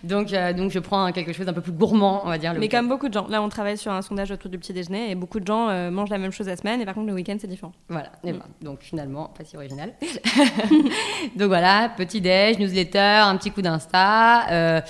Donc, 0.04 0.34
euh, 0.34 0.54
donc, 0.54 0.72
je 0.72 0.80
prends 0.80 1.12
quelque 1.12 1.34
chose 1.34 1.46
d'un 1.46 1.54
peu 1.54 1.62
plus 1.62 1.72
gourmand, 1.72 2.22
on 2.26 2.30
va 2.30 2.38
dire. 2.38 2.54
Le 2.54 2.60
Mais 2.60 2.68
comme 2.70 2.88
beaucoup 2.88 3.08
de 3.10 3.14
gens, 3.14 3.28
là 3.28 3.42
on 3.42 3.50
travaille 3.50 3.78
sur 3.78 3.92
un 3.92 4.02
sondage 4.02 4.32
autour 4.32 4.50
du 4.50 4.58
petit 4.58 4.74
déjeuner 4.74 5.12
et 5.12 5.16
beaucoup 5.16 5.40
de 5.40 5.48
gens 5.48 5.70
euh, 5.70 5.92
mangent 5.92 6.10
la 6.10 6.18
même 6.18 6.32
chose 6.32 6.48
la 6.48 6.58
semaine 6.58 6.82
et 6.82 6.86
par 6.86 6.94
contre 6.94 7.08
le 7.08 7.14
week-end 7.14 7.38
c'est 7.40 7.48
différent. 7.48 7.74
Voilà, 7.90 8.10
Mm. 8.24 8.32
ben, 8.32 8.40
donc 8.62 8.80
finalement, 8.82 9.32
pas 9.38 9.44
si 9.44 9.56
original. 9.56 9.94
donc 11.36 11.48
voilà, 11.48 11.90
petit 11.96 12.22
déj, 12.22 12.60
newsletter, 12.60 13.00
un 13.00 13.36
petit 13.38 13.52
coup 13.52 13.62
d'insta. 13.62 14.84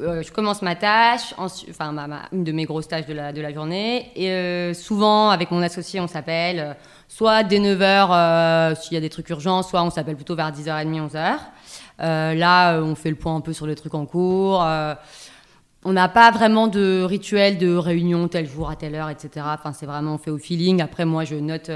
Euh, 0.00 0.22
je 0.22 0.32
commence 0.32 0.60
ma 0.62 0.74
tâche, 0.74 1.34
enfin 1.38 1.94
une 2.32 2.42
de 2.42 2.50
mes 2.50 2.64
grosses 2.64 2.88
tâches 2.88 3.06
de 3.06 3.12
la, 3.14 3.52
journée. 3.52 4.10
Et 4.16 4.30
euh, 4.30 4.74
souvent, 4.74 5.30
avec 5.30 5.52
mon 5.52 5.62
associé, 5.62 6.00
on 6.00 6.08
s'appelle 6.08 6.58
euh, 6.58 6.74
soit 7.06 7.44
dès 7.44 7.60
9h 7.60 8.74
s'il 8.80 8.94
y 8.94 8.96
a 8.96 9.00
des 9.00 9.10
trucs 9.10 9.28
urgents, 9.30 9.62
soit 9.62 9.82
on 9.84 9.90
s'appelle 9.90 10.16
plutôt 10.16 10.34
vers 10.34 10.50
10h30, 10.50 11.10
11h. 11.10 11.36
Euh, 12.00 12.34
là, 12.34 12.80
on 12.80 12.96
fait 12.96 13.10
le 13.10 13.14
point 13.16 13.36
un 13.36 13.40
peu 13.40 13.52
sur 13.52 13.66
les 13.66 13.76
trucs 13.76 13.94
en 13.94 14.04
cours. 14.04 14.66
on 15.86 15.92
n'a 15.92 16.08
pas 16.08 16.32
vraiment 16.32 16.66
de 16.66 17.04
rituel 17.04 17.58
de 17.58 17.76
réunion 17.76 18.26
tel 18.26 18.48
jour 18.48 18.70
à 18.70 18.74
telle 18.74 18.96
heure, 18.96 19.10
etc. 19.10 19.46
Enfin, 19.54 19.72
c'est 19.72 19.86
vraiment 19.86 20.14
on 20.14 20.18
fait 20.18 20.32
au 20.32 20.38
feeling. 20.38 20.82
Après, 20.82 21.04
moi, 21.04 21.22
je 21.24 21.36
note, 21.36 21.70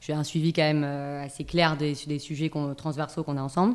j'ai 0.00 0.14
un 0.14 0.24
suivi 0.24 0.54
quand 0.54 0.62
même 0.62 0.84
assez 0.84 1.44
clair 1.44 1.76
des, 1.76 1.94
des 2.06 2.18
sujets 2.18 2.48
qu'on- 2.48 2.74
transversaux 2.74 3.22
qu'on 3.22 3.36
a 3.36 3.42
ensemble. 3.42 3.74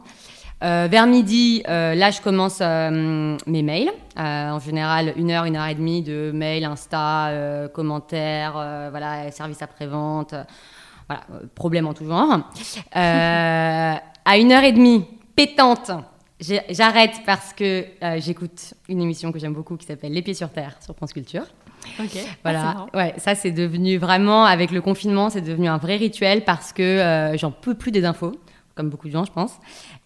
Euh, 0.63 0.87
vers 0.89 1.05
midi, 1.05 1.63
euh, 1.67 1.95
là, 1.95 2.11
je 2.11 2.21
commence 2.21 2.59
euh, 2.61 3.37
mes 3.45 3.61
mails. 3.61 3.91
En 4.17 4.59
général, 4.59 5.13
une 5.17 5.31
heure, 5.31 5.43
une 5.43 5.57
heure 5.57 5.67
et 5.67 5.75
demie 5.75 6.01
de 6.01 6.31
mails, 6.33 6.63
Insta, 6.63 7.67
commentaires, 7.73 8.53
voilà, 8.89 9.29
service 9.31 9.61
après-vente, 9.61 10.33
voilà, 11.09 11.23
problème 11.53 11.85
en 11.85 11.93
tout 11.93 12.05
genre. 12.05 12.49
À 12.93 14.37
une 14.37 14.51
heure 14.53 14.63
et 14.63 14.71
demie, 14.71 15.05
pétante, 15.35 15.91
j'arrête 16.39 17.21
parce 17.25 17.51
que 17.51 17.85
j'écoute 18.19 18.73
une 18.87 19.01
émission 19.01 19.33
que 19.33 19.39
j'aime 19.39 19.53
beaucoup 19.53 19.75
qui 19.75 19.85
s'appelle 19.85 20.13
Les 20.13 20.21
Pieds 20.21 20.33
sur 20.33 20.49
Terre 20.49 20.77
sur 20.79 20.95
France 20.95 21.11
Culture. 21.11 21.43
Ok. 21.99 22.17
Voilà, 22.43 22.85
ouais, 22.93 23.13
ça 23.17 23.35
c'est 23.35 23.51
devenu 23.51 23.97
vraiment, 23.97 24.45
avec 24.45 24.71
le 24.71 24.79
confinement, 24.79 25.29
c'est 25.29 25.41
devenu 25.41 25.67
un 25.67 25.77
vrai 25.77 25.97
rituel 25.97 26.45
parce 26.45 26.71
que 26.71 27.33
j'en 27.35 27.51
peux 27.51 27.73
plus 27.73 27.91
des 27.91 28.05
infos, 28.05 28.31
comme 28.75 28.89
beaucoup 28.89 29.07
de 29.07 29.13
gens, 29.13 29.23
je 29.25 29.31
pense, 29.31 29.53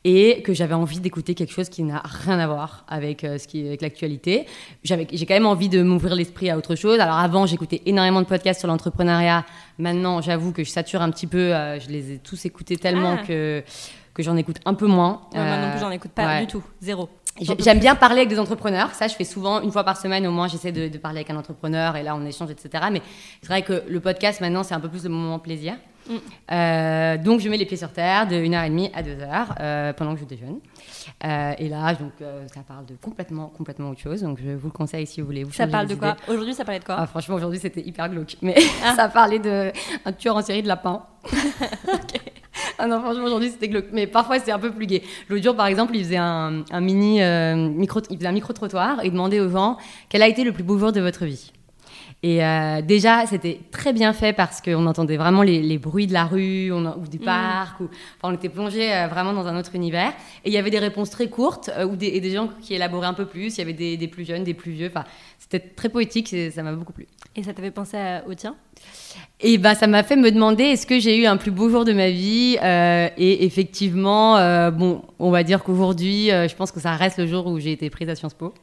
et 0.04 0.42
que 0.44 0.54
j'avais 0.54 0.76
envie 0.76 1.00
d'écouter 1.00 1.34
quelque 1.34 1.52
chose 1.52 1.70
qui 1.70 1.82
n'a 1.84 2.02
rien 2.06 2.38
à 2.40 2.46
voir 2.48 2.86
avec, 2.88 3.24
euh, 3.24 3.38
ce 3.40 3.48
qui, 3.48 3.66
avec 3.68 3.82
l'actualité. 3.82 4.46
J'avais- 4.84 5.08
J'ai 5.12 5.26
quand 5.26 5.34
même 5.34 5.48
envie 5.48 5.70
de 5.70 5.82
m'ouvrir 5.82 6.14
l'esprit 6.16 6.50
à 6.52 6.58
autre 6.58 6.76
chose. 6.76 7.00
Alors 7.00 7.16
avant, 7.18 7.46
j'écoutais 7.48 7.82
énormément 7.88 8.22
de 8.22 8.28
podcasts 8.28 8.60
sur 8.60 8.68
l'entrepreneuriat. 8.68 9.44
Maintenant, 9.80 10.22
j'avoue 10.22 10.52
que 10.52 10.64
je 10.64 10.70
sature 10.70 11.02
un 11.02 11.10
petit 11.10 11.28
peu. 11.28 11.54
euh, 11.56 11.80
je 11.80 11.90
les 11.90 12.14
ai 12.14 12.18
tous 12.20 12.46
écoutés 12.46 12.78
tellement 12.78 13.18
Ah. 13.20 13.26
que, 13.26 13.64
que 14.14 14.22
j'en 14.24 14.38
écoute 14.38 14.58
un 14.66 14.74
peu 14.76 14.86
moins. 14.86 15.22
Ouais, 15.34 15.40
moi 15.40 15.58
non 15.58 15.68
Euh, 15.68 15.72
plus 15.72 15.80
j'en 15.80 15.92
écoute 15.92 16.12
pas 16.12 16.26
ouais. 16.28 16.42
du 16.42 16.48
tout, 16.48 16.64
zéro. 16.82 17.10
J'ai- 17.42 17.56
J'aime 17.60 17.80
bien 17.80 17.96
parler 17.96 18.18
avec 18.18 18.30
des 18.30 18.40
entrepreneurs. 18.40 18.94
Ça, 18.94 19.08
je 19.08 19.16
fais 19.16 19.24
souvent 19.24 19.62
une 19.62 19.72
fois 19.72 19.84
par 19.84 19.98
semaine. 19.98 20.26
Au 20.28 20.32
moins, 20.32 20.48
j'essaie 20.48 20.72
de, 20.72 20.88
de 20.88 20.98
parler 20.98 21.20
avec 21.20 21.30
un 21.30 21.38
entrepreneur 21.38 21.96
et 21.96 22.04
là, 22.04 22.16
on 22.16 22.26
échange, 22.26 22.52
etc. 22.52 22.86
Mais 22.92 23.02
c'est 23.42 23.48
vrai 23.48 23.62
que 23.62 23.84
le 23.88 24.00
podcast, 24.00 24.42
maintenant, 24.42 24.64
c'est 24.64 24.74
un 24.76 24.80
peu 24.80 24.90
plus 24.90 25.04
le 25.04 25.10
moment 25.10 25.40
plaisir. 25.40 25.76
Mm. 26.10 26.14
Euh, 26.52 27.18
donc, 27.18 27.40
je 27.40 27.50
mets 27.50 27.58
les 27.58 27.66
pieds 27.66 27.78
sur 27.78 27.92
terre 27.92 28.28
de 28.28 28.36
1h30 28.36 28.90
à 28.96 29.04
2h 29.04 29.46
euh, 29.60 29.94
pendant 29.94 30.14
que 30.16 30.22
je 30.22 30.26
déjeune. 30.26 30.60
Euh, 31.24 31.52
et 31.58 31.70
là, 31.70 31.94
donc, 31.94 32.14
ça 32.54 32.62
parle 32.68 32.86
de 32.86 32.96
complètement, 32.96 33.48
complètement 33.56 33.90
autre 33.92 34.00
chose. 34.02 34.22
Donc, 34.24 34.40
je 34.44 34.52
vous 34.52 34.68
le 34.68 34.74
conseille 34.74 35.06
si 35.06 35.22
vous 35.22 35.28
voulez 35.28 35.44
vous 35.44 35.52
Ça 35.52 35.68
parle 35.68 35.88
de 35.88 35.96
quoi. 35.96 36.16
Aujourd'hui 36.28 36.54
ça 36.56 36.66
parlait 36.66 36.80
de 36.80 36.86
quoi 36.86 36.96
Ah, 36.98 37.06
franchement, 37.08 37.36
aujourd'hui, 37.36 37.60
c'était 37.60 37.82
hyper 37.82 38.10
glauque. 38.10 38.38
Mais 38.42 38.56
Ah. 38.84 38.94
ça 38.96 39.08
parlait 39.10 39.40
d'un 39.40 39.72
tueur 40.18 40.36
en 40.38 40.42
série 40.42 40.64
de 40.64 40.68
lapins. 40.68 41.04
Ah 42.78 42.88
non, 42.88 43.00
franchement, 43.02 43.26
aujourd'hui, 43.26 43.50
c'était 43.50 43.68
glauque. 43.68 43.88
Mais 43.92 44.08
parfois, 44.08 44.40
c'est 44.40 44.52
un 44.52 44.60
peu 44.60 44.72
plus 44.72 44.88
gai. 44.88 45.04
L'autre 45.30 45.44
jour, 45.44 45.56
par 45.56 45.68
exemple, 45.68 45.96
il 45.96 46.04
faisait 46.04 46.18
un, 46.18 46.64
un 46.72 46.82
mini 46.82 47.22
euh, 47.22 47.56
micro, 47.56 48.02
il 48.10 48.18
faisait 48.18 48.28
un 48.28 48.32
micro-trottoir 48.32 49.04
et 49.04 49.08
il 49.08 49.12
demandait 49.12 49.40
aux 49.40 49.50
gens 49.50 49.78
quel 50.10 50.22
a 50.22 50.28
été 50.28 50.44
le 50.44 50.52
plus 50.52 50.64
beau 50.64 50.78
jour 50.78 50.92
de 50.92 51.02
votre 51.02 51.26
vie. 51.26 51.52
Et 52.22 52.44
euh, 52.44 52.82
déjà, 52.82 53.26
c'était 53.28 53.62
très 53.72 53.94
bien 53.94 54.12
fait 54.12 54.34
parce 54.34 54.60
qu'on 54.60 54.86
entendait 54.88 55.16
vraiment 55.16 55.42
les, 55.42 55.62
les 55.62 55.78
bruits 55.78 56.06
de 56.06 56.12
la 56.12 56.26
rue 56.26 56.70
on, 56.70 56.86
ou 56.98 57.08
du 57.08 57.18
parc. 57.18 57.80
Ou, 57.80 57.86
enfin, 57.86 58.34
on 58.34 58.34
était 58.34 58.50
plongé 58.50 58.94
euh, 58.94 59.08
vraiment 59.08 59.32
dans 59.32 59.48
un 59.48 59.58
autre 59.58 59.74
univers. 59.74 60.12
Et 60.44 60.50
il 60.50 60.54
y 60.54 60.58
avait 60.58 60.70
des 60.70 60.80
réponses 60.80 61.12
très 61.12 61.28
courtes 61.28 61.70
euh, 61.78 61.86
ou 61.86 61.96
des, 61.96 62.08
et 62.08 62.20
des 62.20 62.32
gens 62.32 62.50
qui 62.62 62.74
élaboraient 62.74 63.08
un 63.08 63.14
peu 63.14 63.26
plus. 63.26 63.56
Il 63.56 63.60
y 63.60 63.62
avait 63.62 63.74
des, 63.74 63.96
des 63.96 64.08
plus 64.10 64.26
jeunes, 64.26 64.44
des 64.44 64.54
plus 64.54 64.74
vieux. 64.74 64.92
Enfin, 64.94 65.06
c'était 65.52 65.68
très 65.70 65.90
poétique 65.90 66.32
et 66.34 66.52
ça 66.52 66.62
m'a 66.64 66.74
beaucoup 66.74 66.94
plu. 66.94 67.08
Et 67.36 67.42
ça 67.44 67.54
t'avait 67.54 67.72
pensé 67.72 67.98
à- 67.98 68.24
au 68.28 68.34
tien? 68.36 68.56
Et 69.40 69.58
bah, 69.58 69.74
ça 69.76 69.88
m'a 69.88 70.04
fait 70.04 70.16
me 70.16 70.32
demander 70.32 70.64
est-ce 70.64 70.86
que 70.86 71.00
j'ai 71.00 71.18
eu 71.18 71.26
un 71.26 71.38
plus 71.38 71.52
beau 71.52 71.70
jour 71.70 71.86
de 71.86 71.94
ma 71.94 72.10
vie? 72.10 72.58
Euh, 72.62 73.10
Et 73.18 73.46
effectivement, 73.46 74.38
euh, 74.38 74.70
bon, 74.72 75.02
on 75.18 75.32
va 75.32 75.44
dire 75.44 75.64
qu'aujourd'hui, 75.64 76.32
euh, 76.32 76.48
je 76.48 76.56
pense 76.56 76.72
que 76.72 76.80
ça 76.80 76.92
reste 76.96 77.18
le 77.18 77.26
jour 77.28 77.48
où 77.48 77.60
j'ai 77.60 77.72
été 77.72 77.90
prise 77.90 78.10
à 78.10 78.16
Sciences 78.16 78.34
Po. 78.36 78.54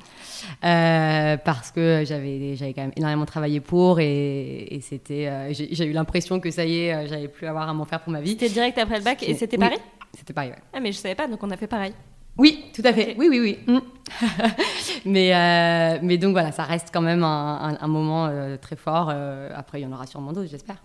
Parce 0.63 1.71
que 1.73 2.05
j'avais 2.07 2.55
j'avais 2.57 2.73
quand 2.73 2.83
même 2.83 2.93
énormément 2.97 3.27
travaillé 3.27 3.61
pour 3.61 3.99
et, 4.01 4.67
et 4.75 4.81
c'était 4.81 5.53
j'ai 5.53 5.69
j'ai 5.73 5.85
eu 5.87 5.93
l'impression 5.93 6.39
que 6.41 6.51
ça 6.51 6.65
y 6.65 6.79
est, 6.87 7.09
j'allais 7.09 7.29
plus 7.29 7.47
avoir 7.47 7.69
à 7.69 7.75
m'en 7.75 7.85
faire 7.85 8.01
pour 8.03 8.13
ma 8.13 8.21
vie. 8.21 8.31
C'était 8.31 8.49
direct 8.49 8.79
après 8.79 8.99
le 8.99 9.05
bac 9.05 9.23
et 9.23 9.35
c'était 9.35 9.57
Oui. 9.57 9.65
Paris? 9.69 9.81
C'était 10.17 10.33
pareil, 10.33 10.51
ouais. 10.51 10.57
Ah 10.73 10.81
mais 10.81 10.93
je 10.93 10.99
savais 10.99 11.15
pas 11.15 11.27
donc 11.27 11.43
on 11.43 11.51
a 11.51 11.57
fait 11.57 11.67
pareil. 11.67 11.93
Oui, 12.39 12.65
tout 12.75 12.83
à 12.85 12.93
fait. 12.93 13.15
Oui, 13.19 13.29
oui, 13.31 13.41
oui. 13.41 13.59
Mm. 13.67 13.79
mais, 15.07 15.35
euh, 15.35 15.99
mais 16.03 16.19
donc 16.19 16.33
voilà, 16.33 16.53
ça 16.53 16.65
reste 16.65 16.89
quand 16.93 17.01
même 17.01 17.25
un, 17.25 17.71
un- 17.73 17.79
un 17.81 17.87
moment 17.89 18.27
euh, 18.27 18.57
très 18.57 18.77
fort. 18.77 19.11
Euh, 19.13 19.51
après, 19.55 19.81
il 19.81 19.85
y 19.85 19.87
en 19.87 19.93
aura 19.93 20.07
sûrement 20.07 20.33
d'autres, 20.33 20.51
j'espère. 20.51 20.77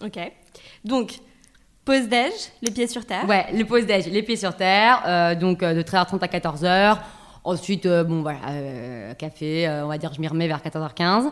Ok. 0.00 0.18
Donc 0.84 1.18
pause 1.84 2.08
déj, 2.08 2.32
les 2.62 2.70
pieds 2.70 2.86
sur 2.86 3.04
terre. 3.06 3.26
Ouais, 3.28 3.46
le 3.54 3.64
pause-déj, 3.64 4.06
les 4.06 4.22
pieds 4.22 4.36
sur 4.36 4.54
terre, 4.54 5.36
donc 5.40 5.60
de 5.60 5.82
13h30 5.82 6.20
à 6.22 6.26
14h. 6.26 6.98
Ensuite, 7.44 7.86
bon 7.88 8.20
voilà, 8.22 9.14
café, 9.18 9.66
on 9.84 9.88
va 9.88 9.96
dire 9.96 10.12
je 10.12 10.20
m'y 10.20 10.28
remets 10.28 10.46
vers 10.48 10.60
14h15. 10.60 11.26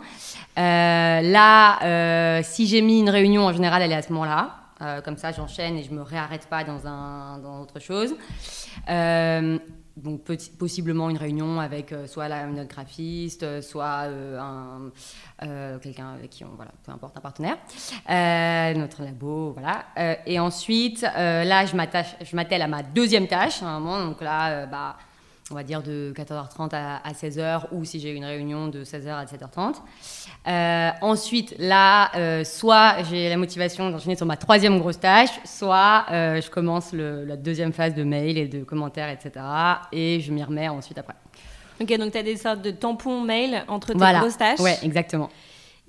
Euh, 0.58 1.20
là, 1.20 2.42
si 2.42 2.66
j'ai 2.66 2.80
mis 2.80 3.00
une 3.00 3.10
réunion, 3.10 3.44
en 3.44 3.52
général, 3.52 3.82
elle 3.82 3.92
est 3.92 3.96
à 3.96 4.02
ce 4.02 4.12
moment-là. 4.14 4.54
Euh, 4.82 5.00
comme 5.00 5.16
ça, 5.16 5.32
j'enchaîne 5.32 5.76
et 5.78 5.82
je 5.82 5.92
me 5.92 6.02
réarrête 6.02 6.46
pas 6.48 6.64
dans, 6.64 6.86
un, 6.86 7.38
dans 7.38 7.60
autre 7.60 7.80
chose. 7.80 8.14
Euh, 8.88 9.58
donc 9.96 10.24
possiblement 10.58 11.08
une 11.08 11.16
réunion 11.16 11.58
avec 11.58 11.90
euh, 11.90 12.06
soit 12.06 12.28
notre 12.28 12.68
graphiste, 12.68 13.62
soit 13.62 14.08
un, 14.38 14.90
quelqu'un 15.80 16.12
avec 16.12 16.28
qui 16.28 16.44
on, 16.44 16.50
voilà, 16.54 16.72
peu 16.84 16.92
importe, 16.92 17.16
un 17.16 17.20
partenaire, 17.22 17.56
notre 18.76 19.02
labo, 19.02 19.52
voilà. 19.52 19.86
Et 20.26 20.38
ensuite, 20.38 21.00
là, 21.00 21.64
je 21.64 22.36
m'attelle 22.36 22.62
à 22.62 22.68
ma 22.68 22.82
deuxième 22.82 23.26
tâche, 23.26 23.62
moment, 23.62 24.04
donc 24.04 24.20
là, 24.20 24.66
bah, 24.66 24.96
on 25.50 25.54
va 25.54 25.62
dire 25.62 25.80
de 25.82 26.12
14h30 26.16 26.70
à, 26.72 26.96
à 27.06 27.12
16h, 27.12 27.66
ou 27.70 27.84
si 27.84 28.00
j'ai 28.00 28.10
une 28.10 28.24
réunion 28.24 28.66
de 28.66 28.82
16h 28.84 29.08
à 29.10 29.24
17h30. 29.24 29.74
Euh, 30.48 30.90
ensuite, 31.02 31.54
là, 31.58 32.10
euh, 32.16 32.42
soit 32.42 33.02
j'ai 33.08 33.28
la 33.28 33.36
motivation 33.36 33.88
d'enchaîner 33.90 34.16
sur 34.16 34.26
ma 34.26 34.36
troisième 34.36 34.78
grosse 34.80 34.98
tâche, 34.98 35.30
soit 35.44 36.06
euh, 36.10 36.40
je 36.40 36.50
commence 36.50 36.92
le- 36.92 37.24
la 37.24 37.36
deuxième 37.36 37.72
phase 37.72 37.94
de 37.94 38.02
mail 38.02 38.38
et 38.38 38.48
de 38.48 38.64
commentaires, 38.64 39.08
etc. 39.08 39.44
Et 39.92 40.20
je 40.20 40.32
m'y 40.32 40.42
remets 40.42 40.68
ensuite 40.68 40.98
après. 40.98 41.14
Ok, 41.80 41.96
donc 41.96 42.10
tu 42.10 42.18
as 42.18 42.22
des 42.24 42.36
sortes 42.36 42.62
de 42.62 42.70
tampons 42.72 43.20
mail 43.20 43.62
entre 43.68 43.92
tes 43.92 43.98
Voilà. 43.98 44.20
grosses 44.20 44.38
tâches. 44.38 44.58
Ouais, 44.60 44.78
exactement. 44.82 45.28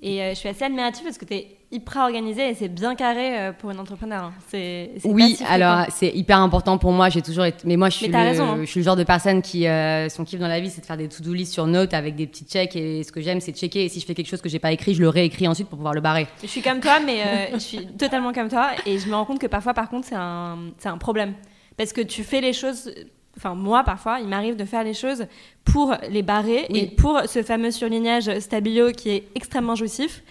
Et 0.00 0.20
je 0.30 0.34
suis 0.34 0.48
assez 0.48 0.64
admirative 0.64 1.02
parce 1.04 1.18
que 1.18 1.24
tu 1.24 1.34
es 1.34 1.57
hyper 1.70 2.02
organisée 2.02 2.48
et 2.48 2.54
c'est 2.54 2.68
bien 2.68 2.94
carré 2.94 3.38
euh, 3.38 3.52
pour 3.52 3.70
une 3.70 3.78
entrepreneur. 3.78 4.24
hein. 4.24 4.32
C'est, 4.48 4.90
Oui, 5.04 5.38
alors 5.46 5.84
c'est 5.90 6.08
hyper 6.08 6.38
important 6.38 6.78
pour 6.78 6.92
moi. 6.92 7.08
J'ai 7.10 7.20
toujours 7.22 7.44
été. 7.44 7.58
Mais 7.66 7.76
moi, 7.76 7.90
je 7.90 7.96
suis, 7.98 8.06
Mais 8.06 8.12
t'as 8.12 8.22
le, 8.24 8.30
raison, 8.30 8.44
hein. 8.44 8.56
je 8.60 8.64
suis 8.66 8.80
le 8.80 8.84
genre 8.84 8.96
de 8.96 9.04
personne 9.04 9.42
qui, 9.42 9.66
euh, 9.66 10.08
son 10.08 10.24
kiff 10.24 10.40
dans 10.40 10.48
la 10.48 10.60
vie, 10.60 10.70
c'est 10.70 10.80
de 10.80 10.86
faire 10.86 10.96
des 10.96 11.08
to-do 11.08 11.32
list 11.34 11.52
sur 11.52 11.66
Note 11.66 11.92
avec 11.92 12.14
des 12.16 12.26
petits 12.26 12.44
checks. 12.46 12.74
Et 12.76 13.02
ce 13.02 13.12
que 13.12 13.20
j'aime, 13.20 13.40
c'est 13.40 13.52
checker. 13.52 13.84
Et 13.84 13.88
si 13.90 14.00
je 14.00 14.06
fais 14.06 14.14
quelque 14.14 14.28
chose 14.28 14.40
que 14.40 14.48
j'ai 14.48 14.58
pas 14.58 14.72
écrit, 14.72 14.94
je 14.94 15.00
le 15.02 15.08
réécris 15.10 15.46
ensuite 15.46 15.68
pour 15.68 15.76
pouvoir 15.76 15.94
le 15.94 16.00
barrer. 16.00 16.26
Je 16.42 16.46
suis 16.48 16.62
comme 16.62 16.80
toi, 16.80 17.00
mais 17.04 17.20
euh, 17.22 17.46
je 17.54 17.58
suis 17.58 17.86
totalement 17.98 18.32
comme 18.32 18.48
toi. 18.48 18.70
Et 18.86 18.98
je 18.98 19.06
me 19.08 19.14
rends 19.14 19.24
compte 19.26 19.38
que 19.40 19.46
parfois, 19.46 19.74
par 19.74 19.90
contre, 19.90 20.06
c'est 20.08 20.16
un, 20.16 20.58
c'est 20.78 20.88
un 20.88 20.98
problème. 20.98 21.34
Parce 21.76 21.92
que 21.92 22.00
tu 22.00 22.24
fais 22.24 22.40
les 22.40 22.52
choses. 22.54 22.90
Enfin, 23.36 23.54
moi, 23.54 23.84
parfois, 23.84 24.18
il 24.20 24.26
m'arrive 24.26 24.56
de 24.56 24.64
faire 24.64 24.82
les 24.82 24.94
choses 24.94 25.26
pour 25.64 25.94
les 26.10 26.22
barrer 26.22 26.66
Oui. 26.70 26.78
et 26.78 26.86
pour 26.86 27.20
ce 27.26 27.42
fameux 27.44 27.70
surlignage 27.70 28.36
stabilo 28.40 28.90
qui 28.90 29.10
est 29.10 29.24
extrêmement 29.36 29.76
jouissif. 29.76 30.22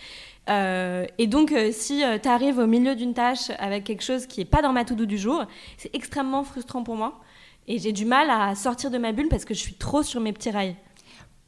Euh, 0.50 1.06
et 1.18 1.28
donc, 1.28 1.52
euh, 1.52 1.72
si 1.72 2.04
tu 2.22 2.30
arrives 2.30 2.58
au 2.58 2.68
milieu 2.68 2.96
d'une 2.96 3.14
tâche 3.14 3.52
avec 3.60 3.84
quelque 3.84 4.04
chose 4.04 4.26
qui 4.26 4.40
n'est 4.40 4.46
pas 4.46 4.62
dans 4.62 4.74
ma 4.74 4.86
to-do 4.86 5.06
du 5.06 5.18
jour, 5.18 5.46
c'est 5.78 5.94
extrêmement 5.94 6.44
frustrant 6.44 6.84
pour 6.84 6.96
moi. 6.96 7.20
Et 7.68 7.80
j'ai 7.80 7.92
du 7.92 8.06
mal 8.06 8.30
à 8.30 8.56
sortir 8.56 8.92
de 8.92 8.98
ma 8.98 9.12
bulle 9.12 9.28
parce 9.30 9.44
que 9.44 9.54
je 9.54 9.60
suis 9.60 9.76
trop 9.76 10.04
sur 10.04 10.22
mes 10.22 10.32
petits 10.32 10.52
rails. 10.52 10.76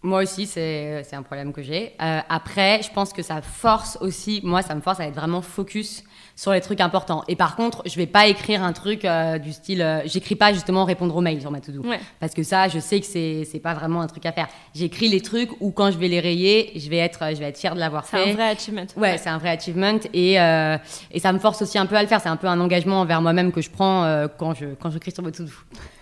Moi 0.02 0.24
aussi, 0.24 0.46
c'est 0.46 1.14
un 1.14 1.24
problème 1.24 1.52
que 1.52 1.62
j'ai. 1.62 1.94
Euh, 2.02 2.22
après, 2.30 2.82
je 2.82 2.92
pense 2.92 3.12
que 3.12 3.22
ça 3.22 3.42
force 3.42 3.98
aussi, 4.00 4.40
moi, 4.44 4.62
ça 4.62 4.74
me 4.74 4.80
force 4.80 5.02
à 5.02 5.08
être 5.08 5.16
vraiment 5.16 5.42
focus 5.42 6.04
sur 6.39 6.54
les 6.54 6.62
trucs 6.62 6.80
importants. 6.80 7.25
Et 7.28 7.36
par 7.36 7.58
contre, 7.58 7.82
je 7.86 7.93
vais 7.97 8.06
pas 8.08 8.28
écrire 8.28 8.63
un 8.63 8.71
truc 8.71 9.04
euh, 9.04 9.39
du 9.39 9.52
style, 9.52 9.82
euh, 9.82 9.99
j'écris 10.06 10.36
pas 10.36 10.54
justement 10.54 10.86
répondre 10.86 11.13
aux 11.13 11.19
mails 11.19 11.41
sur 11.41 11.52
ma 11.52 11.60
to-do. 11.60 11.82
Ouais. 11.82 11.99
Parce 12.21 12.34
que 12.34 12.43
ça, 12.43 12.69
je 12.69 12.80
sais 12.80 13.02
que 13.02 13.06
c'est 13.06 13.43
c'est 13.43 13.60
pas 13.60 13.73
vraiment 13.73 13.99
un 13.99 14.08
truc 14.08 14.25
à 14.25 14.32
faire. 14.32 14.47
J'écris 14.73 15.10
les 15.10 15.19
trucs 15.19 15.49
où 15.60 15.71
quand 15.71 15.91
je 15.91 15.97
vais 15.97 16.08
les 16.08 16.21
rayer, 16.21 16.71
je 16.80 16.89
vais 16.89 16.95
être, 16.95 17.19
je 17.32 17.39
vais 17.39 17.47
être 17.49 17.58
fière 17.58 17.75
de 17.75 17.80
l'avoir 17.82 18.06
C'est 18.06 18.23
fait. 18.23 18.32
un 18.32 18.34
vrai 18.36 18.49
achievement. 18.52 18.86
Ouais, 18.95 19.17
c'est 19.17 19.28
un 19.28 19.38
vrai 19.38 19.49
achievement 19.49 19.99
et, 20.13 20.39
euh, 20.39 20.78
et 21.12 21.19
ça 21.19 21.34
me 21.34 21.39
force 21.39 21.62
aussi 21.62 21.78
un 21.78 21.86
peu 21.86 21.97
à 21.97 22.02
le 22.02 22.08
faire. 22.08 22.21
C'est 22.21 22.30
un 22.30 22.38
peu 22.38 22.47
un 22.47 22.62
engagement 22.62 23.02
envers 23.02 23.21
moi-même 23.21 23.52
que 23.52 23.60
je 23.60 23.69
prends 23.69 24.06
euh, 24.06 24.28
quand 24.38 24.54
je 24.54 24.67
quand 24.80 24.91
j'écris 24.91 25.12
sur 25.12 25.23
votre 25.23 25.43
to-do. 25.43 25.52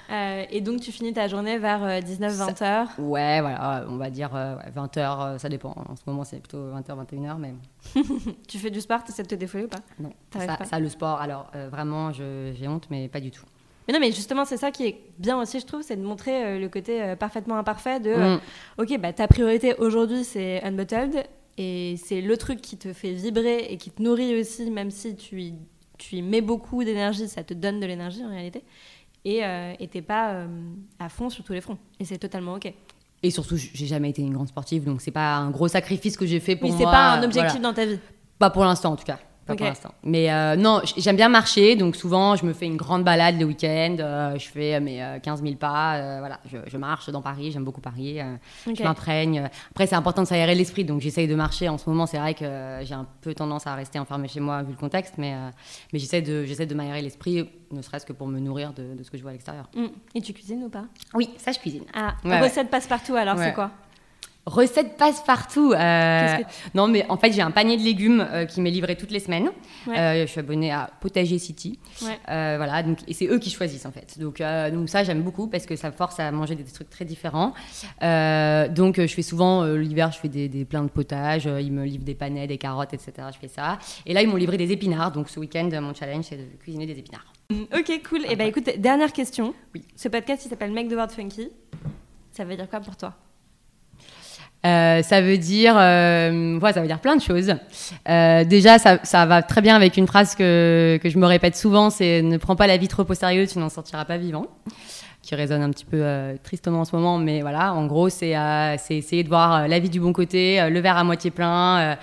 Euh, 0.09 0.45
et 0.49 0.61
donc, 0.61 0.79
tu 0.81 0.91
finis 0.91 1.13
ta 1.13 1.27
journée 1.27 1.57
vers 1.57 2.01
19-20 2.01 2.63
heures. 2.63 2.87
Ouais, 2.97 3.41
voilà, 3.41 3.85
on 3.89 3.97
va 3.97 4.09
dire 4.09 4.31
20h, 4.75 5.37
ça 5.37 5.49
dépend. 5.49 5.75
En 5.89 5.95
ce 5.95 6.01
moment, 6.07 6.23
c'est 6.23 6.39
plutôt 6.39 6.71
20h, 6.71 7.05
21h, 7.05 7.37
mais 7.37 7.53
Tu 8.47 8.57
fais 8.57 8.69
du 8.69 8.81
sport, 8.81 9.03
tu 9.03 9.11
essaies 9.11 9.23
de 9.23 9.27
te 9.27 9.35
défouler 9.35 9.65
ou 9.65 9.67
pas? 9.67 9.81
Non. 9.99 10.11
Ça, 10.33 10.57
pas? 10.57 10.65
ça, 10.65 10.79
le 10.79 10.89
sport, 10.89 11.19
alors 11.19 11.51
euh, 11.55 11.69
vraiment, 11.69 12.11
j'ai 12.13 12.67
honte, 12.67 12.87
mais 12.89 13.07
pas 13.07 13.19
du 13.19 13.31
tout. 13.31 13.45
Mais 13.87 13.93
non, 13.93 13.99
mais 14.01 14.11
justement, 14.11 14.43
c'est 14.43 14.57
ça 14.57 14.71
qui 14.71 14.85
est 14.85 15.01
bien 15.17 15.39
aussi, 15.39 15.59
je 15.61 15.65
trouve, 15.65 15.81
c'est 15.81 15.95
de 15.95 16.03
montrer 16.03 16.43
euh, 16.45 16.59
le 16.59 16.67
côté 16.67 17.01
euh, 17.01 17.15
parfaitement 17.15 17.57
imparfait 17.57 17.99
de 18.01 18.09
euh, 18.09 18.35
Mm. 18.35 18.39
ok, 18.79 18.99
bah, 18.99 19.13
ta 19.13 19.27
priorité 19.27 19.75
aujourd'hui, 19.75 20.25
c'est 20.25 20.61
Unbottled, 20.63 21.23
et 21.57 21.95
c'est 21.97 22.21
le 22.21 22.35
truc 22.37 22.61
qui 22.61 22.77
te 22.77 22.91
fait 22.91 23.13
vibrer 23.13 23.59
et 23.69 23.77
qui 23.77 23.89
te 23.89 24.01
nourrit 24.01 24.39
aussi, 24.39 24.69
même 24.69 24.91
si 24.91 25.15
tu 25.15 25.41
y, 25.41 25.53
tu 25.97 26.17
y 26.17 26.21
mets 26.21 26.41
beaucoup 26.41 26.83
d'énergie, 26.83 27.29
ça 27.29 27.43
te 27.43 27.53
donne 27.53 27.79
de 27.79 27.85
l'énergie 27.85 28.23
en 28.25 28.29
réalité, 28.29 28.63
et 29.27 29.43
euh, 29.43 29.73
et 29.79 29.87
t'es 29.87 30.01
pas 30.01 30.31
euh, 30.31 30.47
à 30.99 31.09
fond 31.09 31.29
sur 31.29 31.43
tous 31.43 31.53
les 31.53 31.61
fronts. 31.61 31.77
Et 31.99 32.05
c'est 32.05 32.17
totalement 32.17 32.53
ok. 32.53 32.73
Et 33.23 33.31
surtout, 33.31 33.57
j'ai 33.57 33.85
jamais 33.87 34.09
été 34.11 34.21
une 34.21 34.33
grande 34.33 34.47
sportive, 34.47 34.85
donc 34.85 35.01
c'est 35.01 35.11
pas 35.11 35.35
un 35.37 35.49
gros 35.49 35.67
sacrifice 35.67 36.15
que 36.15 36.25
j'ai 36.25 36.39
fait 36.39 36.55
pour 36.55 36.69
Oui, 36.69 36.75
moi. 36.75 36.79
c'est 36.79 36.91
pas 36.91 37.13
un 37.13 37.21
euh, 37.21 37.25
objectif 37.25 37.59
voilà. 37.59 37.67
dans 37.69 37.73
ta 37.73 37.85
vie. 37.85 37.99
Pas 38.39 38.49
pour 38.51 38.63
l'instant, 38.63 38.93
en 38.93 38.95
tout 38.95 39.03
cas. 39.03 39.19
Pas 39.47 39.55
pour 39.55 39.65
l'instant. 39.65 39.93
Mais 40.03 40.31
euh, 40.31 40.55
non, 40.55 40.81
j'aime 40.97 41.15
bien 41.15 41.29
marcher, 41.29 41.75
donc 41.75 41.95
souvent 41.95 42.35
je 42.35 42.45
me 42.45 42.53
fais 42.53 42.65
une 42.65 42.77
grande 42.77 43.03
balade 43.03 43.39
le 43.39 43.45
week-end. 43.45 43.95
euh, 43.99 44.37
je 44.37 44.47
fais 44.47 44.75
euh, 44.75 44.79
mes 44.79 45.01
euh, 45.01 45.19
15 45.19 45.41
000 45.41 45.55
pas. 45.55 45.95
euh, 45.95 46.19
voilà, 46.19 46.39
je, 46.51 46.57
je 46.67 46.77
marche 46.77 47.09
dans 47.09 47.21
Paris, 47.21 47.51
j'aime 47.51 47.63
beaucoup 47.63 47.81
Paris. 47.81 48.19
euh, 48.19 48.35
Ok. 48.67 48.75
Je 48.77 48.83
m'imprègne. 48.83 49.49
Après, 49.71 49.87
c'est 49.87 49.95
important 49.95 50.23
de 50.23 50.27
s'aérer 50.27 50.53
l'esprit, 50.53 50.83
donc 50.85 51.01
j'essaye 51.01 51.27
de 51.27 51.35
marcher. 51.35 51.69
En 51.69 51.77
ce 51.77 51.89
moment, 51.89 52.05
c'est 52.05 52.17
vrai 52.17 52.33
que 52.33 52.79
j'ai 52.83 52.93
un 52.93 53.07
peu 53.21 53.33
tendance 53.33 53.65
à 53.67 53.75
rester 53.75 53.99
enfermée 53.99 54.27
chez 54.27 54.39
moi 54.39 54.61
vu 54.63 54.71
le 54.71 54.77
contexte, 54.77 55.15
mais, 55.17 55.33
mais 55.93 55.99
j'essaie 55.99 56.21
de, 56.21 56.45
de 56.65 56.75
m'aérer 56.75 57.01
l'esprit, 57.01 57.49
ne 57.71 57.81
serait-ce 57.81 58.05
que 58.05 58.13
pour 58.13 58.27
me 58.27 58.39
nourrir 58.39 58.73
de, 58.73 58.95
de 58.95 59.03
ce 59.03 59.09
que 59.11 59.17
je 59.17 59.21
vois 59.21 59.31
à 59.31 59.33
l'extérieur. 59.33 59.69
Mm. 59.75 59.85
Et 60.15 60.21
tu 60.21 60.33
cuisines 60.33 60.63
ou 60.63 60.69
pas? 60.69 60.85
Oui, 61.13 61.29
ça, 61.37 61.51
je 61.51 61.59
cuisine. 61.59 61.83
Ah, 61.93 62.15
Ouais, 62.25 62.41
recette 62.41 62.69
passe-partout 62.69 63.15
alors, 63.15 63.35
Ouais. 63.37 63.45
c'est 63.45 63.53
quoi? 63.53 63.71
Recette 64.47 64.97
passe-partout. 64.97 65.73
euh, 65.73 66.37
que 66.37 66.43
Non, 66.73 66.87
mais 66.87 67.05
en 67.09 67.17
fait, 67.17 67.31
j'ai 67.33 67.41
un 67.41 67.51
panier 67.51 67.75
de 67.77 67.83
légumes 67.83 68.25
euh, 68.31 68.45
qui 68.45 68.61
m'est 68.61 68.71
livré 68.71 68.95
toutes 68.95 69.11
les 69.11 69.19
semaines. 69.19 69.49
Ouais. 69.85 69.99
Euh, 69.99 70.21
je 70.25 70.31
suis 70.31 70.39
abonnée 70.39 70.71
à 70.71 70.89
Potager 71.01 71.37
City. 71.37 71.77
Ouais. 72.01 72.17
Voilà, 72.25 72.81
donc, 72.81 72.99
et 73.07 73.13
c'est 73.13 73.27
eux 73.27 73.39
qui 73.39 73.49
choisissent 73.49 73.85
en 73.85 73.91
fait. 73.91 74.17
Donc, 74.19 74.41
donc 74.73 74.89
ça, 74.89 75.03
j'aime 75.03 75.21
beaucoup 75.21 75.47
parce 75.47 75.65
que 75.65 75.75
ça 75.75 75.87
me 75.89 75.95
force 75.95 76.19
à 76.19 76.31
manger 76.31 76.55
des 76.55 76.63
trucs 76.63 76.89
très 76.89 77.05
différents. 77.05 77.53
Donc, 78.01 78.95
je 78.99 79.13
fais 79.13 79.21
souvent 79.21 79.63
l'hiver, 79.65 80.11
je 80.11 80.19
fais 80.19 80.29
des, 80.29 80.47
des 80.49 80.65
pleins 80.65 80.83
de 80.83 80.89
potage. 80.89 81.45
euh, 81.47 81.59
ils 81.61 81.71
me 81.71 81.83
livrent 81.85 82.05
des 82.05 82.15
panais, 82.15 82.47
des 82.47 82.57
carottes, 82.57 82.93
etc. 82.93 83.11
Je 83.33 83.37
fais 83.39 83.47
ça. 83.47 83.79
Et 84.05 84.13
là, 84.13 84.21
ils 84.21 84.29
m'ont 84.29 84.35
livré 84.37 84.57
des 84.57 84.71
épinards. 84.71 85.11
Donc, 85.11 85.29
ce 85.29 85.39
week-end, 85.39 85.69
mon 85.81 85.93
challenge, 85.93 86.25
c'est 86.29 86.37
de 86.37 86.57
cuisiner 86.59 86.85
des 86.85 86.97
épinards. 86.97 87.25
Mm, 87.49 87.63
Ok, 87.77 88.01
cool. 88.09 88.25
Et 88.29 88.35
ben 88.35 88.47
écoute, 88.47 88.69
dernière 88.77 89.11
question. 89.13 89.53
Oui. 89.75 89.83
Ce 89.95 90.07
podcast, 90.07 90.43
il 90.45 90.49
s'appelle 90.49 90.71
Make 90.71 90.87
the 90.89 90.93
World 90.93 91.11
Funky. 91.11 91.49
Ça 92.31 92.45
veut 92.45 92.55
dire 92.55 92.69
quoi 92.69 92.79
pour 92.79 92.95
toi? 92.95 93.13
Euh, 94.65 95.01
ça 95.01 95.21
veut 95.21 95.37
dire, 95.37 95.75
euh, 95.77 96.59
ça 96.59 96.81
veut 96.81 96.87
dire 96.87 96.99
plein 96.99 97.15
de 97.15 97.21
choses. 97.21 97.53
Euh, 98.09 98.43
déjà, 98.43 98.79
ça, 98.79 98.99
ça 99.03 99.25
va 99.25 99.41
très 99.41 99.61
bien 99.61 99.75
avec 99.75 99.97
une 99.97 100.07
phrase 100.07 100.35
que, 100.35 100.99
que 101.01 101.09
je 101.09 101.17
me 101.17 101.25
répète 101.25 101.55
souvent, 101.55 101.89
c'est 101.89 102.21
ne 102.21 102.37
prends 102.37 102.55
pas 102.55 102.67
la 102.67 102.77
vie 102.77 102.87
trop 102.87 103.05
au 103.07 103.13
sérieux, 103.13 103.45
tu 103.47 103.59
n'en 103.59 103.69
sortiras 103.69 104.03
pas 104.03 104.17
vivant, 104.17 104.47
qui 105.21 105.35
résonne 105.35 105.61
un 105.61 105.69
petit 105.69 105.85
peu 105.85 105.99
euh, 106.01 106.35
tristement 106.43 106.81
en 106.81 106.85
ce 106.85 106.95
moment, 106.95 107.17
mais 107.17 107.41
voilà, 107.41 107.73
en 107.73 107.85
gros, 107.85 108.09
c'est 108.09 108.35
essayer 108.89 109.23
de 109.23 109.29
voir 109.29 109.67
la 109.67 109.79
vie 109.79 109.89
du 109.89 109.99
bon 109.99 110.11
côté, 110.11 110.67
le 110.69 110.79
verre 110.79 110.97
à 110.97 111.03
moitié 111.03 111.31
plein, 111.31 111.95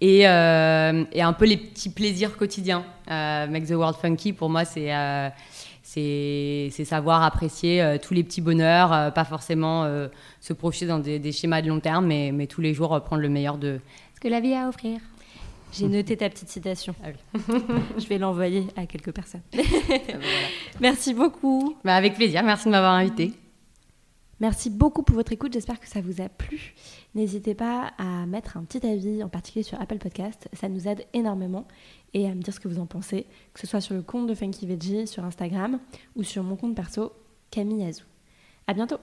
et, 0.00 0.20
et 0.20 0.26
un 0.26 1.32
peu 1.38 1.44
les 1.44 1.58
petits 1.58 1.90
plaisirs 1.90 2.36
quotidiens. 2.36 2.84
Make 3.08 3.66
the 3.66 3.72
world 3.72 3.96
funky, 4.00 4.32
pour 4.32 4.48
moi, 4.48 4.64
c'est 4.64 4.90
c'est 5.90 6.84
savoir 6.84 7.22
apprécier 7.22 7.80
euh, 7.80 7.96
tous 7.96 8.12
les 8.12 8.22
petits 8.22 8.42
bonheurs, 8.42 8.92
euh, 8.92 9.10
pas 9.10 9.24
forcément 9.24 9.84
euh, 9.84 10.08
se 10.38 10.52
projeter 10.52 10.86
dans 10.86 10.98
des, 10.98 11.18
des 11.18 11.32
schémas 11.32 11.62
de 11.62 11.68
long 11.68 11.80
terme, 11.80 12.06
mais, 12.06 12.30
mais 12.30 12.46
tous 12.46 12.60
les 12.60 12.74
jours 12.74 12.94
euh, 12.94 13.00
prendre 13.00 13.22
le 13.22 13.30
meilleur 13.30 13.56
de 13.56 13.80
ce 14.14 14.20
que 14.20 14.28
la 14.28 14.40
vie 14.40 14.52
a 14.52 14.66
à 14.66 14.68
offrir. 14.68 15.00
J'ai 15.72 15.88
noté 15.88 16.16
ta 16.18 16.28
petite 16.28 16.50
citation. 16.50 16.94
Ah 17.02 17.08
Je 17.98 18.06
vais 18.06 18.18
l'envoyer 18.18 18.66
à 18.76 18.84
quelques 18.84 19.12
personnes. 19.12 19.42
Merci 20.80 21.14
beaucoup. 21.14 21.76
Bah, 21.84 21.94
avec 21.94 22.14
plaisir, 22.16 22.42
merci 22.42 22.66
de 22.66 22.70
m'avoir 22.70 22.92
invité. 22.92 23.32
Merci 24.40 24.70
beaucoup 24.70 25.02
pour 25.02 25.16
votre 25.16 25.32
écoute. 25.32 25.52
J'espère 25.52 25.80
que 25.80 25.88
ça 25.88 26.00
vous 26.00 26.20
a 26.20 26.28
plu. 26.28 26.74
N'hésitez 27.14 27.54
pas 27.54 27.92
à 27.98 28.24
mettre 28.26 28.56
un 28.56 28.64
petit 28.64 28.86
avis, 28.86 29.22
en 29.22 29.28
particulier 29.28 29.64
sur 29.64 29.80
Apple 29.80 29.98
Podcast. 29.98 30.48
Ça 30.52 30.68
nous 30.68 30.86
aide 30.86 31.04
énormément. 31.12 31.66
Et 32.14 32.26
à 32.26 32.34
me 32.34 32.40
dire 32.40 32.54
ce 32.54 32.60
que 32.60 32.68
vous 32.68 32.78
en 32.78 32.86
pensez, 32.86 33.26
que 33.52 33.60
ce 33.60 33.66
soit 33.66 33.80
sur 33.80 33.94
le 33.94 34.02
compte 34.02 34.28
de 34.28 34.34
Funky 34.34 34.66
Veggie 34.66 35.06
sur 35.06 35.24
Instagram 35.24 35.80
ou 36.16 36.22
sur 36.22 36.42
mon 36.42 36.56
compte 36.56 36.76
perso, 36.76 37.12
Camille 37.50 37.84
Azou. 37.84 38.04
À 38.66 38.74
bientôt. 38.74 38.98